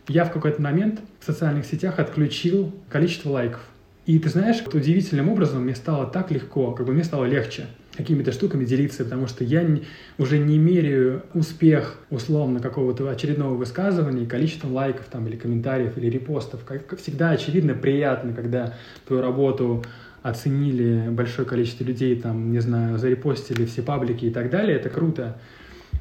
[0.08, 3.62] Я в какой-то момент в социальных сетях отключил количество лайков.
[4.06, 8.32] И ты знаешь, удивительным образом мне стало так легко, как бы мне стало легче какими-то
[8.32, 9.84] штуками делиться, потому что я не,
[10.18, 16.64] уже не меряю успех условно какого-то очередного высказывания количеством лайков там или комментариев или репостов.
[16.64, 18.74] Как всегда очевидно приятно, когда
[19.06, 19.84] твою работу
[20.22, 25.38] оценили большое количество людей, там, не знаю, зарепостили все паблики и так далее, это круто.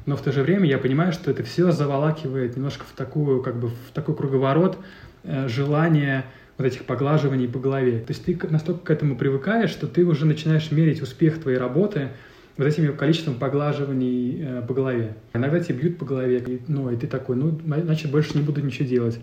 [0.05, 3.59] Но в то же время я понимаю, что это все заволакивает немножко в такую, как
[3.59, 4.77] бы, в такой круговорот
[5.23, 6.25] э, желания
[6.57, 7.99] вот этих поглаживаний по голове.
[7.99, 12.09] То есть ты настолько к этому привыкаешь, что ты уже начинаешь мерить успех твоей работы
[12.57, 15.15] вот этим количеством поглаживаний э, по голове.
[15.33, 18.61] Иногда тебе бьют по голове, и, ну, и ты такой, ну, значит, больше не буду
[18.61, 19.19] ничего делать.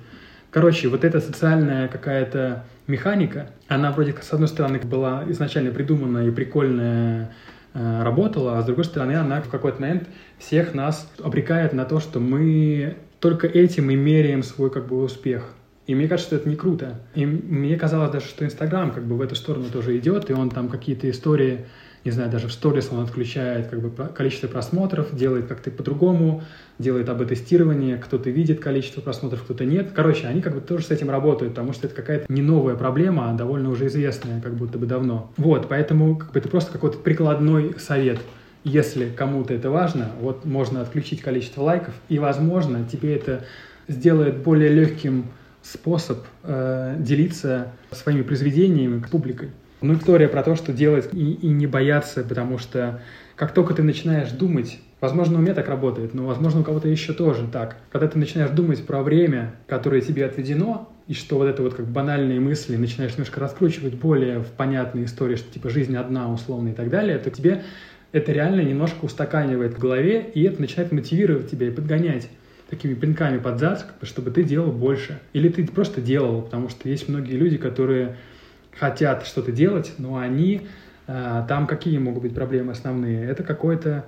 [0.50, 6.30] Короче, вот эта социальная какая-то механика, она вроде с одной стороны была изначально придумана и
[6.30, 7.32] прикольная,
[7.74, 10.08] э, работала, а с другой стороны она в какой-то момент
[10.38, 15.52] всех нас обрекает на то, что мы только этим и меряем свой как бы успех.
[15.86, 17.00] И мне кажется, что это не круто.
[17.14, 20.50] И мне казалось даже, что Инстаграм как бы в эту сторону тоже идет, и он
[20.50, 21.66] там какие-то истории,
[22.06, 26.44] не знаю, даже в сторис он отключает как бы количество просмотров, делает как-то по-другому,
[26.78, 29.90] делает об тестирование, кто-то видит количество просмотров, кто-то нет.
[29.92, 33.30] Короче, они как бы тоже с этим работают, потому что это какая-то не новая проблема,
[33.30, 35.32] а довольно уже известная, как будто бы давно.
[35.36, 38.20] Вот, поэтому как бы это просто какой-то прикладной совет.
[38.62, 43.44] Если кому-то это важно, вот можно отключить количество лайков, и, возможно, тебе это
[43.88, 45.26] сделает более легким
[45.62, 49.50] способ э, делиться своими произведениями с публикой.
[49.86, 53.00] Ну, история про то, что делать и, и не бояться, потому что
[53.36, 57.12] как только ты начинаешь думать, возможно, у меня так работает, но, возможно, у кого-то еще
[57.12, 61.62] тоже так, когда ты начинаешь думать про время, которое тебе отведено, и что вот это
[61.62, 66.32] вот как банальные мысли начинаешь немножко раскручивать более в понятные истории, что типа жизнь одна,
[66.32, 67.62] условно и так далее, то тебе
[68.10, 72.28] это реально немножко устаканивает в голове, и это начинает мотивировать тебя и подгонять
[72.68, 75.20] такими пинками под зад, чтобы ты делал больше.
[75.32, 78.16] Или ты просто делал, потому что есть многие люди, которые
[78.78, 80.68] хотят что-то делать, но они...
[81.06, 83.24] Э, там какие могут быть проблемы основные?
[83.24, 84.04] Это какой-то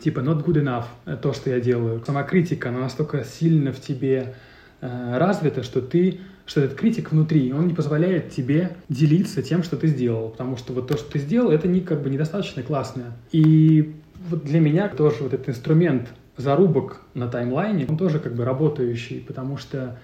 [0.00, 2.02] типа not good enough, э, то, что я делаю.
[2.04, 4.34] Самокритика, она настолько сильно в тебе
[4.80, 9.76] э, развита, что ты что этот критик внутри, он не позволяет тебе делиться тем, что
[9.76, 13.16] ты сделал, потому что вот то, что ты сделал, это не, как бы недостаточно классно.
[13.30, 13.94] И
[14.28, 19.20] вот для меня тоже вот этот инструмент зарубок на таймлайне, он тоже как бы работающий,
[19.20, 19.98] потому что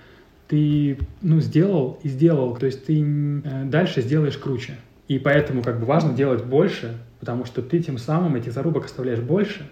[0.48, 4.76] ты, ну, сделал и сделал, то есть ты э, дальше сделаешь круче.
[5.06, 9.20] И поэтому как бы важно делать больше, потому что ты тем самым этих зарубок оставляешь
[9.20, 9.70] больше,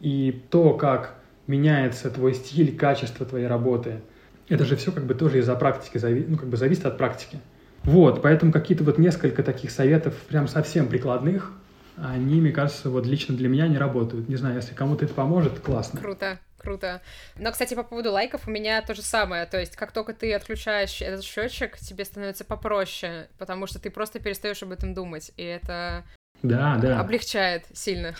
[0.00, 1.16] и то, как
[1.46, 4.00] меняется твой стиль, качество твоей работы,
[4.48, 5.98] это же все как бы тоже из-за практики,
[6.28, 7.40] ну, как бы зависит от практики.
[7.82, 11.52] Вот, поэтому какие-то вот несколько таких советов прям совсем прикладных,
[11.96, 14.28] они, мне кажется, вот лично для меня не работают.
[14.28, 16.00] Не знаю, если кому-то это поможет, классно.
[16.00, 16.38] Круто.
[16.60, 17.00] Круто.
[17.38, 19.46] Но, кстати, по поводу лайков у меня то же самое.
[19.46, 24.20] То есть, как только ты отключаешь этот счетчик, тебе становится попроще, потому что ты просто
[24.20, 25.32] перестаешь об этом думать.
[25.36, 26.04] И это
[26.42, 27.00] да, да.
[27.00, 28.14] облегчает сильно.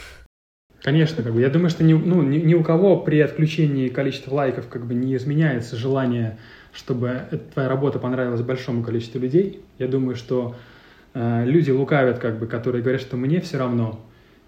[0.83, 1.41] Конечно, как бы.
[1.41, 4.95] Я думаю, что ни, ну, ни, ни у кого при отключении количества лайков как бы
[4.95, 6.39] не изменяется желание,
[6.73, 9.63] чтобы твоя работа понравилась большому количеству людей.
[9.79, 10.57] Я думаю, что
[11.15, 14.01] Э, люди лукавят, как бы, которые говорят, что мне все равно.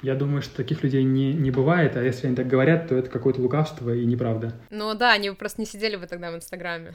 [0.02, 3.08] Я думаю, что таких людей не, не бывает, а если они так говорят, то это
[3.08, 4.52] какое-то лукавство и неправда.
[4.70, 6.94] Ну да, они просто не сидели бы тогда в Инстаграме.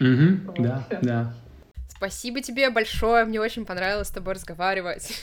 [0.00, 1.34] Угу, да, да.
[1.88, 5.22] Спасибо тебе большое, мне очень понравилось с тобой разговаривать.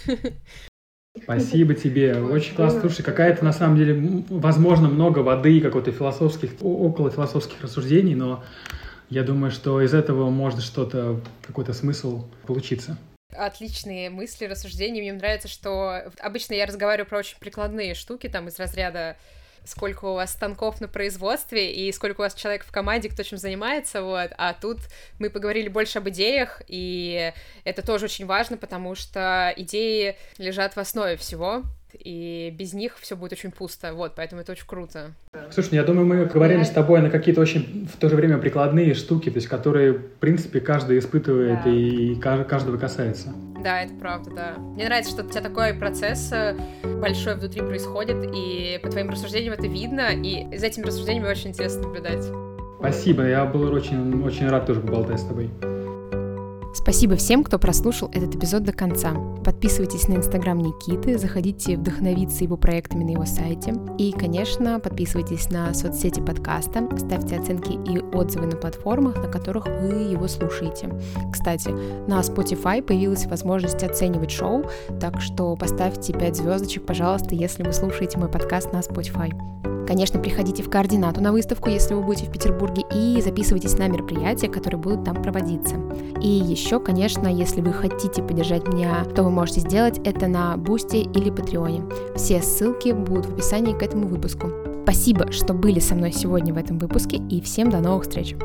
[1.22, 2.80] Спасибо тебе, очень классно.
[2.80, 8.44] Слушай, какая-то на самом деле, возможно, много воды, какой-то философских, около философских рассуждений, но
[9.10, 12.98] я думаю, что из этого может что-то, какой-то смысл получиться
[13.32, 15.02] отличные мысли, рассуждения.
[15.02, 19.18] Мне нравится, что обычно я разговариваю про очень прикладные штуки, там, из разряда
[19.66, 23.38] сколько у вас станков на производстве и сколько у вас человек в команде, кто чем
[23.38, 24.78] занимается, вот, а тут
[25.20, 27.34] мы поговорили больше об идеях, и
[27.66, 33.15] это тоже очень важно, потому что идеи лежат в основе всего, и без них все
[33.15, 35.11] будет очень пусто, вот, поэтому это очень круто.
[35.51, 38.38] Слушай, ну, я думаю, мы говорили с тобой на какие-то очень в то же время
[38.38, 41.69] прикладные штуки, то есть которые, в принципе, каждый испытывает да.
[41.69, 43.34] и каждого касается.
[43.64, 44.53] Да, это правда, да.
[44.57, 46.55] Мне нравится, что у тебя такой процесс э,
[47.01, 51.84] большой внутри происходит, и по твоим рассуждениям это видно, и за этими рассуждениями очень интересно
[51.84, 52.23] наблюдать.
[52.80, 55.49] Спасибо, я был очень, очень рад тоже поболтать с тобой.
[56.78, 59.12] Спасибо всем, кто прослушал этот эпизод до конца.
[59.44, 63.74] Подписывайтесь на инстаграм Никиты, заходите вдохновиться его проектами на его сайте.
[63.98, 70.12] И, конечно, подписывайтесь на соцсети подкаста, ставьте оценки и отзывы на платформах, на которых вы
[70.12, 70.91] его слушаете.
[71.32, 71.70] Кстати,
[72.08, 74.64] на Spotify появилась возможность оценивать шоу,
[75.02, 79.34] так что поставьте 5 звездочек, пожалуйста, если вы слушаете мой подкаст на Spotify.
[79.88, 84.49] Конечно, приходите в координату на выставку, если вы будете в Петербурге, и записывайтесь на мероприятия,
[84.49, 85.76] которые будут там проводиться.
[86.22, 90.98] И еще, конечно, если вы хотите поддержать меня, то вы можете сделать это на Boosty
[90.97, 91.84] или Patreon е.
[92.15, 94.51] Все ссылки будут в описании к этому выпуску.
[94.84, 98.35] Спасибо, что были со мной сегодня в этом выпуске, и всем до новых встреч!